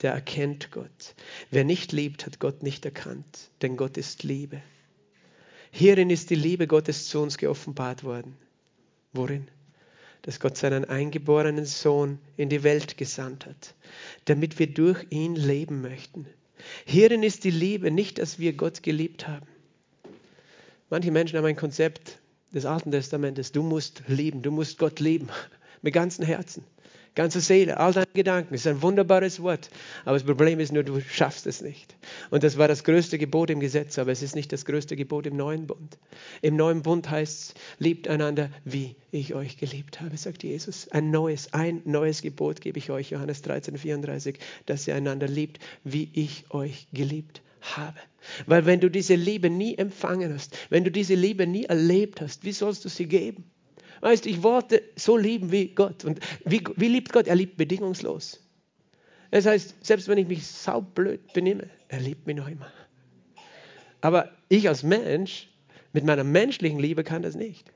der 0.03 0.13
erkennt 0.13 0.71
Gott. 0.71 1.15
Wer 1.51 1.65
nicht 1.65 1.93
liebt, 1.93 2.27
hat 2.27 2.41
Gott 2.41 2.63
nicht 2.63 2.85
erkannt, 2.85 3.51
denn 3.63 3.77
Gott 3.77 3.97
ist 3.97 4.23
Liebe. 4.23 4.63
Hierin 5.71 6.11
ist 6.11 6.31
die 6.31 6.37
Liebe 6.37 6.67
Gottes 6.67 7.09
zu 7.09 7.21
uns 7.21 7.39
geoffenbart 7.39 8.03
worden. 8.03 8.37
Worin? 9.13 9.49
Dass 10.23 10.41
Gott 10.41 10.57
seinen 10.57 10.85
eingeborenen 10.85 11.65
Sohn 11.65 12.19
in 12.37 12.49
die 12.49 12.63
Welt 12.63 12.97
gesandt 12.97 13.47
hat, 13.47 13.75
damit 14.25 14.59
wir 14.59 14.73
durch 14.73 15.07
ihn 15.11 15.37
leben 15.37 15.81
möchten. 15.81 16.27
Hierin 16.85 17.23
ist 17.23 17.45
die 17.45 17.51
Liebe, 17.51 17.91
nicht, 17.91 18.19
dass 18.19 18.39
wir 18.39 18.53
Gott 18.53 18.83
geliebt 18.83 19.29
haben. 19.29 19.47
Manche 20.89 21.11
Menschen 21.11 21.39
haben 21.39 21.47
ein 21.47 21.57
Konzept 21.57 22.19
des 22.53 22.67
Alten 22.67 22.91
Testamentes, 22.91 23.53
du 23.53 23.63
musst 23.63 24.03
lieben, 24.09 24.43
du 24.43 24.51
musst 24.51 24.79
Gott 24.79 25.01
lieben, 25.01 25.29
mit 25.83 25.95
ganzem 25.95 26.25
Herzen 26.25 26.65
ganze 27.15 27.41
Seele, 27.41 27.79
all 27.79 27.93
deine 27.93 28.07
Gedanken. 28.13 28.55
Das 28.55 28.63
ist 28.63 28.67
ein 28.67 28.83
wunderbares 28.83 29.43
Wort. 29.43 29.71
Aber 30.05 30.15
das 30.15 30.25
Problem 30.25 30.61
ist 30.61 30.73
nur, 30.73 30.83
du 30.83 31.01
schaffst 31.01 31.47
es 31.47 31.61
nicht. 31.61 31.97
Und 32.31 32.43
das 32.43 32.59
war 32.59 32.69
das 32.69 32.85
größte 32.85 33.19
Gebot 33.19 33.51
im 33.51 33.61
Gesetz, 33.61 33.99
aber 33.99 34.13
es 34.13 34.23
ist 34.23 34.35
nicht 34.35 34.53
das 34.53 34.65
größte 34.65 34.97
Gebot 34.97 35.27
im 35.27 35.37
neuen 35.37 35.67
Bund. 35.67 35.99
Im 36.43 36.57
neuen 36.57 36.83
Bund 36.83 37.11
heißt 37.11 37.41
es, 37.41 37.55
liebt 37.79 38.09
einander, 38.09 38.51
wie 38.65 38.97
ich 39.11 39.35
euch 39.35 39.57
geliebt 39.57 40.01
habe, 40.01 40.17
sagt 40.17 40.43
Jesus. 40.43 40.89
Ein 40.89 41.11
neues, 41.11 41.53
ein 41.53 41.83
neues 41.85 42.23
Gebot 42.23 42.61
gebe 42.61 42.79
ich 42.79 42.91
euch, 42.91 43.11
Johannes 43.11 43.43
13, 43.43 43.77
34, 43.77 44.39
dass 44.67 44.87
ihr 44.87 44.95
einander 44.95 45.27
liebt, 45.29 45.59
wie 45.85 46.11
ich 46.13 46.45
euch 46.51 46.87
geliebt 46.93 47.43
habe. 47.61 47.99
Weil 48.47 48.67
wenn 48.67 48.81
du 48.81 48.91
diese 48.91 49.15
Liebe 49.15 49.51
nie 49.51 49.77
empfangen 49.77 50.33
hast, 50.33 50.57
wenn 50.69 50.85
du 50.85 50.91
diese 50.91 51.15
Liebe 51.15 51.47
nie 51.47 51.65
erlebt 51.65 52.21
hast, 52.21 52.45
wie 52.45 52.53
sollst 52.53 52.85
du 52.85 52.89
sie 52.89 53.07
geben? 53.07 53.45
Weißt 54.01 54.27
ich 54.27 54.43
wollte 54.43 54.83
so 54.97 55.17
lieben 55.17 55.53
wie 55.53 55.69
Gott. 55.69 56.05
Und 56.05 56.21
wie, 56.45 56.63
wie 56.77 56.89
liebt 56.89 57.13
Gott? 57.13 57.27
Er 57.27 57.35
liebt 57.35 57.57
bedingungslos. 57.57 58.41
Das 59.31 59.47
heißt, 59.47 59.85
selbst 59.85 60.09
wenn 60.09 60.19
ich 60.19 60.27
mich 60.27 60.47
saublöd 60.47 61.33
benehme, 61.33 61.69
er 61.89 62.01
liebt 62.01 62.27
mich 62.27 62.37
noch 62.37 62.49
immer. 62.49 62.71
Aber 64.01 64.31
ich 64.49 64.69
als 64.69 64.83
Mensch, 64.83 65.49
mit 65.93 66.05
meiner 66.05 66.25
menschlichen 66.25 66.79
Liebe 66.79 67.05
kann 67.05 67.23
das 67.23 67.35
nicht. 67.35 67.71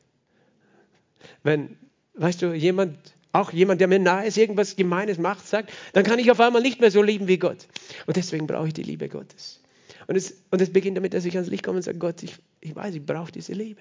Wenn, 1.43 1.77
weißt 2.14 2.43
du, 2.43 2.53
jemand, 2.55 2.97
auch 3.33 3.53
jemand, 3.53 3.81
der 3.81 3.89
mir 3.89 3.99
nahe 3.99 4.27
ist, 4.27 4.37
irgendwas 4.37 4.77
Gemeines 4.77 5.18
macht, 5.18 5.47
sagt, 5.47 5.72
dann 5.93 6.05
kann 6.05 6.18
ich 6.18 6.31
auf 6.31 6.41
einmal 6.41 6.62
nicht 6.62 6.81
mehr 6.81 6.91
so 6.91 7.03
lieben 7.03 7.29
wie 7.29 7.39
Gott. 7.39 7.66
Und 8.07 8.16
deswegen 8.16 8.47
brauche 8.47 8.68
ich 8.68 8.75
die 8.75 8.83
Liebe 8.83 9.09
Gottes. 9.09 9.61
Und 10.07 10.16
es, 10.16 10.43
und 10.51 10.61
es 10.61 10.72
beginnt 10.72 10.97
damit, 10.97 11.14
dass 11.14 11.25
ich 11.25 11.35
ans 11.35 11.51
Licht 11.51 11.64
komme 11.64 11.77
und 11.77 11.83
sage, 11.83 11.99
Gott, 11.99 12.22
ich, 12.22 12.37
ich 12.61 12.75
weiß, 12.75 12.95
ich 12.95 13.05
brauche 13.05 13.33
diese 13.33 13.53
Liebe. 13.53 13.81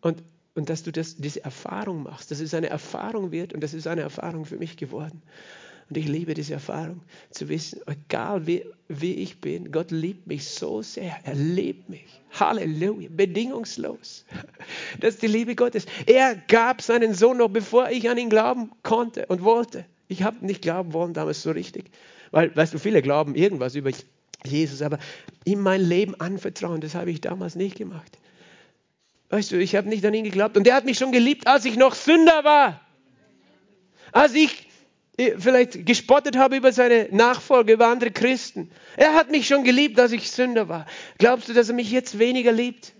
Und 0.00 0.22
und 0.58 0.68
dass 0.68 0.82
du 0.82 0.90
das, 0.90 1.16
diese 1.16 1.44
Erfahrung 1.44 2.02
machst, 2.02 2.32
dass 2.32 2.40
es 2.40 2.52
eine 2.52 2.68
Erfahrung 2.68 3.30
wird 3.30 3.52
und 3.52 3.62
das 3.62 3.74
ist 3.74 3.86
eine 3.86 4.00
Erfahrung 4.00 4.44
für 4.44 4.56
mich 4.56 4.76
geworden. 4.76 5.22
Und 5.88 5.96
ich 5.96 6.08
liebe 6.08 6.34
diese 6.34 6.54
Erfahrung, 6.54 7.00
zu 7.30 7.48
wissen, 7.48 7.80
egal 7.86 8.44
wie, 8.48 8.64
wie 8.88 9.14
ich 9.14 9.40
bin, 9.40 9.70
Gott 9.70 9.92
liebt 9.92 10.26
mich 10.26 10.48
so 10.48 10.82
sehr. 10.82 11.16
Er 11.22 11.34
liebt 11.34 11.88
mich. 11.88 12.20
Halleluja. 12.38 13.08
Bedingungslos. 13.10 14.24
Das 15.00 15.14
ist 15.14 15.22
die 15.22 15.28
Liebe 15.28 15.54
Gottes. 15.54 15.86
Er 16.06 16.34
gab 16.34 16.82
seinen 16.82 17.14
Sohn 17.14 17.36
noch, 17.36 17.48
bevor 17.48 17.90
ich 17.90 18.10
an 18.10 18.18
ihn 18.18 18.28
glauben 18.28 18.72
konnte 18.82 19.26
und 19.26 19.44
wollte. 19.44 19.84
Ich 20.08 20.24
habe 20.24 20.44
nicht 20.44 20.60
glauben 20.60 20.92
wollen 20.92 21.14
damals 21.14 21.40
so 21.40 21.52
richtig. 21.52 21.84
Weil, 22.32 22.54
weißt 22.54 22.74
du, 22.74 22.78
viele 22.78 23.00
glauben 23.00 23.36
irgendwas 23.36 23.76
über 23.76 23.92
Jesus, 24.44 24.82
aber 24.82 24.98
ihm 25.44 25.60
mein 25.60 25.82
Leben 25.82 26.20
anvertrauen, 26.20 26.80
das 26.80 26.96
habe 26.96 27.12
ich 27.12 27.20
damals 27.20 27.54
nicht 27.54 27.76
gemacht. 27.76 28.18
Weißt 29.30 29.52
du, 29.52 29.56
ich 29.58 29.76
habe 29.76 29.88
nicht 29.88 30.04
an 30.06 30.14
ihn 30.14 30.24
geglaubt. 30.24 30.56
Und 30.56 30.66
er 30.66 30.74
hat 30.74 30.84
mich 30.84 30.98
schon 30.98 31.12
geliebt, 31.12 31.46
als 31.46 31.64
ich 31.64 31.76
noch 31.76 31.94
Sünder 31.94 32.44
war. 32.44 32.80
Als 34.12 34.34
ich 34.34 34.68
äh, 35.18 35.34
vielleicht 35.38 35.84
gespottet 35.84 36.36
habe 36.36 36.56
über 36.56 36.72
seine 36.72 37.08
Nachfolge, 37.10 37.74
über 37.74 37.88
andere 37.88 38.10
Christen. 38.10 38.70
Er 38.96 39.14
hat 39.14 39.30
mich 39.30 39.46
schon 39.46 39.64
geliebt, 39.64 40.00
als 40.00 40.12
ich 40.12 40.30
Sünder 40.30 40.68
war. 40.68 40.86
Glaubst 41.18 41.48
du, 41.48 41.52
dass 41.52 41.68
er 41.68 41.74
mich 41.74 41.90
jetzt 41.90 42.18
weniger 42.18 42.52
liebt? 42.52 42.94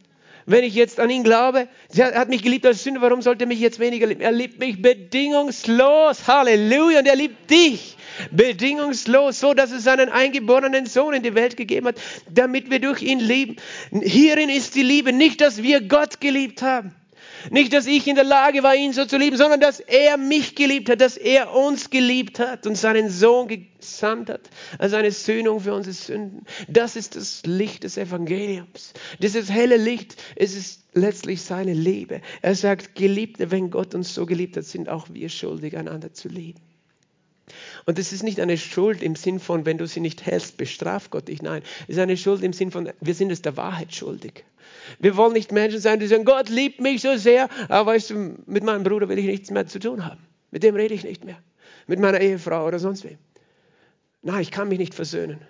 Wenn 0.49 0.65
ich 0.65 0.75
jetzt 0.75 0.99
an 0.99 1.11
ihn 1.11 1.25
glaube, 1.25 1.69
er 1.95 2.15
hat 2.15 2.31
mich 2.31 2.43
geliebt 2.43 2.65
als 2.65 2.83
Sünder, 2.83 3.03
warum 3.03 3.21
sollte 3.21 3.45
er 3.45 3.49
mich 3.49 3.61
jetzt 3.61 3.81
weniger 3.81 4.07
lieben? 4.07 4.23
Er 4.23 4.33
liebt 4.33 4.59
mich 4.59 4.81
bedingungslos. 4.81 6.27
Halleluja. 6.27 7.01
Und 7.01 7.07
er 7.07 7.17
liebt 7.17 7.51
dich 7.51 7.99
bedingungslos, 8.31 9.41
so 9.41 9.53
dass 9.53 9.73
es 9.73 9.85
seinen 9.85 10.09
eingeborenen 10.09 10.87
Sohn 10.87 11.13
in 11.13 11.23
die 11.23 11.35
Welt 11.35 11.59
gegeben 11.59 11.89
hat, 11.89 11.97
damit 12.31 12.71
wir 12.71 12.79
durch 12.79 13.03
ihn 13.03 13.21
leben. 13.21 13.57
Hierin 13.91 14.49
ist 14.49 14.75
die 14.75 14.83
Liebe 14.83 15.13
nicht, 15.13 15.43
dass 15.43 15.63
wir 15.63 15.83
Gott 15.83 16.19
geliebt 16.19 16.63
haben, 16.63 16.95
Nicht, 17.51 17.73
dass 17.73 17.87
ich 17.87 18.07
in 18.07 18.15
der 18.15 18.25
Lage 18.25 18.63
war, 18.63 18.75
ihn 18.75 18.93
so 18.93 19.05
zu 19.05 19.17
lieben, 19.17 19.37
sondern 19.37 19.61
dass 19.61 19.81
er 19.81 20.17
mich 20.17 20.55
geliebt 20.55 20.91
hat, 20.91 21.01
dass 21.01 21.17
er 21.17 21.55
uns 21.55 21.91
geliebt 21.91 22.39
hat 22.39 22.67
und 22.67 22.77
seinen 22.77 23.11
Sohn 23.11 23.49
gesandt 23.49 24.31
hat 24.31 24.51
als 24.79 24.93
eine 24.93 25.11
Sühnung 25.11 25.61
für 25.61 25.75
unsere 25.75 25.95
Sünden. 25.95 26.45
Das 26.69 26.97
ist 26.97 27.17
das 27.17 27.43
Licht 27.45 27.85
des 27.85 27.97
Evangeliums. 27.97 28.93
Dieses 29.21 29.51
helle 29.51 29.77
Licht, 29.77 30.17
es 30.37 30.55
ist 30.55 30.85
letztlich 30.95 31.43
seine 31.43 31.75
Liebe. 31.75 32.21
Er 32.43 32.55
sagt, 32.55 32.95
Geliebte, 32.95 33.51
wenn 33.51 33.71
Gott 33.71 33.95
uns 33.95 34.15
so 34.15 34.27
geliebt 34.27 34.57
hat, 34.57 34.65
sind 34.65 34.89
auch 34.89 35.09
wir 35.11 35.29
schuldig, 35.29 35.77
einander 35.77 36.13
zu 36.13 36.29
lieben. 36.29 36.61
Und 37.87 37.99
es 37.99 38.13
ist 38.13 38.23
nicht 38.23 38.41
eine 38.41 38.59
Schuld 38.59 39.03
im 39.03 39.17
Sinn 39.17 39.41
von, 39.41 39.65
wenn 39.65 39.79
du 39.79 39.87
sie 39.87 40.01
nicht 40.01 40.27
hältst, 40.27 40.57
bestraft 40.57 41.11
Gott 41.11 41.29
dich. 41.29 41.41
Nein, 41.43 41.63
es 41.85 41.97
ist 41.97 42.01
eine 42.01 42.17
Schuld 42.17 42.43
im 42.43 42.53
Sinn 42.53 42.71
von, 42.71 42.91
wir 43.01 43.15
sind 43.15 43.31
es 43.31 43.43
der 43.43 43.57
Wahrheit 43.57 43.95
schuldig. 43.95 44.45
Wir 44.99 45.17
wollen 45.17 45.33
nicht 45.33 45.53
Menschen 45.53 45.81
sein, 45.81 46.01
die 46.01 46.07
sagen, 46.07 46.25
Gott 46.25 46.49
liebt 46.49 46.81
mich 46.81 47.03
so 47.03 47.17
sehr, 47.17 47.49
aber 47.69 47.93
weißt 47.93 48.11
du, 48.11 48.37
mit 48.47 48.65
meinem 48.65 48.85
Bruder 48.85 49.09
will 49.09 49.19
ich 49.19 49.27
nichts 49.27 49.51
mehr 49.51 49.67
zu 49.67 49.79
tun 49.79 50.05
haben. 50.05 50.27
Mit 50.51 50.63
dem 50.63 50.75
rede 50.75 50.95
ich 50.95 51.05
nicht 51.05 51.25
mehr. 51.25 51.39
Mit 51.87 52.01
meiner 52.01 52.21
Ehefrau 52.21 52.67
oder 52.67 52.79
sonst 52.79 53.05
wem. 53.05 53.19
Nein, 54.23 54.43
ich 54.43 54.51
kann 54.51 54.69
mich 54.69 54.79
nicht 54.79 54.95
versöhnen. 54.95 55.41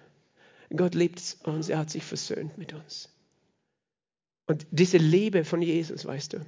Gott 0.77 0.95
liebt 0.95 1.39
uns, 1.45 1.69
er 1.69 1.79
hat 1.79 1.91
sich 1.91 2.05
versöhnt 2.05 2.59
mit 2.59 2.75
uns. 2.75 3.09
Und 4.47 4.67
diese 4.71 4.99
Liebe 4.99 5.45
von 5.45 5.63
Jesus, 5.63 6.05
weißt 6.05 6.35
du, 6.35 6.39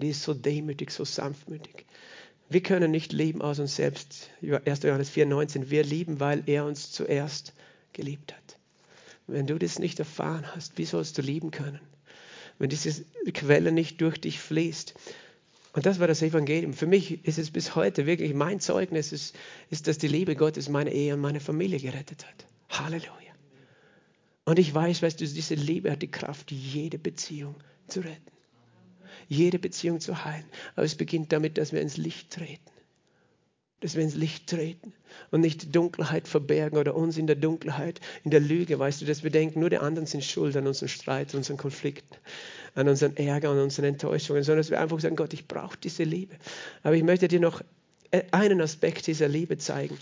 die 0.00 0.10
ist 0.10 0.22
so 0.22 0.34
demütig, 0.34 0.90
so 0.90 1.04
sanftmütig. 1.04 1.86
Wir 2.48 2.62
können 2.62 2.90
nicht 2.90 3.12
lieben 3.12 3.42
aus 3.42 3.58
uns 3.58 3.76
selbst. 3.76 4.30
1. 4.42 4.82
Johannes 4.82 5.10
4,19. 5.10 5.70
Wir 5.70 5.84
lieben, 5.84 6.20
weil 6.20 6.42
er 6.46 6.64
uns 6.64 6.92
zuerst 6.92 7.52
geliebt 7.92 8.34
hat. 8.34 8.57
Wenn 9.28 9.46
du 9.46 9.58
das 9.58 9.78
nicht 9.78 9.98
erfahren 9.98 10.46
hast, 10.54 10.78
wie 10.78 10.86
sollst 10.86 11.18
du 11.18 11.22
lieben 11.22 11.50
können? 11.50 11.80
Wenn 12.58 12.70
diese 12.70 13.04
Quelle 13.32 13.70
nicht 13.70 14.00
durch 14.00 14.18
dich 14.18 14.40
fließt. 14.40 14.94
Und 15.74 15.86
das 15.86 16.00
war 16.00 16.08
das 16.08 16.22
Evangelium. 16.22 16.72
Für 16.72 16.86
mich 16.86 17.24
ist 17.26 17.38
es 17.38 17.50
bis 17.50 17.76
heute 17.76 18.06
wirklich 18.06 18.32
mein 18.34 18.58
Zeugnis, 18.58 19.12
ist, 19.12 19.36
ist, 19.70 19.86
dass 19.86 19.98
die 19.98 20.08
Liebe 20.08 20.34
Gottes 20.34 20.70
meine 20.70 20.92
Ehe 20.92 21.14
und 21.14 21.20
meine 21.20 21.40
Familie 21.40 21.78
gerettet 21.78 22.26
hat. 22.26 22.46
Halleluja. 22.70 23.12
Und 24.46 24.58
ich 24.58 24.74
weiß, 24.74 25.02
weißt 25.02 25.20
du, 25.20 25.26
diese 25.26 25.54
Liebe 25.54 25.92
hat 25.92 26.00
die 26.00 26.10
Kraft, 26.10 26.50
jede 26.50 26.98
Beziehung 26.98 27.54
zu 27.86 28.00
retten. 28.00 28.32
Jede 29.28 29.58
Beziehung 29.58 30.00
zu 30.00 30.24
heilen. 30.24 30.46
Aber 30.74 30.86
es 30.86 30.94
beginnt 30.94 31.32
damit, 31.32 31.58
dass 31.58 31.72
wir 31.72 31.82
ins 31.82 31.98
Licht 31.98 32.30
treten 32.32 32.70
dass 33.80 33.94
wir 33.94 34.02
ins 34.02 34.14
Licht 34.14 34.48
treten 34.48 34.92
und 35.30 35.40
nicht 35.40 35.62
die 35.62 35.72
Dunkelheit 35.72 36.26
verbergen 36.26 36.78
oder 36.78 36.94
uns 36.94 37.16
in 37.16 37.26
der 37.26 37.36
Dunkelheit, 37.36 38.00
in 38.24 38.30
der 38.30 38.40
Lüge, 38.40 38.78
weißt 38.78 39.00
du, 39.00 39.04
dass 39.04 39.22
wir 39.22 39.30
denken, 39.30 39.60
nur 39.60 39.70
die 39.70 39.78
anderen 39.78 40.06
sind 40.06 40.24
schuld 40.24 40.56
an 40.56 40.66
unseren 40.66 40.88
Streit, 40.88 41.32
an 41.32 41.38
unseren 41.38 41.56
Konflikten, 41.56 42.16
an 42.74 42.88
unseren 42.88 43.16
Ärger, 43.16 43.50
an 43.50 43.60
unseren 43.60 43.84
Enttäuschungen, 43.86 44.42
sondern 44.42 44.60
dass 44.60 44.70
wir 44.70 44.80
einfach 44.80 44.98
sagen, 45.00 45.16
Gott, 45.16 45.32
ich 45.32 45.46
brauche 45.46 45.78
diese 45.78 46.04
Liebe. 46.04 46.34
Aber 46.82 46.94
ich 46.94 47.02
möchte 47.02 47.28
dir 47.28 47.40
noch 47.40 47.62
einen 48.30 48.60
Aspekt 48.60 49.06
dieser 49.06 49.28
Liebe 49.28 49.58
zeigen, 49.58 49.96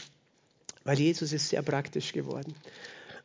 weil 0.85 0.99
Jesus 0.99 1.33
ist 1.33 1.49
sehr 1.49 1.63
praktisch 1.63 2.13
geworden. 2.13 2.55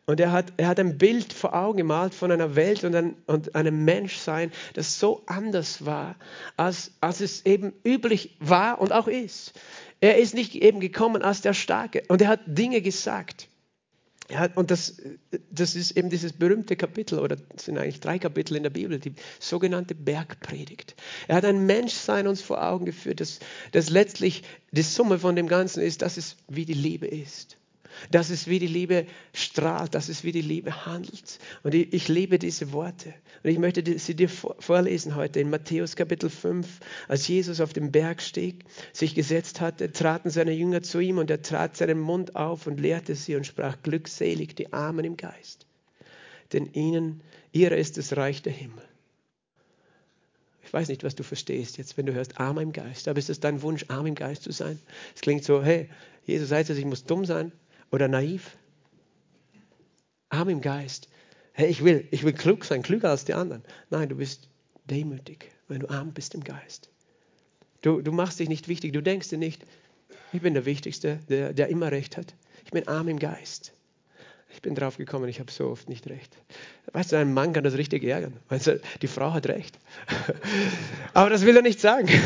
Und 0.08 0.20
er 0.20 0.32
hat, 0.32 0.54
er 0.58 0.68
hat 0.68 0.80
ein 0.80 0.98
Bild 0.98 1.32
vor 1.32 1.54
Augen 1.54 1.78
gemalt 1.78 2.16
von 2.16 2.32
einer 2.32 2.56
Welt 2.56 2.84
und, 2.84 2.96
ein, 2.96 3.16
und 3.28 3.56
einem 3.56 3.86
Menschsein, 3.86 4.52
das 4.74 5.00
so 5.00 5.22
anders 5.28 5.86
war, 5.86 6.16
als, 6.58 6.92
als 7.02 7.22
es 7.22 7.46
eben 7.46 7.72
üblich 7.86 8.36
war 8.40 8.82
und 8.82 8.92
auch 8.92 9.08
ist. 9.08 9.54
Er 10.02 10.18
ist 10.18 10.34
nicht 10.34 10.56
eben 10.56 10.80
gekommen 10.80 11.22
als 11.22 11.42
der 11.42 11.54
Starke. 11.54 12.04
Und 12.10 12.22
er 12.22 12.28
hat 12.28 12.42
Dinge 12.46 12.82
gesagt. 12.82 13.48
Hat, 14.34 14.56
und 14.56 14.72
das, 14.72 15.02
das 15.52 15.76
ist 15.76 15.92
eben 15.92 16.10
dieses 16.10 16.34
berühmte 16.34 16.76
Kapitel, 16.76 17.20
oder 17.20 17.38
es 17.56 17.66
sind 17.66 17.78
eigentlich 17.78 18.00
drei 18.00 18.18
Kapitel 18.18 18.56
in 18.56 18.64
der 18.64 18.70
Bibel, 18.70 18.98
die 18.98 19.14
sogenannte 19.40 19.94
Bergpredigt. 19.94 20.96
Er 21.28 21.36
hat 21.36 21.46
ein 21.46 21.66
Menschsein 21.66 22.28
uns 22.28 22.42
vor 22.42 22.64
Augen 22.64 22.86
geführt, 22.86 23.20
das, 23.20 23.40
das 23.74 23.90
letztlich 23.90 24.44
die 24.72 24.84
Summe 24.84 25.20
von 25.20 25.36
dem 25.36 25.48
Ganzen 25.48 25.82
ist, 25.82 26.02
dass 26.02 26.18
es 26.18 26.38
wie 26.48 26.66
die 26.66 26.74
Liebe 26.74 27.08
ist. 27.08 27.58
Das 28.10 28.30
ist 28.30 28.48
wie 28.48 28.60
die 28.60 28.68
Liebe 28.68 29.06
strahlt, 29.34 29.96
das 29.96 30.10
ist 30.10 30.24
wie 30.24 30.32
die 30.32 30.42
Liebe 30.42 30.86
handelt. 30.86 31.40
Und 31.64 31.74
ich, 31.74 31.94
ich 31.94 32.08
liebe 32.08 32.40
diese 32.40 32.72
Worte. 32.72 33.14
Und 33.44 33.50
ich 33.50 33.60
möchte 33.60 34.00
sie 34.00 34.16
dir 34.16 34.30
vorlesen 34.30 35.16
heute 35.16 35.40
in 35.40 35.50
Matthäus 35.50 35.96
Kapitel 35.96 36.30
5. 36.30 36.68
Als 37.08 37.28
Jesus 37.28 37.62
auf 37.62 37.74
dem 37.74 37.92
Berg 37.92 38.22
stieg, 38.22 38.66
sich 38.94 39.16
gesetzt 39.16 39.62
hatte, 39.62 39.92
traten 39.92 40.30
seine 40.30 40.54
Jünger 40.54 40.82
zu 40.82 41.00
ihm 41.00 41.18
und 41.18 41.30
er 41.30 41.42
trat 41.42 41.78
seinen 41.78 42.00
Mund 42.00 42.36
auf 42.36 42.68
und 42.68 42.80
lehrte 42.80 43.16
sie 43.16 43.36
und 43.36 43.46
sprach, 43.46 43.78
glückselig 43.84 44.56
die 44.56 44.74
Armen 44.74 45.06
im 45.06 45.18
Geist. 45.18 45.66
Denn 46.54 46.72
ihnen, 46.74 47.22
ihrer 47.52 47.78
ist 47.78 47.98
das 47.98 48.16
Reich 48.18 48.42
der 48.42 48.54
Himmel. 48.54 48.84
Ich 50.64 50.74
weiß 50.74 50.88
nicht, 50.88 51.04
was 51.04 51.16
du 51.16 51.24
verstehst 51.24 51.78
jetzt, 51.78 51.98
wenn 51.98 52.06
du 52.06 52.14
hörst, 52.14 52.40
arm 52.40 52.58
im 52.60 52.72
Geist. 52.72 53.08
Aber 53.08 53.20
ist 53.20 53.30
es 53.30 53.42
dein 53.42 53.62
Wunsch, 53.62 53.86
arm 53.90 54.06
im 54.06 54.16
Geist 54.16 54.44
zu 54.44 54.52
sein? 54.52 54.80
Es 55.14 55.22
klingt 55.22 55.44
so, 55.44 55.62
hey, 55.62 55.90
Jesus 56.26 56.52
heißt 56.52 56.70
es, 56.70 56.78
ich 56.78 56.86
muss 56.86 57.04
dumm 57.04 57.26
sein 57.26 57.52
oder 57.92 58.08
naiv. 58.08 58.58
Arm 60.30 60.50
im 60.50 60.62
Geist. 60.62 61.10
Hey, 61.54 61.68
ich 61.68 61.84
will, 61.84 62.08
ich 62.12 62.24
will 62.24 62.34
klug 62.34 62.64
sein, 62.66 62.82
klüger 62.82 63.10
als 63.10 63.26
die 63.26 63.34
anderen. 63.34 63.64
Nein, 63.90 64.10
du 64.10 64.16
bist 64.16 64.50
demütig, 64.86 65.52
wenn 65.68 65.82
du 65.82 65.90
arm 65.90 66.14
bist 66.14 66.34
im 66.34 66.44
Geist. 66.44 66.90
Du, 67.82 68.02
du 68.02 68.12
machst 68.12 68.40
dich 68.40 68.48
nicht 68.48 68.68
wichtig, 68.68 68.94
du 68.94 69.02
denkst 69.02 69.30
dir 69.30 69.38
nicht, 69.38 69.64
ich 70.34 70.42
bin 70.42 70.54
der 70.54 70.66
Wichtigste, 70.66 71.20
der, 71.30 71.52
der 71.54 71.68
immer 71.68 71.92
recht 71.92 72.16
hat. 72.16 72.34
Ich 72.64 72.72
bin 72.72 72.88
arm 72.88 73.10
im 73.10 73.20
Geist. 73.20 73.74
Ich 74.54 74.62
bin 74.62 74.76
drauf 74.76 74.98
gekommen, 74.98 75.30
ich 75.30 75.40
habe 75.40 75.52
so 75.52 75.70
oft 75.70 75.88
nicht 75.90 76.08
recht. 76.08 76.36
Weißt 76.92 77.12
du, 77.12 77.18
ein 77.18 77.34
Mann 77.34 77.54
kann 77.54 77.64
das 77.64 77.76
richtig 77.76 78.04
ärgern. 78.04 78.34
Weißt 78.50 78.68
du, 78.68 78.82
die 79.02 79.08
Frau 79.08 79.34
hat 79.34 79.48
recht. 79.48 79.78
Aber 81.14 81.30
das 81.30 81.46
will 81.46 81.56
er 81.56 81.62
nicht 81.62 81.80
sagen. 81.80 82.08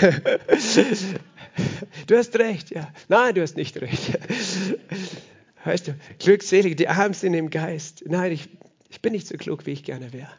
Du 2.08 2.18
hast 2.18 2.38
recht, 2.38 2.72
ja. 2.72 2.92
Nein, 3.08 3.34
du 3.34 3.42
hast 3.42 3.56
nicht 3.56 3.80
recht. 3.80 4.20
Weißt 5.66 5.88
du, 5.88 5.96
glückselig, 6.20 6.78
die 6.78 6.88
Armen 6.88 7.16
sind 7.16 7.34
im 7.34 7.50
Geist. 7.50 8.04
Nein, 8.08 8.32
ich, 8.32 8.50
ich 8.90 9.02
bin 9.02 9.14
nicht 9.14 9.28
so 9.28 9.36
klug, 9.36 9.66
wie 9.66 9.72
ich 9.72 9.84
gerne 9.84 10.14
wäre. 10.14 10.32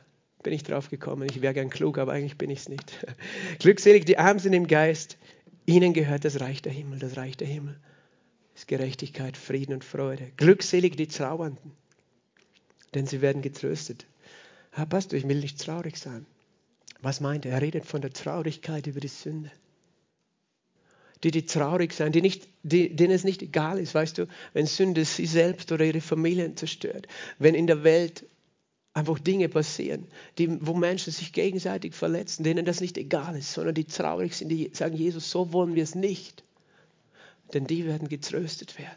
Bin 0.45 0.53
ich 0.53 0.62
drauf 0.62 0.89
gekommen. 0.89 1.29
Ich 1.29 1.43
wäre 1.43 1.53
gern 1.53 1.68
klug, 1.68 1.99
aber 1.99 2.12
eigentlich 2.12 2.39
bin 2.39 2.49
ich 2.49 2.61
es 2.61 2.68
nicht. 2.68 3.05
Glückselig, 3.59 4.05
die 4.05 4.18
Armen 4.18 4.39
sind 4.39 4.53
im 4.53 4.68
Geist. 4.68 5.18
Ihnen 5.66 5.93
gehört 5.93 6.24
das 6.24 6.41
Reich 6.41 6.62
der 6.62 6.70
Himmel. 6.70 7.01
Das 7.01 7.16
Reich 7.16 7.37
der 7.37 7.49
Himmel 7.49 7.77
ist 8.55 8.68
Gerechtigkeit, 8.68 9.37
Frieden 9.37 9.74
und 9.74 9.85
Freude. 9.85 10.31
Glückselig 10.37 10.97
die 10.97 11.09
Trauernden, 11.09 11.72
denn 12.95 13.07
sie 13.07 13.20
werden 13.20 13.43
getröstet. 13.43 14.07
Herr 14.70 14.87
Pastor, 14.87 15.18
ich 15.18 15.27
will 15.27 15.41
nicht 15.41 15.61
traurig 15.61 15.97
sein. 15.97 16.24
Was 17.03 17.20
meint 17.20 17.45
er? 17.45 17.53
Er 17.53 17.62
redet 17.62 17.85
von 17.85 18.01
der 18.01 18.12
Traurigkeit 18.12 18.87
über 18.87 19.01
die 19.01 19.09
Sünde 19.09 19.51
die, 21.27 21.33
die 21.33 21.47
traurig 21.47 21.93
sind, 21.93 22.14
die 22.14 22.22
nicht, 22.22 22.47
die, 22.62 22.95
denen 22.95 23.12
es 23.12 23.24
nicht 23.24 23.43
egal 23.43 23.81
ist, 23.81 23.97
weißt 23.97 24.18
du, 24.18 24.29
wenn 24.53 24.66
Sünde 24.66 25.05
sie 25.05 25.27
selbst 25.27 25.72
oder 25.72 25.85
ihre 25.85 26.01
Familien 26.01 26.57
zerstört, 26.57 27.09
wenn 27.41 27.57
in 27.57 27.66
der 27.66 27.83
Welt 27.83 28.24
einfach 28.93 29.18
Dinge 29.18 29.49
passieren, 29.49 30.07
die, 30.39 30.64
wo 30.64 30.74
Menschen 30.74 31.12
sich 31.12 31.33
gegenseitig 31.33 31.95
verletzen, 31.95 32.45
denen 32.45 32.64
das 32.64 32.81
nicht 32.81 32.97
egal 32.97 33.37
ist, 33.37 33.53
sondern 33.53 33.74
die 33.74 33.87
traurig 33.87 34.37
sind, 34.37 34.51
die 34.51 34.70
sagen, 34.72 34.97
Jesus, 34.97 35.29
so 35.29 35.53
wollen 35.53 35.74
wir 35.74 35.83
es 35.83 35.97
nicht. 35.97 36.45
Denn 37.53 37.66
die 37.66 37.87
werden 37.87 38.09
getröstet 38.09 38.79
werden. 38.79 38.97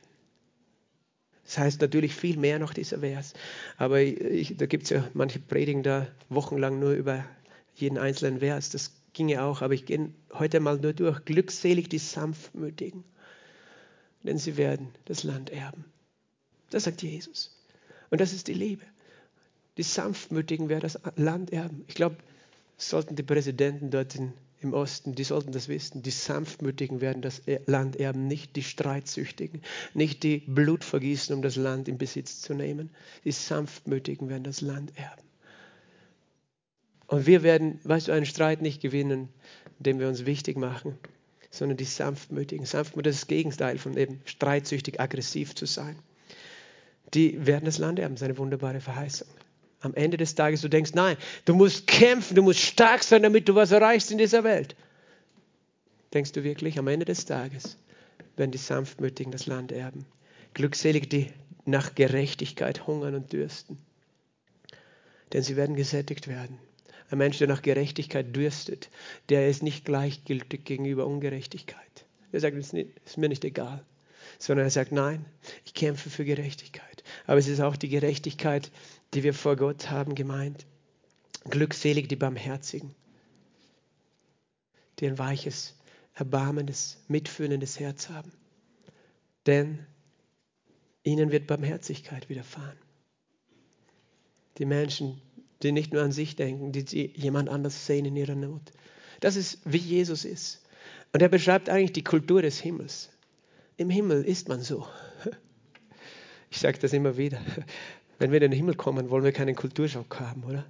Das 1.45 1.57
heißt 1.57 1.81
natürlich 1.81 2.13
viel 2.13 2.37
mehr 2.37 2.59
noch 2.59 2.75
dieser 2.75 2.99
Vers. 2.99 3.33
Aber 3.77 4.01
ich, 4.01 4.55
da 4.55 4.67
gibt 4.67 4.83
es 4.83 4.91
ja 4.91 5.09
manche 5.13 5.39
Predigen 5.39 5.81
da 5.81 6.07
wochenlang 6.29 6.79
nur 6.79 6.91
über 6.91 7.25
jeden 7.73 7.97
einzelnen 7.97 8.39
Vers. 8.39 8.69
Das 8.69 8.91
ginge 9.19 9.43
auch, 9.43 9.61
aber 9.61 9.73
ich 9.73 9.85
gehe 9.85 10.13
heute 10.31 10.61
mal 10.61 10.77
nur 10.77 10.93
durch. 10.93 11.25
Glückselig 11.25 11.89
die 11.89 11.97
Sanftmütigen, 11.97 13.03
denn 14.23 14.37
sie 14.37 14.55
werden 14.55 14.93
das 15.03 15.25
Land 15.25 15.49
erben. 15.49 15.83
Das 16.69 16.85
sagt 16.85 17.01
Jesus. 17.01 17.53
Und 18.09 18.21
das 18.21 18.31
ist 18.31 18.47
die 18.47 18.53
Liebe. 18.53 18.85
Die 19.75 19.83
Sanftmütigen 19.83 20.69
werden 20.69 20.83
das 20.83 20.97
Land 21.17 21.51
erben. 21.51 21.83
Ich 21.87 21.95
glaube, 21.95 22.15
sollten 22.77 23.17
die 23.17 23.23
Präsidenten 23.23 23.91
dort 23.91 24.15
in, 24.15 24.31
im 24.61 24.73
Osten, 24.73 25.15
die 25.15 25.25
sollten 25.25 25.51
das 25.51 25.67
wissen. 25.67 26.01
Die 26.01 26.11
Sanftmütigen 26.11 27.01
werden 27.01 27.21
das 27.21 27.41
Land 27.65 27.97
erben, 27.97 28.25
nicht 28.25 28.55
die 28.55 28.63
Streitsüchtigen, 28.63 29.61
nicht 29.93 30.23
die 30.23 30.37
Blutvergießen, 30.47 31.35
um 31.35 31.41
das 31.41 31.57
Land 31.57 31.89
in 31.89 31.97
Besitz 31.97 32.39
zu 32.39 32.53
nehmen. 32.53 32.89
Die 33.25 33.33
Sanftmütigen 33.33 34.29
werden 34.29 34.45
das 34.45 34.61
Land 34.61 34.97
erben. 34.97 35.28
Und 37.09 37.25
wir 37.25 37.41
werden, 37.41 37.79
weißt 37.83 38.07
du, 38.07 38.11
einen 38.11 38.27
Streit 38.27 38.61
nicht 38.61 38.81
gewinnen, 38.81 39.29
indem 39.79 39.99
wir 39.99 40.07
uns 40.07 40.27
wichtig 40.27 40.57
machen, 40.57 40.97
sondern 41.49 41.75
die 41.75 41.85
sanftmütigen. 41.85 42.67
Sanftmütig 42.67 43.09
ist 43.09 43.21
das 43.23 43.27
Gegenteil 43.27 43.79
von 43.79 43.97
eben 43.97 44.21
streitsüchtig, 44.25 44.99
aggressiv 44.99 45.55
zu 45.55 45.65
sein. 45.65 45.97
Die 47.15 47.47
werden 47.47 47.65
das 47.65 47.79
Land 47.79 47.97
erben, 47.97 48.15
seine 48.15 48.37
wunderbare 48.37 48.79
Verheißung. 48.79 49.27
Am 49.81 49.95
Ende 49.95 50.17
des 50.17 50.35
Tages, 50.35 50.61
du 50.61 50.67
denkst, 50.67 50.91
nein, 50.93 51.17
du 51.45 51.55
musst 51.55 51.87
kämpfen, 51.87 52.35
du 52.35 52.43
musst 52.43 52.59
stark 52.59 53.03
sein, 53.03 53.23
damit 53.23 53.49
du 53.49 53.55
was 53.55 53.71
erreichst 53.71 54.11
in 54.11 54.19
dieser 54.19 54.43
Welt. 54.43 54.75
Denkst 56.13 56.33
du 56.33 56.43
wirklich, 56.43 56.77
am 56.77 56.87
Ende 56.87 57.05
des 57.05 57.25
Tages 57.25 57.77
werden 58.35 58.51
die 58.51 58.59
Sanftmütigen 58.59 59.31
das 59.31 59.47
Land 59.47 59.71
erben? 59.71 60.05
Glückselig, 60.53 61.09
die 61.09 61.31
nach 61.65 61.95
Gerechtigkeit 61.95 62.85
hungern 62.85 63.15
und 63.15 63.33
dürsten, 63.33 63.79
denn 65.33 65.41
sie 65.41 65.55
werden 65.55 65.75
gesättigt 65.75 66.27
werden. 66.27 66.59
Ein 67.11 67.17
Mensch, 67.17 67.39
der 67.39 67.47
nach 67.47 67.61
Gerechtigkeit 67.61 68.35
dürstet, 68.35 68.89
der 69.29 69.49
ist 69.49 69.63
nicht 69.63 69.85
gleichgültig 69.85 70.63
gegenüber 70.63 71.07
Ungerechtigkeit. 71.07 72.05
Er 72.31 72.39
sagt, 72.39 72.55
es 72.55 72.73
ist 72.73 73.17
mir 73.17 73.29
nicht 73.29 73.43
egal, 73.43 73.83
sondern 74.37 74.67
er 74.67 74.71
sagt, 74.71 74.91
nein, 74.91 75.25
ich 75.65 75.73
kämpfe 75.73 76.09
für 76.09 76.25
Gerechtigkeit. 76.25 77.03
Aber 77.25 77.39
es 77.39 77.47
ist 77.47 77.61
auch 77.61 77.75
die 77.75 77.89
Gerechtigkeit, 77.89 78.71
die 79.13 79.23
wir 79.23 79.33
vor 79.33 79.55
Gott 79.55 79.89
haben 79.89 80.13
gemeint. 80.13 80.67
Glückselig 81.45 82.07
die 82.09 82.15
Barmherzigen, 82.15 82.93
die 84.99 85.07
ein 85.07 85.17
weiches, 85.17 85.75
erbarmendes, 86.13 87.03
mitfühlendes 87.07 87.79
Herz 87.79 88.09
haben. 88.09 88.31
Denn 89.47 89.85
ihnen 91.03 91.31
wird 91.31 91.47
Barmherzigkeit 91.47 92.29
widerfahren. 92.29 92.77
Die 94.57 94.65
Menschen, 94.65 95.21
die 95.63 95.71
nicht 95.71 95.93
nur 95.93 96.03
an 96.03 96.11
sich 96.11 96.35
denken, 96.35 96.71
die 96.71 97.11
jemand 97.15 97.49
anders 97.49 97.85
sehen 97.85 98.05
in 98.05 98.15
ihrer 98.15 98.35
Not. 98.35 98.71
Das 99.19 99.35
ist, 99.35 99.59
wie 99.65 99.77
Jesus 99.77 100.25
ist. 100.25 100.61
Und 101.11 101.21
er 101.21 101.29
beschreibt 101.29 101.69
eigentlich 101.69 101.93
die 101.93 102.03
Kultur 102.03 102.41
des 102.41 102.59
Himmels. 102.59 103.09
Im 103.77 103.89
Himmel 103.89 104.23
ist 104.23 104.47
man 104.49 104.61
so. 104.61 104.87
Ich 106.51 106.57
sage 106.57 106.79
das 106.79 106.93
immer 106.93 107.15
wieder. 107.15 107.39
Wenn 108.19 108.31
wir 108.31 108.41
in 108.41 108.51
den 108.51 108.57
Himmel 108.57 108.75
kommen, 108.75 109.09
wollen 109.09 109.23
wir 109.23 109.31
keinen 109.31 109.55
Kulturschock 109.55 110.19
haben, 110.19 110.43
oder? 110.43 110.65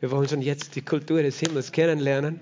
Wir 0.00 0.10
wollen 0.10 0.28
schon 0.28 0.40
jetzt 0.40 0.76
die 0.76 0.82
Kultur 0.82 1.22
des 1.22 1.38
Himmels 1.38 1.70
kennenlernen, 1.72 2.40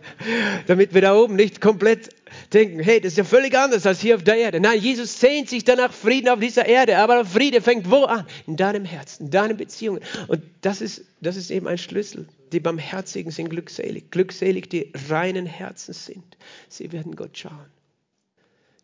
damit 0.66 0.94
wir 0.94 1.00
da 1.00 1.16
oben 1.16 1.34
nicht 1.34 1.60
komplett 1.60 2.10
denken, 2.52 2.78
hey, 2.78 3.00
das 3.00 3.12
ist 3.12 3.18
ja 3.18 3.24
völlig 3.24 3.56
anders 3.56 3.86
als 3.86 4.00
hier 4.00 4.14
auf 4.14 4.22
der 4.22 4.36
Erde. 4.36 4.60
Nein, 4.60 4.78
Jesus 4.78 5.18
sehnt 5.18 5.48
sich 5.48 5.64
danach 5.64 5.92
Frieden 5.92 6.28
auf 6.28 6.38
dieser 6.38 6.66
Erde, 6.66 6.98
aber 6.98 7.24
Friede 7.24 7.60
fängt 7.60 7.90
wo 7.90 8.04
an? 8.04 8.26
In 8.46 8.56
deinem 8.56 8.84
Herzen, 8.84 9.24
in 9.24 9.30
deinen 9.30 9.56
Beziehungen. 9.56 10.00
Und 10.28 10.42
das 10.60 10.80
ist, 10.80 11.04
das 11.20 11.36
ist 11.36 11.50
eben 11.50 11.66
ein 11.66 11.78
Schlüssel. 11.78 12.28
Die 12.52 12.60
Barmherzigen 12.60 13.32
sind 13.32 13.48
glückselig. 13.48 14.10
Glückselig, 14.10 14.68
die 14.68 14.92
reinen 15.08 15.46
Herzens 15.46 16.06
sind. 16.06 16.36
Sie 16.68 16.92
werden 16.92 17.16
Gott 17.16 17.36
schauen, 17.36 17.70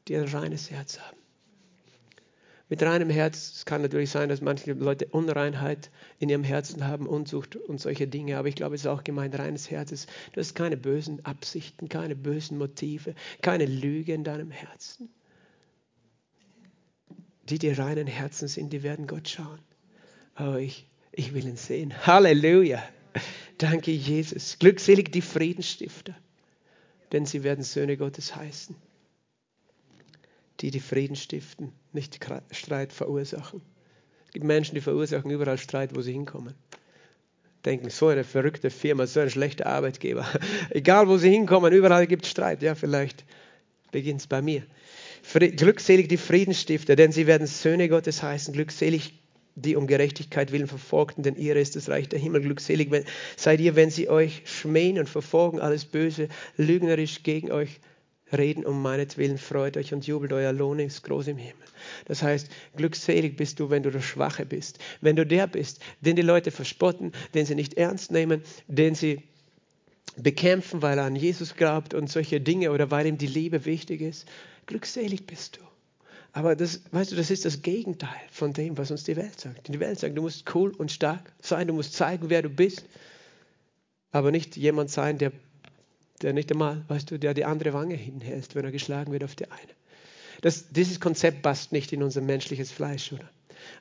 die 0.08 0.16
ein 0.16 0.24
reines 0.24 0.70
Herz 0.70 0.98
haben 0.98 1.18
mit 2.68 2.82
reinem 2.82 3.10
Herz. 3.10 3.52
Es 3.56 3.64
kann 3.64 3.82
natürlich 3.82 4.10
sein, 4.10 4.28
dass 4.28 4.40
manche 4.40 4.72
Leute 4.72 5.06
Unreinheit 5.06 5.90
in 6.18 6.28
ihrem 6.28 6.44
Herzen 6.44 6.86
haben, 6.86 7.06
Unzucht 7.06 7.56
und 7.56 7.80
solche 7.80 8.06
Dinge. 8.06 8.38
Aber 8.38 8.48
ich 8.48 8.54
glaube, 8.54 8.74
es 8.74 8.82
ist 8.82 8.86
auch 8.86 9.04
gemeint, 9.04 9.38
reines 9.38 9.70
Herz. 9.70 10.06
Du 10.32 10.40
hast 10.40 10.54
keine 10.54 10.76
bösen 10.76 11.24
Absichten, 11.24 11.88
keine 11.88 12.14
bösen 12.14 12.58
Motive, 12.58 13.14
keine 13.42 13.66
Lüge 13.66 14.12
in 14.12 14.24
deinem 14.24 14.50
Herzen. 14.50 15.08
Die, 17.48 17.58
die 17.58 17.70
reinen 17.70 18.06
Herzen 18.06 18.48
sind, 18.48 18.72
die 18.72 18.82
werden 18.82 19.06
Gott 19.06 19.28
schauen. 19.28 19.60
Oh, 20.38 20.56
ich, 20.56 20.86
ich 21.12 21.32
will 21.32 21.46
ihn 21.46 21.56
sehen. 21.56 21.94
Halleluja. 22.06 22.82
Danke, 23.56 23.90
Jesus. 23.90 24.58
Glückselig 24.58 25.10
die 25.10 25.22
Friedensstifter, 25.22 26.14
denn 27.12 27.24
sie 27.24 27.42
werden 27.42 27.64
Söhne 27.64 27.96
Gottes 27.96 28.36
heißen 28.36 28.76
die 30.60 30.70
die 30.70 30.80
Frieden 30.80 31.16
stiften, 31.16 31.72
nicht 31.92 32.18
Streit 32.50 32.92
verursachen. 32.92 33.62
Es 34.26 34.32
gibt 34.32 34.44
Menschen, 34.44 34.74
die 34.74 34.80
verursachen 34.80 35.30
überall 35.30 35.58
Streit, 35.58 35.94
wo 35.94 36.02
sie 36.02 36.12
hinkommen. 36.12 36.54
Denken, 37.64 37.90
so 37.90 38.08
eine 38.08 38.24
verrückte 38.24 38.70
Firma, 38.70 39.06
so 39.06 39.20
ein 39.20 39.30
schlechter 39.30 39.66
Arbeitgeber. 39.66 40.26
Egal, 40.70 41.08
wo 41.08 41.16
sie 41.16 41.30
hinkommen, 41.30 41.72
überall 41.72 42.06
gibt 42.06 42.24
es 42.24 42.30
Streit. 42.30 42.62
Ja, 42.62 42.74
vielleicht 42.74 43.24
beginnt 43.90 44.20
es 44.20 44.26
bei 44.26 44.42
mir. 44.42 44.62
Glückselig 45.32 46.08
die 46.08 46.16
Friedensstifter, 46.16 46.94
denn 46.94 47.12
sie 47.12 47.26
werden 47.26 47.46
Söhne 47.46 47.88
Gottes 47.88 48.22
heißen. 48.22 48.54
Glückselig 48.54 49.14
die 49.56 49.76
um 49.76 49.86
Gerechtigkeit 49.86 50.52
willen 50.52 50.68
verfolgten, 50.68 51.22
denn 51.22 51.36
ihr 51.36 51.56
ist 51.56 51.74
das 51.76 51.88
Reich 51.88 52.08
der 52.08 52.18
Himmel. 52.18 52.42
Glückselig 52.42 52.90
seid 53.36 53.60
ihr, 53.60 53.76
wenn 53.76 53.90
sie 53.90 54.08
euch 54.08 54.42
schmähen 54.44 54.98
und 54.98 55.08
verfolgen, 55.08 55.58
alles 55.58 55.84
Böse, 55.84 56.28
lügnerisch 56.56 57.22
gegen 57.22 57.50
euch 57.50 57.80
reden 58.36 58.64
um 58.66 58.82
meinetwillen, 58.82 59.38
freut 59.38 59.76
euch 59.76 59.92
und 59.92 60.06
jubelt, 60.06 60.32
euer 60.32 60.52
Lohn 60.52 60.78
ist 60.78 61.02
groß 61.04 61.28
im 61.28 61.38
Himmel. 61.38 61.54
Das 62.06 62.22
heißt, 62.22 62.48
glückselig 62.76 63.36
bist 63.36 63.60
du, 63.60 63.70
wenn 63.70 63.82
du 63.82 63.90
der 63.90 64.00
Schwache 64.00 64.44
bist. 64.44 64.78
Wenn 65.00 65.16
du 65.16 65.24
der 65.24 65.46
bist, 65.46 65.80
den 66.00 66.16
die 66.16 66.22
Leute 66.22 66.50
verspotten, 66.50 67.12
den 67.34 67.46
sie 67.46 67.54
nicht 67.54 67.74
ernst 67.74 68.10
nehmen, 68.10 68.42
den 68.66 68.94
sie 68.94 69.22
bekämpfen, 70.16 70.82
weil 70.82 70.98
er 70.98 71.04
an 71.04 71.16
Jesus 71.16 71.54
glaubt 71.54 71.94
und 71.94 72.10
solche 72.10 72.40
Dinge 72.40 72.72
oder 72.72 72.90
weil 72.90 73.06
ihm 73.06 73.18
die 73.18 73.26
Liebe 73.26 73.64
wichtig 73.64 74.00
ist. 74.00 74.26
Glückselig 74.66 75.26
bist 75.26 75.56
du. 75.56 75.60
Aber 76.32 76.54
das, 76.54 76.82
weißt 76.92 77.12
du, 77.12 77.16
das 77.16 77.30
ist 77.30 77.44
das 77.44 77.62
Gegenteil 77.62 78.20
von 78.30 78.52
dem, 78.52 78.76
was 78.76 78.90
uns 78.90 79.04
die 79.04 79.16
Welt 79.16 79.40
sagt. 79.40 79.68
Die 79.68 79.80
Welt 79.80 79.98
sagt, 79.98 80.16
du 80.16 80.22
musst 80.22 80.54
cool 80.54 80.72
und 80.76 80.92
stark 80.92 81.32
sein, 81.40 81.66
du 81.66 81.72
musst 81.72 81.94
zeigen, 81.94 82.28
wer 82.28 82.42
du 82.42 82.50
bist, 82.50 82.84
aber 84.10 84.30
nicht 84.30 84.56
jemand 84.56 84.90
sein, 84.90 85.18
der 85.18 85.32
der 86.18 86.32
nicht 86.32 86.50
einmal, 86.50 86.84
weißt 86.88 87.10
du, 87.10 87.18
der 87.18 87.34
die 87.34 87.44
andere 87.44 87.72
Wange 87.72 87.94
hinhält, 87.94 88.54
wenn 88.54 88.64
er 88.64 88.72
geschlagen 88.72 89.12
wird 89.12 89.24
auf 89.24 89.36
die 89.36 89.50
eine. 89.50 89.72
Das, 90.40 90.70
dieses 90.70 91.00
Konzept 91.00 91.42
passt 91.42 91.72
nicht 91.72 91.92
in 91.92 92.02
unser 92.02 92.20
menschliches 92.20 92.70
Fleisch, 92.70 93.12
oder? 93.12 93.28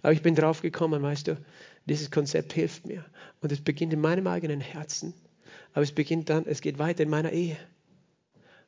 Aber 0.02 0.14
ich 0.14 0.22
bin 0.22 0.36
drauf 0.36 0.62
gekommen, 0.62 1.02
weißt 1.02 1.28
du, 1.28 1.38
dieses 1.86 2.12
Konzept 2.12 2.54
hilft 2.54 2.86
mir. 2.86 3.06
Und 3.42 3.52
es 3.52 3.62
beginnt 3.62 3.94
in 3.94 4.02
meinem 4.02 4.28
eigenen 4.28 4.62
Herzen, 4.62 5.14
aber 5.74 5.84
es 5.84 5.92
beginnt 5.92 6.30
dann, 6.30 6.46
es 6.48 6.62
geht 6.62 6.80
weiter 6.80 7.04
in 7.04 7.10
meiner 7.10 7.32
Ehe. 7.32 7.58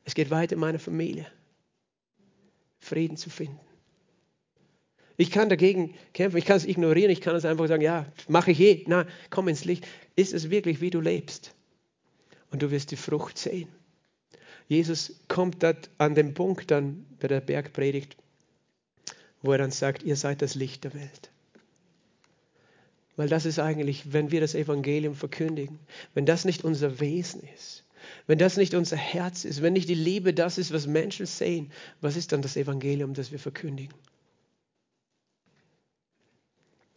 Es 0.05 0.13
geht 0.15 0.29
weiter 0.29 0.53
in 0.53 0.59
meiner 0.59 0.79
Familie. 0.79 1.25
Frieden 2.79 3.17
zu 3.17 3.29
finden. 3.29 3.59
Ich 5.17 5.31
kann 5.31 5.49
dagegen 5.49 5.95
kämpfen, 6.13 6.37
ich 6.37 6.45
kann 6.45 6.55
es 6.55 6.65
ignorieren, 6.65 7.11
ich 7.11 7.19
kann 7.19 7.35
es 7.35 7.43
einfach 7.43 7.67
sagen, 7.67 7.81
ja, 7.81 8.05
mache 8.29 8.51
ich 8.51 8.59
eh. 8.61 8.85
Na, 8.87 9.05
komm 9.29 9.49
ins 9.49 9.65
Licht. 9.65 9.85
Ist 10.15 10.33
es 10.33 10.49
wirklich, 10.49 10.79
wie 10.79 10.91
du 10.91 11.01
lebst? 11.01 11.53
Und 12.51 12.61
du 12.61 12.71
wirst 12.71 12.91
die 12.91 12.95
Frucht 12.95 13.37
sehen. 13.37 13.69
Jesus 14.67 15.19
kommt 15.27 15.63
dort 15.63 15.89
an 15.97 16.15
den 16.15 16.33
Punkt 16.33 16.69
dann 16.71 17.05
bei 17.19 17.27
der 17.27 17.41
Bergpredigt, 17.41 18.15
wo 19.41 19.51
er 19.51 19.57
dann 19.57 19.71
sagt, 19.71 20.03
ihr 20.03 20.15
seid 20.15 20.41
das 20.41 20.55
Licht 20.55 20.83
der 20.83 20.93
Welt. 20.93 21.31
Weil 23.15 23.29
das 23.29 23.45
ist 23.45 23.59
eigentlich, 23.59 24.13
wenn 24.13 24.31
wir 24.31 24.39
das 24.39 24.55
Evangelium 24.55 25.15
verkündigen, 25.15 25.79
wenn 26.13 26.25
das 26.25 26.45
nicht 26.45 26.63
unser 26.63 26.99
Wesen 26.99 27.41
ist, 27.55 27.83
wenn 28.27 28.37
das 28.37 28.57
nicht 28.57 28.75
unser 28.75 28.95
Herz 28.95 29.43
ist, 29.43 29.61
wenn 29.61 29.73
nicht 29.73 29.89
die 29.89 29.95
Liebe 29.95 30.33
das 30.33 30.57
ist, 30.57 30.71
was 30.71 30.87
Menschen 30.87 31.25
sehen, 31.25 31.71
was 31.99 32.15
ist 32.15 32.31
dann 32.31 32.41
das 32.41 32.55
Evangelium, 32.55 33.13
das 33.13 33.31
wir 33.31 33.39
verkündigen? 33.39 33.93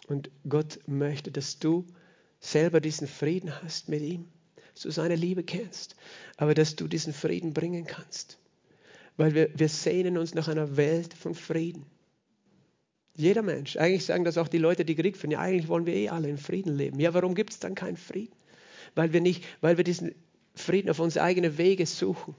Und 0.06 0.30
Gott 0.48 0.78
möchte, 0.86 1.30
dass 1.30 1.58
du 1.58 1.86
selber 2.38 2.80
diesen 2.80 3.08
Frieden 3.08 3.62
hast 3.62 3.88
mit 3.88 4.02
ihm 4.02 4.26
dass 4.74 4.82
du 4.82 4.90
seine 4.90 5.16
Liebe 5.16 5.42
kennst, 5.42 5.96
aber 6.36 6.54
dass 6.54 6.76
du 6.76 6.88
diesen 6.88 7.12
Frieden 7.12 7.52
bringen 7.52 7.86
kannst. 7.86 8.38
Weil 9.16 9.34
wir, 9.34 9.50
wir 9.54 9.68
sehnen 9.68 10.16
uns 10.16 10.34
nach 10.34 10.48
einer 10.48 10.76
Welt 10.76 11.14
von 11.14 11.34
Frieden. 11.34 11.84
Jeder 13.14 13.42
Mensch. 13.42 13.76
Eigentlich 13.76 14.06
sagen 14.06 14.24
das 14.24 14.38
auch 14.38 14.48
die 14.48 14.58
Leute, 14.58 14.84
die 14.84 14.94
Krieg 14.94 15.16
führen. 15.16 15.32
Ja, 15.32 15.40
eigentlich 15.40 15.68
wollen 15.68 15.84
wir 15.84 15.94
eh 15.94 16.08
alle 16.08 16.30
in 16.30 16.38
Frieden 16.38 16.74
leben. 16.74 16.98
Ja, 16.98 17.12
warum 17.12 17.34
gibt 17.34 17.52
es 17.52 17.58
dann 17.58 17.74
keinen 17.74 17.98
Frieden? 17.98 18.34
Weil 18.94 19.12
wir 19.12 19.20
nicht, 19.20 19.44
weil 19.60 19.76
wir 19.76 19.84
diesen 19.84 20.14
Frieden 20.54 20.90
auf 20.90 20.98
unsere 20.98 21.24
eigenen 21.24 21.58
Wege 21.58 21.84
suchen. 21.84 22.34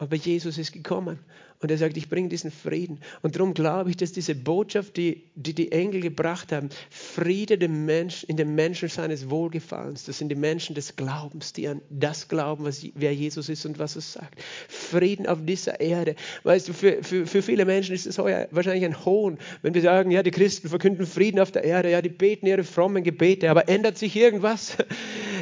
Aber 0.00 0.16
Jesus 0.16 0.56
ist 0.56 0.72
gekommen 0.72 1.18
und 1.60 1.70
er 1.70 1.76
sagt, 1.76 1.94
ich 1.98 2.08
bringe 2.08 2.30
diesen 2.30 2.50
Frieden. 2.50 3.00
Und 3.20 3.36
darum 3.36 3.52
glaube 3.52 3.90
ich, 3.90 3.98
dass 3.98 4.12
diese 4.12 4.34
Botschaft, 4.34 4.96
die, 4.96 5.24
die 5.34 5.52
die 5.52 5.72
Engel 5.72 6.00
gebracht 6.00 6.52
haben, 6.52 6.70
Friede 6.88 7.58
dem 7.58 7.84
Mensch, 7.84 8.24
in 8.24 8.38
den 8.38 8.54
Menschen 8.54 8.88
seines 8.88 9.28
Wohlgefallens, 9.28 10.06
das 10.06 10.16
sind 10.16 10.30
die 10.30 10.36
Menschen 10.36 10.74
des 10.74 10.96
Glaubens, 10.96 11.52
die 11.52 11.68
an 11.68 11.82
das 11.90 12.28
glauben, 12.28 12.64
was, 12.64 12.86
wer 12.94 13.14
Jesus 13.14 13.50
ist 13.50 13.66
und 13.66 13.78
was 13.78 13.94
er 13.94 14.00
sagt. 14.00 14.40
Frieden 14.68 15.26
auf 15.26 15.40
dieser 15.44 15.80
Erde. 15.80 16.16
Weißt 16.44 16.68
du, 16.68 16.72
für, 16.72 17.02
für, 17.02 17.26
für 17.26 17.42
viele 17.42 17.66
Menschen 17.66 17.94
ist 17.94 18.06
es 18.06 18.16
wahrscheinlich 18.16 18.86
ein 18.86 19.04
Hohn, 19.04 19.36
wenn 19.60 19.74
wir 19.74 19.82
sagen, 19.82 20.10
ja, 20.10 20.22
die 20.22 20.30
Christen 20.30 20.70
verkünden 20.70 21.06
Frieden 21.06 21.40
auf 21.40 21.52
der 21.52 21.64
Erde, 21.64 21.90
ja, 21.90 22.00
die 22.00 22.08
beten 22.08 22.46
ihre 22.46 22.64
frommen 22.64 23.04
Gebete, 23.04 23.50
aber 23.50 23.68
ändert 23.68 23.98
sich 23.98 24.16
irgendwas? 24.16 24.78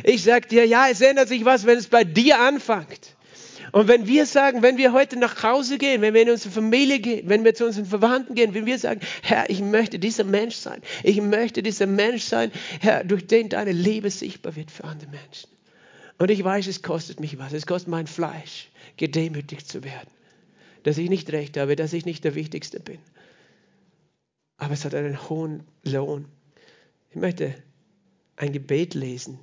Ich 0.04 0.22
sage 0.22 0.46
dir, 0.46 0.64
ja, 0.64 0.86
es 0.88 1.00
ändert 1.00 1.28
sich 1.28 1.44
was, 1.44 1.66
wenn 1.66 1.76
es 1.76 1.88
bei 1.88 2.04
dir 2.04 2.40
anfängt. 2.40 3.17
Und 3.72 3.88
wenn 3.88 4.06
wir 4.06 4.26
sagen, 4.26 4.62
wenn 4.62 4.78
wir 4.78 4.92
heute 4.92 5.18
nach 5.18 5.42
Hause 5.42 5.78
gehen, 5.78 6.00
wenn 6.00 6.14
wir 6.14 6.22
in 6.22 6.30
unsere 6.30 6.52
Familie 6.52 7.00
gehen, 7.00 7.28
wenn 7.28 7.44
wir 7.44 7.54
zu 7.54 7.66
unseren 7.66 7.86
Verwandten 7.86 8.34
gehen, 8.34 8.54
wenn 8.54 8.66
wir 8.66 8.78
sagen, 8.78 9.00
Herr, 9.22 9.50
ich 9.50 9.60
möchte 9.60 9.98
dieser 9.98 10.24
Mensch 10.24 10.56
sein, 10.56 10.80
ich 11.02 11.20
möchte 11.20 11.62
dieser 11.62 11.86
Mensch 11.86 12.24
sein, 12.24 12.50
Herr, 12.80 13.04
durch 13.04 13.26
den 13.26 13.48
deine 13.48 13.72
Liebe 13.72 14.10
sichtbar 14.10 14.56
wird 14.56 14.70
für 14.70 14.84
andere 14.84 15.10
Menschen. 15.10 15.50
Und 16.18 16.30
ich 16.30 16.42
weiß, 16.42 16.66
es 16.66 16.82
kostet 16.82 17.20
mich 17.20 17.38
was, 17.38 17.52
es 17.52 17.66
kostet 17.66 17.88
mein 17.88 18.06
Fleisch, 18.06 18.70
gedemütigt 18.96 19.68
zu 19.68 19.84
werden, 19.84 20.10
dass 20.82 20.98
ich 20.98 21.10
nicht 21.10 21.30
recht 21.32 21.56
habe, 21.56 21.76
dass 21.76 21.92
ich 21.92 22.04
nicht 22.04 22.24
der 22.24 22.34
Wichtigste 22.34 22.80
bin. 22.80 22.98
Aber 24.56 24.74
es 24.74 24.84
hat 24.84 24.94
einen 24.94 25.28
hohen 25.28 25.64
Lohn. 25.84 26.26
Ich 27.10 27.16
möchte 27.16 27.54
ein 28.36 28.52
Gebet 28.52 28.94
lesen, 28.94 29.38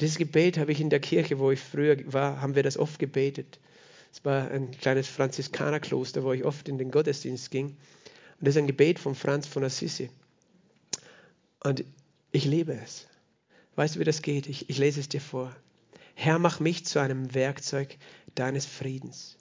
dieses 0.00 0.18
Gebet 0.18 0.58
habe 0.58 0.72
ich 0.72 0.80
in 0.80 0.90
der 0.90 1.00
Kirche, 1.00 1.38
wo 1.38 1.50
ich 1.50 1.60
früher 1.60 1.96
war, 2.12 2.40
haben 2.40 2.54
wir 2.54 2.62
das 2.62 2.76
oft 2.76 2.98
gebetet. 2.98 3.58
Es 4.12 4.24
war 4.24 4.50
ein 4.50 4.70
kleines 4.72 5.08
Franziskanerkloster, 5.08 6.22
wo 6.22 6.32
ich 6.32 6.44
oft 6.44 6.68
in 6.68 6.78
den 6.78 6.90
Gottesdienst 6.90 7.50
ging. 7.50 7.66
Und 7.66 7.76
das 8.40 8.54
ist 8.54 8.58
ein 8.58 8.66
Gebet 8.66 8.98
von 8.98 9.14
Franz 9.14 9.46
von 9.46 9.64
Assisi. 9.64 10.10
Und 11.62 11.84
ich 12.32 12.44
liebe 12.44 12.74
es. 12.74 13.06
Weißt 13.76 13.96
du, 13.96 14.00
wie 14.00 14.04
das 14.04 14.22
geht? 14.22 14.48
Ich, 14.48 14.68
ich 14.68 14.78
lese 14.78 15.00
es 15.00 15.08
dir 15.08 15.20
vor. 15.20 15.54
Herr, 16.14 16.38
mach 16.38 16.60
mich 16.60 16.84
zu 16.84 17.00
einem 17.00 17.34
Werkzeug 17.34 17.96
deines 18.34 18.66
Friedens, 18.66 19.36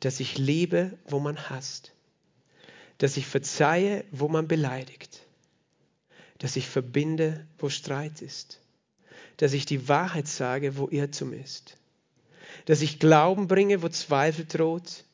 dass 0.00 0.20
ich 0.20 0.38
liebe, 0.38 0.96
wo 1.06 1.18
man 1.18 1.50
hasst, 1.50 1.92
dass 2.98 3.16
ich 3.16 3.26
verzeihe, 3.26 4.04
wo 4.12 4.28
man 4.28 4.46
beleidigt, 4.46 5.22
dass 6.38 6.56
ich 6.56 6.68
verbinde, 6.68 7.46
wo 7.58 7.68
Streit 7.70 8.22
ist, 8.22 8.60
dass 9.36 9.52
ich 9.52 9.66
die 9.66 9.88
Wahrheit 9.88 10.28
sage, 10.28 10.76
wo 10.76 10.88
Irrtum 10.88 11.32
ist, 11.32 11.76
dass 12.66 12.82
ich 12.82 12.98
Glauben 12.98 13.48
bringe, 13.48 13.82
wo 13.82 13.88
Zweifel 13.88 14.44
droht, 14.44 15.04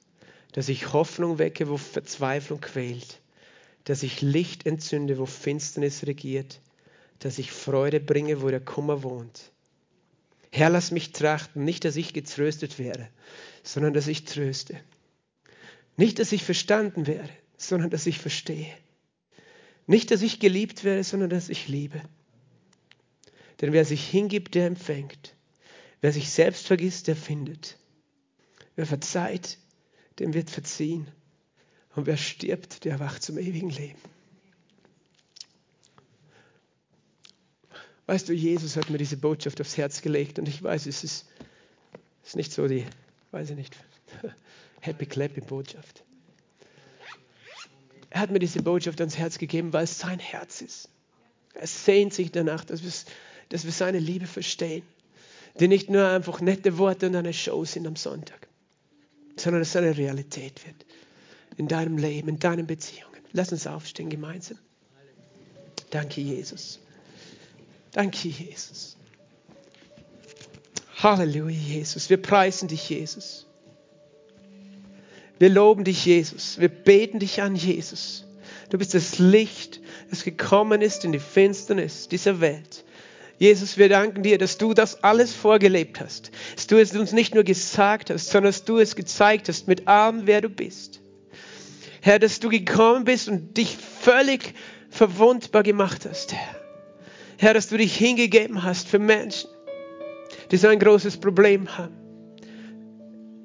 dass 0.53 0.68
ich 0.68 0.93
Hoffnung 0.93 1.39
wecke, 1.39 1.68
wo 1.68 1.77
Verzweiflung 1.77 2.61
quält, 2.61 3.21
dass 3.85 4.03
ich 4.03 4.21
Licht 4.21 4.66
entzünde, 4.66 5.18
wo 5.18 5.27
Finsternis 5.27 6.07
regiert, 6.07 6.61
dass 7.21 7.39
ich 7.39 7.53
Freude 7.53 8.01
bringe, 8.01 8.43
wo 8.43 8.49
der 8.49 8.61
Kummer 8.61 9.03
wohnt. 9.03 9.51
Herr, 10.53 10.71
lass 10.71 10.91
mich 10.91 11.12
trachten, 11.12 11.64
nicht, 11.64 11.85
dass 11.85 11.97
ich 11.97 12.12
getröstet 12.12 12.79
wäre, 12.79 13.09
sondern 13.62 13.95
dass 13.95 14.09
ich 14.09 14.25
tröste. 14.25 14.81
Nicht, 15.97 16.18
dass 16.18 16.33
ich 16.33 16.43
verstanden 16.43 17.07
wäre, 17.07 17.29
sondern 17.57 17.91
dass 17.91 18.07
ich 18.07 18.18
verstehe. 18.18 18.73
Nicht, 19.87 20.11
dass 20.11 20.23
ich 20.23 20.41
geliebt 20.41 20.83
werde, 20.83 21.05
sondern 21.05 21.31
dass 21.31 21.49
ich 21.49 21.68
liebe. 21.68 22.01
Denn 23.61 23.73
wer 23.73 23.85
sich 23.85 24.07
hingibt, 24.09 24.55
der 24.55 24.67
empfängt. 24.67 25.35
Wer 26.01 26.13
sich 26.13 26.31
selbst 26.31 26.67
vergisst, 26.67 27.09
der 27.09 27.17
findet. 27.17 27.77
Wer 28.77 28.87
verzeiht, 28.87 29.59
dem 30.19 30.33
wird 30.33 30.51
verziehen. 30.51 31.11
Und 31.95 32.07
wer 32.07 32.17
stirbt, 32.17 32.85
der 32.85 33.01
wacht 33.01 33.23
zum 33.23 33.37
ewigen 33.37 33.71
Leben. 33.71 33.99
Weißt 38.07 38.29
du, 38.29 38.33
Jesus 38.33 38.77
hat 38.77 38.91
mir 38.91 38.99
diese 38.99 39.17
Botschaft 39.17 39.61
aufs 39.61 39.77
Herz 39.77 40.03
gelegt 40.03 40.39
und 40.39 40.49
ich 40.49 40.63
weiß, 40.63 40.87
es 40.87 41.05
ist, 41.05 41.29
ist 42.25 42.35
nicht 42.35 42.53
so 42.53 42.67
die, 42.67 42.85
weiß 43.31 43.51
ich 43.51 43.57
nicht, 43.57 43.77
happy 44.81 45.07
clappy 45.07 45.41
Botschaft. 45.41 46.03
Er 48.09 48.21
hat 48.21 48.33
mir 48.33 48.41
diese 48.41 48.63
Botschaft 48.63 49.01
ans 49.01 49.17
Herz 49.17 49.39
gegeben, 49.39 49.73
weil 49.73 49.85
es 49.85 49.99
sein 49.99 50.19
Herz 50.19 50.61
ist. 50.61 50.89
Er 51.55 51.69
sehnt 51.69 52.13
sich 52.13 52.33
danach, 52.33 52.65
dass 52.65 52.83
wir, 52.83 52.91
dass 53.51 53.65
wir 53.65 53.73
seine 53.73 53.99
Liebe 53.99 54.27
verstehen. 54.27 54.83
Die 55.59 55.69
nicht 55.69 55.91
nur 55.91 56.09
einfach 56.09 56.41
nette 56.41 56.79
Worte 56.79 57.09
und 57.09 57.17
eine 57.17 57.33
Show 57.33 57.65
sind 57.65 57.87
am 57.87 57.97
Sonntag, 57.97 58.49
sondern 59.37 59.61
dass 59.61 59.71
es 59.71 59.77
eine 59.77 59.97
Realität 59.97 60.65
wird 60.65 60.87
in 61.57 61.69
deinem 61.69 61.99
Leben, 61.99 62.29
in 62.29 62.39
deinen 62.39 62.67
Beziehungen. 62.67 63.11
Lass 63.33 63.53
uns 63.53 63.67
aufstehen 63.67 64.09
gemeinsam. 64.09 64.59
Danke, 65.91 66.21
Jesus. 66.21 66.79
Danke, 67.93 68.29
Jesus. 68.29 68.97
Halleluja, 71.03 71.57
Jesus. 71.57 72.09
Wir 72.11 72.21
preisen 72.21 72.69
dich, 72.69 72.89
Jesus. 72.89 73.47
Wir 75.39 75.49
loben 75.49 75.85
dich, 75.85 76.05
Jesus. 76.05 76.61
Wir 76.61 76.69
beten 76.69 77.19
dich 77.19 77.43
an, 77.43 77.57
Jesus. 77.57 78.25
Du 78.69 78.79
bist 78.79 78.95
das 78.95 79.19
Licht, 79.19 79.81
das 80.11 80.23
gekommen 80.23 80.83
ist 80.83 81.05
in 81.05 81.13
die 81.13 81.19
Finsternis 81.19 82.09
dieser 82.09 82.41
Welt. 82.41 82.85
Jesus, 83.41 83.78
wir 83.78 83.88
danken 83.88 84.22
dir, 84.22 84.36
dass 84.36 84.59
du 84.59 84.74
das 84.74 85.03
alles 85.03 85.32
vorgelebt 85.32 85.99
hast. 85.99 86.30
Dass 86.57 86.66
du 86.66 86.78
es 86.78 86.95
uns 86.95 87.12
nicht 87.12 87.34
nur 87.34 87.43
gesagt 87.43 88.11
hast, 88.11 88.28
sondern 88.28 88.51
dass 88.53 88.66
du 88.66 88.76
es 88.78 88.97
gezeigt 88.97 89.49
hast 89.49 89.66
mit 89.66 89.88
allem, 89.88 90.26
wer 90.26 90.43
du 90.43 90.51
bist. 90.51 91.01
Herr, 92.03 92.18
dass 92.18 92.38
du 92.41 92.51
gekommen 92.51 93.05
bist 93.05 93.28
und 93.28 93.57
dich 93.57 93.78
völlig 93.78 94.53
verwundbar 94.91 95.62
gemacht 95.62 96.07
hast, 96.07 96.34
Herr. 96.34 96.55
Herr, 97.38 97.55
dass 97.55 97.68
du 97.68 97.78
dich 97.78 97.97
hingegeben 97.97 98.62
hast 98.62 98.88
für 98.88 98.99
Menschen, 98.99 99.49
die 100.51 100.59
so 100.59 100.68
ein 100.68 100.78
großes 100.78 101.16
Problem 101.16 101.78
haben, 101.78 101.97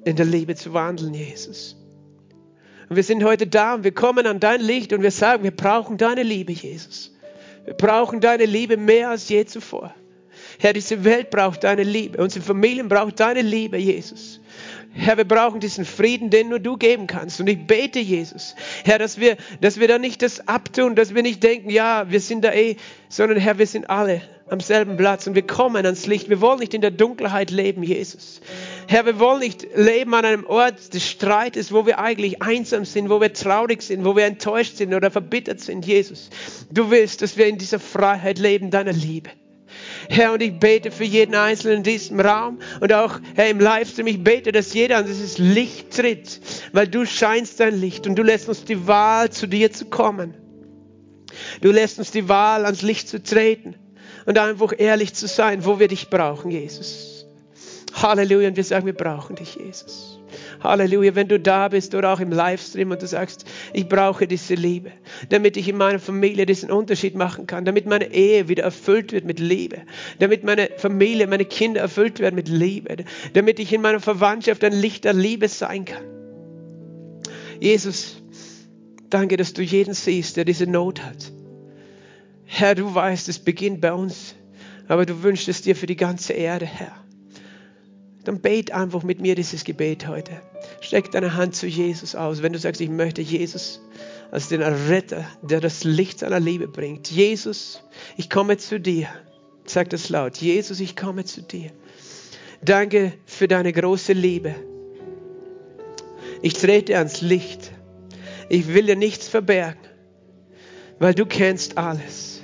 in 0.04 0.14
der 0.14 0.26
Liebe 0.26 0.56
zu 0.56 0.74
wandeln, 0.74 1.14
Jesus. 1.14 1.74
Und 2.90 2.96
wir 2.96 3.02
sind 3.02 3.24
heute 3.24 3.46
da 3.46 3.72
und 3.72 3.84
wir 3.84 3.94
kommen 3.94 4.26
an 4.26 4.40
dein 4.40 4.60
Licht 4.60 4.92
und 4.92 5.00
wir 5.00 5.10
sagen, 5.10 5.42
wir 5.42 5.56
brauchen 5.56 5.96
deine 5.96 6.22
Liebe, 6.22 6.52
Jesus. 6.52 7.15
Wir 7.66 7.74
brauchen 7.74 8.20
deine 8.20 8.46
Liebe 8.46 8.76
mehr 8.76 9.10
als 9.10 9.28
je 9.28 9.44
zuvor. 9.44 9.92
Herr, 10.58 10.72
diese 10.72 11.04
Welt 11.04 11.30
braucht 11.30 11.64
deine 11.64 11.82
Liebe. 11.82 12.22
Unsere 12.22 12.44
Familien 12.44 12.88
braucht 12.88 13.20
deine 13.20 13.42
Liebe, 13.42 13.76
Jesus. 13.76 14.40
Herr, 14.98 15.18
wir 15.18 15.24
brauchen 15.24 15.60
diesen 15.60 15.84
Frieden, 15.84 16.30
den 16.30 16.48
nur 16.48 16.58
du 16.58 16.78
geben 16.78 17.06
kannst. 17.06 17.38
Und 17.38 17.48
ich 17.48 17.66
bete, 17.66 17.98
Jesus, 17.98 18.56
Herr, 18.84 18.98
dass 18.98 19.20
wir, 19.20 19.36
dass 19.60 19.78
wir 19.78 19.88
da 19.88 19.98
nicht 19.98 20.22
das 20.22 20.48
abtun, 20.48 20.94
dass 20.94 21.14
wir 21.14 21.22
nicht 21.22 21.42
denken, 21.42 21.68
ja, 21.68 22.10
wir 22.10 22.20
sind 22.20 22.42
da 22.42 22.52
eh, 22.52 22.76
sondern 23.08 23.38
Herr, 23.38 23.58
wir 23.58 23.66
sind 23.66 23.90
alle 23.90 24.22
am 24.48 24.60
selben 24.60 24.96
Platz 24.96 25.26
und 25.26 25.34
wir 25.34 25.46
kommen 25.46 25.84
ans 25.84 26.06
Licht. 26.06 26.28
Wir 26.30 26.40
wollen 26.40 26.60
nicht 26.60 26.72
in 26.72 26.80
der 26.80 26.92
Dunkelheit 26.92 27.50
leben, 27.50 27.82
Jesus. 27.82 28.40
Herr, 28.86 29.04
wir 29.04 29.18
wollen 29.18 29.40
nicht 29.40 29.66
leben 29.74 30.14
an 30.14 30.24
einem 30.24 30.46
Ort 30.46 30.94
des 30.94 31.06
Streites, 31.06 31.72
wo 31.72 31.84
wir 31.84 31.98
eigentlich 31.98 32.40
einsam 32.40 32.84
sind, 32.84 33.10
wo 33.10 33.20
wir 33.20 33.32
traurig 33.32 33.82
sind, 33.82 34.04
wo 34.04 34.16
wir 34.16 34.24
enttäuscht 34.24 34.76
sind 34.76 34.94
oder 34.94 35.10
verbittert 35.10 35.60
sind, 35.60 35.84
Jesus. 35.84 36.30
Du 36.70 36.90
willst, 36.90 37.22
dass 37.22 37.36
wir 37.36 37.46
in 37.46 37.58
dieser 37.58 37.80
Freiheit 37.80 38.38
leben, 38.38 38.70
deiner 38.70 38.92
Liebe. 38.92 39.30
Herr, 40.08 40.32
und 40.32 40.42
ich 40.42 40.58
bete 40.58 40.90
für 40.90 41.04
jeden 41.04 41.34
Einzelnen 41.34 41.78
in 41.78 41.82
diesem 41.82 42.20
Raum 42.20 42.58
und 42.80 42.92
auch, 42.92 43.18
Herr, 43.34 43.48
im 43.48 43.60
Livestream. 43.60 44.06
Ich 44.06 44.22
bete, 44.22 44.52
dass 44.52 44.72
jeder 44.72 44.98
an 44.98 45.06
dieses 45.06 45.38
Licht 45.38 45.96
tritt, 45.96 46.40
weil 46.72 46.88
du 46.88 47.04
scheinst 47.06 47.60
dein 47.60 47.80
Licht 47.80 48.06
und 48.06 48.16
du 48.16 48.22
lässt 48.22 48.48
uns 48.48 48.64
die 48.64 48.86
Wahl, 48.86 49.30
zu 49.30 49.46
dir 49.46 49.72
zu 49.72 49.86
kommen. 49.86 50.34
Du 51.60 51.70
lässt 51.70 51.98
uns 51.98 52.10
die 52.10 52.28
Wahl, 52.28 52.64
ans 52.64 52.82
Licht 52.82 53.08
zu 53.08 53.22
treten 53.22 53.74
und 54.26 54.38
einfach 54.38 54.72
ehrlich 54.76 55.14
zu 55.14 55.26
sein, 55.26 55.64
wo 55.64 55.78
wir 55.78 55.88
dich 55.88 56.08
brauchen, 56.08 56.50
Jesus. 56.50 57.26
Halleluja. 57.94 58.48
Und 58.48 58.56
wir 58.56 58.64
sagen, 58.64 58.86
wir 58.86 58.94
brauchen 58.94 59.36
dich, 59.36 59.56
Jesus. 59.56 60.15
Halleluja, 60.62 61.14
wenn 61.14 61.28
du 61.28 61.38
da 61.38 61.68
bist 61.68 61.94
oder 61.94 62.12
auch 62.12 62.20
im 62.20 62.30
Livestream 62.30 62.90
und 62.90 63.02
du 63.02 63.06
sagst, 63.06 63.44
ich 63.72 63.88
brauche 63.88 64.26
diese 64.26 64.54
Liebe, 64.54 64.92
damit 65.28 65.56
ich 65.56 65.68
in 65.68 65.76
meiner 65.76 65.98
Familie 65.98 66.46
diesen 66.46 66.70
Unterschied 66.70 67.14
machen 67.14 67.46
kann, 67.46 67.64
damit 67.64 67.86
meine 67.86 68.12
Ehe 68.12 68.48
wieder 68.48 68.64
erfüllt 68.64 69.12
wird 69.12 69.24
mit 69.24 69.38
Liebe, 69.38 69.82
damit 70.18 70.44
meine 70.44 70.70
Familie, 70.76 71.26
meine 71.26 71.44
Kinder 71.44 71.80
erfüllt 71.80 72.20
werden 72.20 72.34
mit 72.34 72.48
Liebe, 72.48 73.04
damit 73.32 73.58
ich 73.58 73.72
in 73.72 73.82
meiner 73.82 74.00
Verwandtschaft 74.00 74.64
ein 74.64 74.72
Licht 74.72 75.04
der 75.04 75.12
Liebe 75.12 75.48
sein 75.48 75.84
kann. 75.84 76.04
Jesus, 77.60 78.22
danke, 79.08 79.36
dass 79.36 79.52
du 79.52 79.62
jeden 79.62 79.94
siehst, 79.94 80.36
der 80.36 80.44
diese 80.44 80.66
Not 80.66 81.02
hat. 81.02 81.32
Herr, 82.44 82.74
du 82.74 82.94
weißt, 82.94 83.28
es 83.28 83.38
beginnt 83.38 83.80
bei 83.80 83.92
uns, 83.92 84.34
aber 84.88 85.06
du 85.06 85.22
wünschst 85.22 85.48
es 85.48 85.62
dir 85.62 85.74
für 85.74 85.86
die 85.86 85.96
ganze 85.96 86.32
Erde, 86.32 86.66
Herr 86.66 87.05
dann 88.26 88.40
bet 88.40 88.72
einfach 88.72 89.04
mit 89.04 89.20
mir 89.20 89.36
dieses 89.36 89.62
Gebet 89.62 90.08
heute. 90.08 90.32
Streck 90.80 91.12
deine 91.12 91.36
Hand 91.36 91.54
zu 91.54 91.68
Jesus 91.68 92.16
aus, 92.16 92.42
wenn 92.42 92.52
du 92.52 92.58
sagst, 92.58 92.80
ich 92.80 92.88
möchte 92.90 93.22
Jesus 93.22 93.80
als 94.32 94.48
den 94.48 94.62
Retter, 94.62 95.24
der 95.42 95.60
das 95.60 95.84
Licht 95.84 96.18
seiner 96.18 96.40
Liebe 96.40 96.66
bringt. 96.66 97.08
Jesus, 97.08 97.80
ich 98.16 98.28
komme 98.28 98.56
zu 98.56 98.80
dir. 98.80 99.06
Sag 99.64 99.90
das 99.90 100.08
laut. 100.08 100.38
Jesus, 100.38 100.80
ich 100.80 100.96
komme 100.96 101.24
zu 101.24 101.40
dir. 101.40 101.70
Danke 102.62 103.12
für 103.26 103.46
deine 103.46 103.72
große 103.72 104.12
Liebe. 104.12 104.56
Ich 106.42 106.54
trete 106.54 106.98
ans 106.98 107.20
Licht. 107.20 107.70
Ich 108.48 108.74
will 108.74 108.86
dir 108.86 108.96
nichts 108.96 109.28
verbergen, 109.28 109.80
weil 110.98 111.14
du 111.14 111.26
kennst 111.26 111.78
alles. 111.78 112.40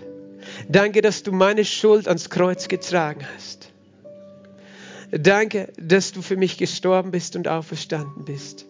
Danke, 0.68 1.02
dass 1.02 1.24
du 1.24 1.32
meine 1.32 1.64
Schuld 1.64 2.06
ans 2.06 2.30
Kreuz 2.30 2.68
getragen 2.68 3.26
hast. 3.34 3.71
Danke, 5.12 5.70
dass 5.76 6.12
du 6.12 6.22
für 6.22 6.36
mich 6.36 6.56
gestorben 6.56 7.10
bist 7.10 7.36
und 7.36 7.46
auferstanden 7.46 8.24
bist. 8.24 8.66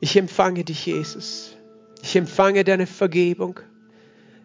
Ich 0.00 0.16
empfange 0.16 0.64
dich, 0.64 0.86
Jesus. 0.86 1.54
Ich 2.02 2.16
empfange 2.16 2.64
deine 2.64 2.86
Vergebung. 2.86 3.60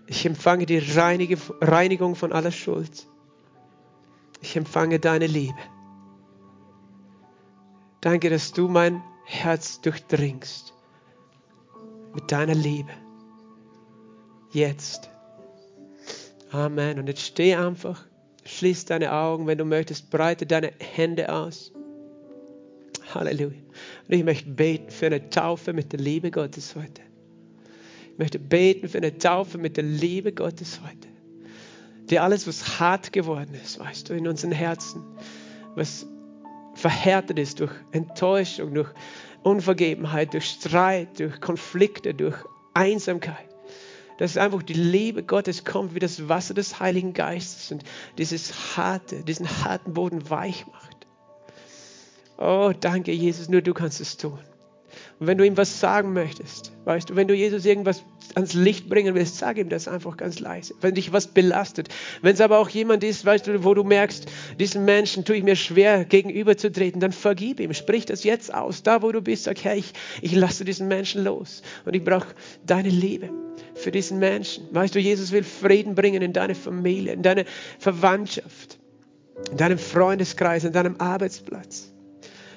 Ich 0.06 0.26
empfange 0.26 0.66
die 0.66 0.80
Reinigung 0.80 2.16
von 2.16 2.34
aller 2.34 2.52
Schuld. 2.52 3.08
Ich 4.42 4.58
empfange 4.58 5.00
deine 5.00 5.28
Liebe. 5.28 5.58
Danke, 8.02 8.30
dass 8.30 8.52
du 8.52 8.68
mein 8.68 9.02
Herz 9.24 9.80
durchdringst 9.80 10.74
mit 12.14 12.32
deiner 12.34 12.54
Liebe. 12.54 12.92
Jetzt. 14.52 15.10
Amen. 16.52 17.00
Und 17.00 17.08
jetzt 17.08 17.22
steh 17.22 17.56
einfach. 17.56 18.06
Schließ 18.46 18.86
deine 18.86 19.12
Augen, 19.12 19.48
wenn 19.48 19.58
du 19.58 19.66
möchtest, 19.66 20.10
breite 20.10 20.46
deine 20.46 20.72
Hände 20.80 21.34
aus. 21.34 21.72
Halleluja. 23.14 23.58
Und 24.08 24.14
ich 24.14 24.24
möchte 24.24 24.50
beten 24.50 24.92
für 24.92 25.08
eine 25.08 25.30
Taufe 25.30 25.74
mit 25.74 25.92
der 25.92 26.00
Liebe 26.00 26.32
Gottes 26.32 26.76
heute. 26.76 27.02
Ich 28.12 28.20
möchte 28.20 28.40
beten 28.40 28.88
für 28.88 29.00
eine 29.00 29.18
Taufe 29.18 29.58
mit 29.58 29.78
der 29.78 29.84
Liebe 29.84 30.32
Gottes 30.32 30.80
heute. 30.82 31.08
Die 32.10 32.20
alles, 32.20 32.48
was 32.48 32.80
hart 32.80 33.12
geworden 33.12 33.56
ist, 33.56 33.80
weißt 33.80 34.10
du, 34.10 34.14
in 34.14 34.28
unseren 34.28 34.52
Herzen, 34.52 35.04
was 35.76 36.06
verhärtet 36.76 37.40
ist 37.40 37.60
durch 37.60 37.72
Enttäuschung, 37.92 38.74
durch 38.74 38.90
Unvergebenheit, 39.44 40.34
durch 40.34 40.46
Streit, 40.46 41.20
durch 41.20 41.42
Konflikte, 41.42 42.14
durch 42.14 42.36
Einsamkeit, 42.74 43.55
dass 44.18 44.38
einfach 44.38 44.64
die 44.64 44.74
Liebe 44.74 45.24
Gottes 45.24 45.66
kommt 45.66 45.96
wie 45.96 46.00
das 46.00 46.30
Wasser 46.30 46.54
des 46.54 46.80
Heiligen 46.80 47.14
Geistes 47.14 47.72
und 47.72 47.84
dieses 48.18 48.78
harte, 48.78 49.24
diesen 49.24 49.64
harten 49.64 49.94
Boden 49.94 50.30
weich 50.30 50.66
macht. 50.68 51.08
Oh, 52.38 52.74
danke, 52.80 53.12
Jesus, 53.12 53.50
nur 53.50 53.62
du 53.62 53.74
kannst 53.74 54.02
es 54.02 54.18
tun. 54.18 54.40
Und 55.20 55.28
wenn 55.28 55.38
du 55.38 55.46
ihm 55.46 55.58
was 55.58 55.80
sagen 55.80 56.14
möchtest, 56.14 56.72
weißt 56.86 57.10
du, 57.10 57.16
wenn 57.16 57.28
du 57.28 57.34
Jesus 57.34 57.66
irgendwas 57.66 58.04
ans 58.34 58.54
Licht 58.54 58.90
bringen 58.90 59.16
willst, 59.16 59.38
sag 59.38 59.58
ihm 59.58 59.70
das 59.70 59.88
einfach 59.88 60.18
ganz 60.18 60.40
leise. 60.40 60.74
Wenn 60.82 60.96
dich 60.96 61.14
was 61.14 61.28
belastet, 61.28 61.90
wenn 62.22 62.34
es 62.34 62.42
aber 62.42 62.60
auch 62.60 62.70
jemand 62.70 63.04
ist, 63.04 63.26
weißt 63.26 63.48
du, 63.48 63.64
wo 63.64 63.74
du 63.74 63.84
merkst, 63.84 64.26
diesen 64.60 64.86
Menschen 64.86 65.26
tue 65.26 65.38
ich 65.38 65.44
mir 65.44 65.56
schwer 65.56 66.06
gegenüberzutreten, 66.06 67.00
dann 67.00 67.12
vergib 67.12 67.60
ihm, 67.60 67.74
sprich 67.74 68.06
das 68.06 68.24
jetzt 68.24 68.54
aus. 68.54 68.84
Da, 68.84 69.02
wo 69.02 69.12
du 69.12 69.22
bist, 69.22 69.44
sag, 69.44 69.64
Herr, 69.64 69.76
ich, 69.76 69.94
ich 70.22 70.34
lasse 70.34 70.66
diesen 70.66 70.88
Menschen 70.88 71.24
los 71.24 71.62
und 71.86 71.96
ich 71.96 72.04
brauche 72.04 72.28
deine 72.66 72.90
Liebe 72.90 73.30
für 73.76 73.92
diesen 73.92 74.20
Menschen. 74.20 74.66
Weißt 74.72 74.96
du, 74.96 75.00
Jesus 75.00 75.32
will 75.32 75.44
Frieden 75.44 75.96
bringen 75.96 76.22
in 76.22 76.34
deine 76.34 76.56
Familie, 76.56 77.14
in 77.14 77.22
deine 77.22 77.46
Verwandtschaft, 77.80 78.80
in 79.52 79.58
deinem 79.58 79.78
Freundeskreis, 79.78 80.64
in 80.64 80.74
deinem 80.74 80.96
Arbeitsplatz. 81.00 81.92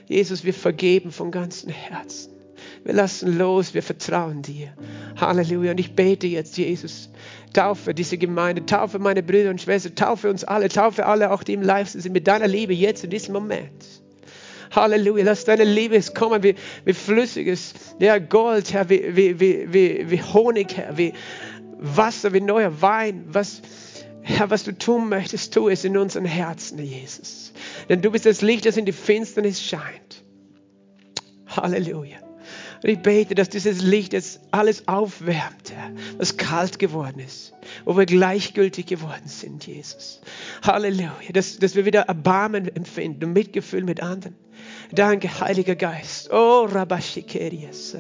Jesus, 0.07 0.45
wir 0.45 0.55
vergeben 0.55 1.13
von 1.13 1.31
ganzem 1.31 1.71
Herzen. 1.71 2.38
Wir 2.85 2.95
lassen 2.95 3.37
los, 3.39 3.75
wir 3.75 3.83
vertrauen 3.83 4.43
dir. 4.43 4.73
Halleluja. 5.17 5.73
Und 5.73 5.81
ich 5.81 5.95
bete 5.95 6.27
jetzt, 6.27 6.57
Jesus, 6.57 7.11
taufe 7.53 7.95
diese 7.95 8.19
Gemeinde, 8.19 8.67
taufe 8.67 8.99
meine 8.99 9.23
Brüder 9.23 9.51
und 9.51 9.61
Schwestern, 9.61 9.95
taufe 9.95 10.31
uns 10.31 10.45
alle, 10.45 10.69
taufe 10.69 11.07
alle, 11.07 11.31
auch 11.31 11.43
die 11.43 11.55
im 11.55 11.63
Live 11.63 11.89
sind, 11.89 12.13
mit 12.13 12.27
deiner 12.27 12.49
Liebe 12.49 12.75
jetzt 12.75 13.05
in 13.05 13.11
diesem 13.11 13.35
Moment. 13.35 13.85
Halleluja, 14.71 15.25
lass 15.25 15.45
deine 15.45 15.65
Liebe 15.65 16.01
kommen 16.15 16.43
wie, 16.43 16.55
wie 16.85 16.93
flüssiges 16.93 17.75
ja, 17.99 18.19
Gold, 18.19 18.73
Herr, 18.73 18.89
wie, 18.89 19.17
wie, 19.17 19.41
wie, 19.41 20.11
wie 20.11 20.23
Honig, 20.23 20.77
Herr, 20.77 20.97
wie 20.97 21.15
Wasser, 21.79 22.33
wie 22.33 22.41
neuer 22.41 22.83
Wein. 22.83 23.25
Was, 23.29 23.63
Herr, 24.23 24.51
was 24.51 24.65
du 24.65 24.77
tun 24.77 25.09
möchtest, 25.09 25.55
tu 25.55 25.69
es 25.69 25.85
in 25.85 25.97
unseren 25.97 26.27
Herzen, 26.27 26.79
Jesus. 26.79 27.53
Denn 27.89 28.03
du 28.03 28.11
bist 28.11 28.27
das 28.27 28.43
Licht, 28.43 28.67
das 28.67 28.77
in 28.77 28.85
die 28.85 28.93
Finsternis 28.93 29.63
scheint. 29.63 30.23
Halleluja. 31.47 32.19
Und 32.83 32.89
ich 32.91 33.01
bete, 33.01 33.35
dass 33.35 33.49
dieses 33.49 33.83
Licht 33.83 34.13
jetzt 34.13 34.41
alles 34.51 34.87
aufwärmt, 34.87 35.73
was 36.17 36.37
kalt 36.37 36.79
geworden 36.79 37.19
ist, 37.19 37.53
wo 37.85 37.97
wir 37.97 38.07
gleichgültig 38.07 38.87
geworden 38.87 39.27
sind, 39.27 39.67
Jesus. 39.67 40.21
Halleluja. 40.63 41.13
Dass, 41.33 41.59
dass 41.59 41.75
wir 41.75 41.85
wieder 41.85 42.03
Erbarmen 42.03 42.75
empfinden 42.75 43.25
und 43.25 43.33
Mitgefühl 43.33 43.83
mit 43.83 44.03
anderen. 44.03 44.37
Danke, 44.93 45.29
Heiliger 45.41 45.75
Geist. 45.75 46.33
Oh, 46.33 46.69
Rabashikerias. 46.71 47.97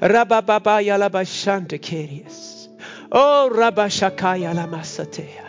Rabababa 0.00 0.80
Yalabashante 0.80 1.78
Kerias. 1.78 2.68
Oh, 3.10 3.48
Rabashakaya 3.52 4.52
Lamasatea. 4.54 5.44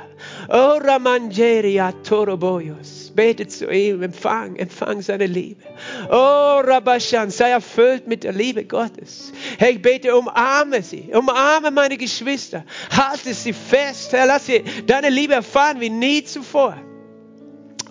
Oh, 0.49 0.79
Ramangeria 0.81 1.93
Toroboyos 2.03 2.98
betet 3.19 3.51
zu 3.51 3.69
ihm, 3.69 4.01
empfang, 4.01 4.55
empfang 4.55 5.01
seine 5.01 5.25
Liebe. 5.25 5.61
Oh, 6.09 6.61
Rabashan, 6.63 7.29
sei 7.29 7.49
erfüllt 7.49 8.07
mit 8.07 8.23
der 8.23 8.31
Liebe 8.31 8.63
Gottes. 8.63 9.33
Herr, 9.57 9.71
ich 9.71 9.81
bete, 9.81 10.15
umarme 10.15 10.81
sie, 10.81 11.09
umarme 11.11 11.69
meine 11.69 11.97
Geschwister, 11.97 12.63
halte 12.89 13.33
sie 13.33 13.51
fest, 13.51 14.13
Herr, 14.13 14.25
lass 14.25 14.45
sie 14.45 14.63
deine 14.85 15.09
Liebe 15.09 15.33
erfahren 15.33 15.81
wie 15.81 15.89
nie 15.89 16.23
zuvor. 16.23 16.77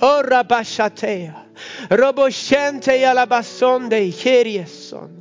Oh, 0.01 0.23
Rabashatea, 0.25 1.45
Roboshente 1.91 2.95
Yalabasonde, 2.95 4.11
Cherieson. 4.11 5.18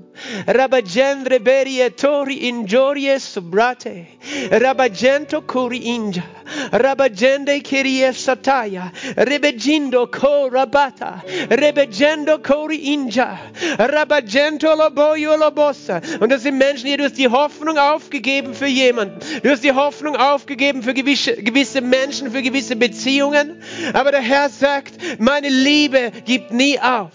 Rabagendre 0.48 1.40
berie 1.40 1.90
tori 1.90 2.48
injorie 2.48 3.20
sobrate. 3.20 4.08
Rabagento 4.52 5.42
curi 5.42 5.80
inja. 5.86 6.24
Rabagende 6.72 7.62
kirie 7.62 8.14
sataya. 8.14 8.92
Rebegindo 9.16 10.08
ko 10.12 10.50
rabata. 10.50 11.24
Rebegendo 11.50 12.40
cori 12.42 12.94
inja. 12.94 13.38
Rabagento 13.78 14.76
loboyo 14.76 15.38
lobossa. 15.38 16.02
Und 16.20 16.32
das 16.32 16.44
sind 16.44 16.58
Menschen, 16.58 16.88
hier, 16.88 16.98
du 16.98 17.04
hast 17.04 17.18
die 17.18 17.28
Hoffnung 17.28 17.78
aufgegeben 17.78 18.54
für 18.54 18.68
jemanden. 18.68 19.20
Du 19.44 19.50
hast 19.50 19.64
die 19.64 19.74
Hoffnung 19.74 20.16
aufgegeben 20.16 20.84
für 20.84 20.94
gewisse, 20.94 21.36
gewisse 21.36 21.82
Menschen, 21.82 22.32
für 22.32 22.42
gewisse 22.42 22.76
Beziehungen. 22.76 23.62
Aber 23.94 24.12
der 24.12 24.22
Herr 24.22 24.50
sagt, 24.50 24.94
meine 25.20 25.50
Liebe 25.50 26.12
gibt 26.26 26.52
nie 26.52 26.80
auf. 26.80 27.12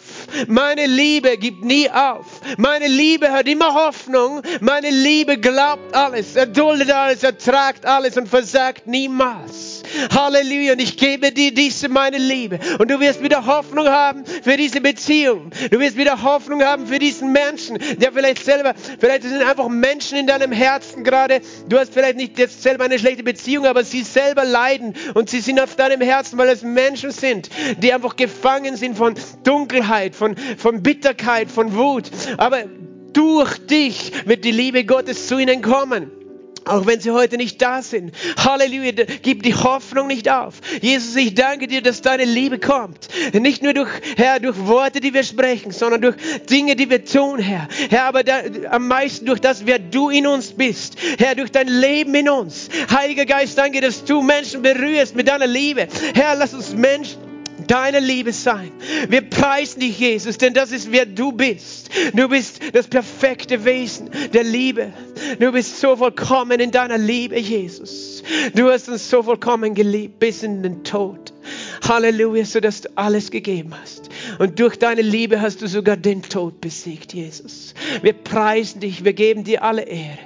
Meine 0.49 0.87
Liebe 0.87 1.37
gibt 1.39 1.65
nie 1.65 1.91
auf. 1.91 2.27
Meine 2.57 2.89
Liebe 2.89 3.31
hat 3.33 3.49
immer 3.49 3.75
Hoffnung. 3.75 4.43
Meine 4.61 4.91
Liebe 4.91 5.39
glaubt 5.39 5.95
alles, 5.95 6.37
erduldet 6.37 6.91
alles, 6.91 7.23
ertragt 7.23 7.87
alles 7.87 8.17
und 8.17 8.29
versagt 8.29 8.87
niemals. 8.87 9.72
Halleluja. 10.15 10.73
Und 10.73 10.81
ich 10.81 10.97
gebe 10.97 11.33
dir 11.33 11.53
diese 11.53 11.89
meine 11.89 12.19
Liebe. 12.19 12.59
Und 12.79 12.91
du 12.91 13.01
wirst 13.01 13.23
wieder 13.23 13.47
Hoffnung 13.47 13.89
haben 13.89 14.25
für 14.25 14.57
diese 14.57 14.81
Beziehung. 14.81 15.51
Du 15.71 15.79
wirst 15.81 15.97
wieder 15.97 16.23
Hoffnung 16.23 16.63
haben 16.63 16.87
für 16.87 16.99
diesen 16.99 17.33
Menschen, 17.33 17.79
der 17.99 18.13
vielleicht 18.13 18.45
selber, 18.45 18.75
vielleicht 18.99 19.23
sind 19.23 19.43
einfach 19.43 19.69
Menschen 19.69 20.19
in 20.19 20.27
deinem 20.27 20.53
Herzen 20.53 21.05
gerade. 21.05 21.41
Du 21.69 21.79
hast 21.79 21.93
vielleicht 21.93 22.17
nicht 22.17 22.39
jetzt 22.39 22.63
selber 22.63 22.85
eine 22.85 22.99
schlechte 22.99 23.23
Beziehung, 23.23 23.67
aber 23.67 23.85
sie 23.85 24.03
selber 24.03 24.45
leiden 24.45 24.95
und 25.15 25.31
sie 25.31 25.41
sind 25.41 25.61
auf 25.61 25.77
deinem 25.77 26.01
Herzen, 26.01 26.39
weil 26.39 26.49
es 26.49 26.63
Menschen 26.63 27.11
sind, 27.11 27.51
die 27.79 27.93
einfach 27.93 28.17
gefangen 28.17 28.77
sind 28.77 28.97
von 28.97 29.15
Dunkelheit, 29.45 30.15
von, 30.15 30.37
von 30.37 30.83
Bitterkeit, 30.83 31.51
von 31.51 31.75
Wut. 31.75 32.11
Aber 32.39 32.65
durch 33.13 33.59
dich 33.67 34.13
wird 34.27 34.45
die 34.45 34.53
Liebe 34.53 34.85
Gottes 34.85 35.27
zu 35.27 35.39
ihnen 35.39 35.63
kommen. 35.63 36.11
Auch 36.65 36.87
wenn 36.87 37.01
sie 37.01 37.11
heute 37.11 37.37
nicht 37.37 37.61
da 37.61 37.83
sind. 37.83 38.15
Halleluja, 38.37 38.93
gib 39.23 39.43
die 39.43 39.55
Hoffnung 39.55 40.07
nicht 40.07 40.31
auf. 40.31 40.55
Jesus, 40.81 41.17
ich 41.17 41.35
danke 41.35 41.67
dir, 41.67 41.83
dass 41.83 42.03
deine 42.03 42.25
Liebe 42.25 42.59
kommt. 42.59 43.09
Nicht 43.33 43.63
nur 43.63 43.75
durch, 43.75 43.91
Herr, 44.17 44.39
durch 44.39 44.59
Worte, 44.59 45.01
die 45.01 45.13
wir 45.13 45.25
sprechen, 45.25 45.73
sondern 45.73 46.03
durch 46.03 46.17
Dinge, 46.49 46.77
die 46.77 46.89
wir 46.89 47.05
tun, 47.05 47.39
Herr. 47.39 47.69
Herr, 47.91 48.05
aber 48.05 48.23
da, 48.23 48.43
am 48.71 48.87
meisten 48.87 49.27
durch 49.27 49.41
das, 49.41 49.67
wer 49.67 49.79
du 49.79 50.11
in 50.11 50.27
uns 50.27 50.53
bist. 50.53 50.97
Herr, 51.19 51.35
durch 51.35 51.51
dein 51.51 51.69
Leben 51.69 52.15
in 52.15 52.29
uns. 52.29 52.69
Heiliger 52.91 53.27
Geist, 53.27 53.59
danke, 53.59 53.81
dass 53.81 54.05
du 54.05 54.23
Menschen 54.23 54.63
berührst 54.63 55.17
mit 55.17 55.29
deiner 55.29 55.47
Liebe. 55.47 55.89
Herr, 56.15 56.37
lass 56.37 56.55
uns 56.55 56.73
Menschen 56.75 57.32
deine 57.67 58.01
Liebe 58.01 58.33
sein. 58.33 58.71
Wir 59.09 59.23
preisen 59.23 59.81
dich, 59.81 59.99
Jesus, 59.99 60.39
denn 60.39 60.55
das 60.55 60.73
ist, 60.73 60.93
wer 60.93 61.07
du 61.07 61.33
bist. 61.33 61.91
Du 62.15 62.29
bist 62.29 62.61
das 62.73 62.89
perfekte 62.89 63.65
Wesen 63.65 64.11
der 64.33 64.45
Liebe. 64.45 64.93
Du 65.39 65.53
bist 65.53 65.81
so 65.81 65.97
vollkommen 65.97 66.61
in 66.61 66.71
deiner 66.71 66.99
Liebe, 66.99 67.39
Jesus. 67.39 68.23
Du 68.55 68.71
hast 68.71 68.89
uns 68.89 69.09
so 69.09 69.23
vollkommen 69.23 69.75
geliebt 69.75 70.19
bis 70.19 70.43
in 70.43 70.63
den 70.63 70.85
Tod. 70.85 71.33
Halleluja, 71.87 72.45
so 72.45 72.61
dass 72.61 72.83
du 72.83 72.89
alles 72.95 73.31
gegeben 73.31 73.73
hast. 73.81 74.09
Und 74.39 74.59
durch 74.59 74.77
deine 74.79 75.03
Liebe 75.03 75.41
hast 75.41 75.63
du 75.63 75.67
sogar 75.67 75.97
den 75.97 76.23
Tod 76.23 76.61
besiegt, 76.61 77.13
Jesus. 77.13 77.75
Wir 78.03 78.13
preisen 78.13 78.81
dich, 78.81 79.05
wir 79.05 79.13
geben 79.13 79.45
dir 79.45 79.63
alle 79.63 79.83
Ehre. 79.83 80.19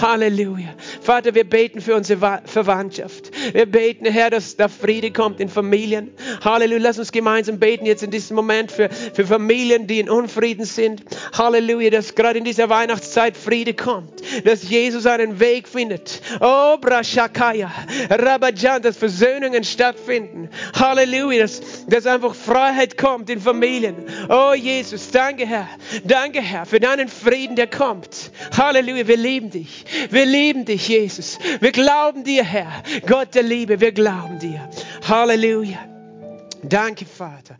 Halleluja. 0.00 0.74
Vater, 1.00 1.34
wir 1.34 1.44
beten 1.44 1.80
für 1.80 1.94
unsere 1.94 2.42
Verwandtschaft. 2.44 3.30
Wir 3.52 3.66
beten, 3.66 4.06
Herr, 4.06 4.30
dass 4.30 4.56
da 4.56 4.68
Friede 4.68 5.10
kommt 5.10 5.40
in 5.40 5.48
Familien. 5.48 6.10
Halleluja. 6.44 6.82
Lass 6.82 6.98
uns 6.98 7.12
gemeinsam 7.12 7.58
beten 7.58 7.86
jetzt 7.86 8.02
in 8.02 8.10
diesem 8.10 8.36
Moment 8.36 8.72
für, 8.72 8.90
für 8.90 9.26
Familien, 9.26 9.86
die 9.86 10.00
in 10.00 10.10
Unfrieden 10.10 10.64
sind. 10.64 11.02
Halleluja, 11.32 11.90
dass 11.90 12.14
gerade 12.14 12.38
in 12.38 12.44
dieser 12.44 12.68
Weihnachtszeit 12.68 13.36
Friede 13.36 13.74
kommt. 13.74 14.22
Dass 14.44 14.68
Jesus 14.68 15.06
einen 15.06 15.40
Weg 15.40 15.68
findet. 15.68 16.20
Oh, 16.40 16.76
Brashakaya. 16.78 17.70
Rabajan, 18.10 18.82
dass 18.82 18.96
Versöhnungen 18.96 19.64
stattfinden. 19.64 20.48
Halleluja, 20.74 21.42
dass, 21.42 21.86
dass 21.86 22.06
einfach 22.06 22.34
Freiheit 22.34 22.98
kommt 22.98 23.30
in 23.30 23.40
Familien. 23.42 23.96
Oh, 24.28 24.54
Jesus, 24.54 25.10
danke, 25.10 25.46
Herr. 25.46 25.68
Danke, 26.04 26.40
Herr, 26.40 26.66
für 26.66 26.80
deinen 26.80 27.08
Frieden, 27.08 27.56
der 27.56 27.66
kommt. 27.66 28.30
Halleluja, 28.56 29.06
wir 29.06 29.16
lieben 29.16 29.50
dich. 29.50 29.84
Wir 30.10 30.24
lieben 30.26 30.64
dich, 30.64 30.88
Jesus. 30.88 31.38
Wir 31.60 31.72
glauben 31.72 32.24
dir, 32.24 32.44
Herr. 32.44 32.82
Gott 33.06 33.34
der 33.34 33.42
Liebe, 33.42 33.80
wir 33.80 33.92
glauben 33.92 34.38
dir. 34.38 34.68
Halleluja. 35.08 35.78
Danke, 36.62 37.04
Vater. 37.04 37.56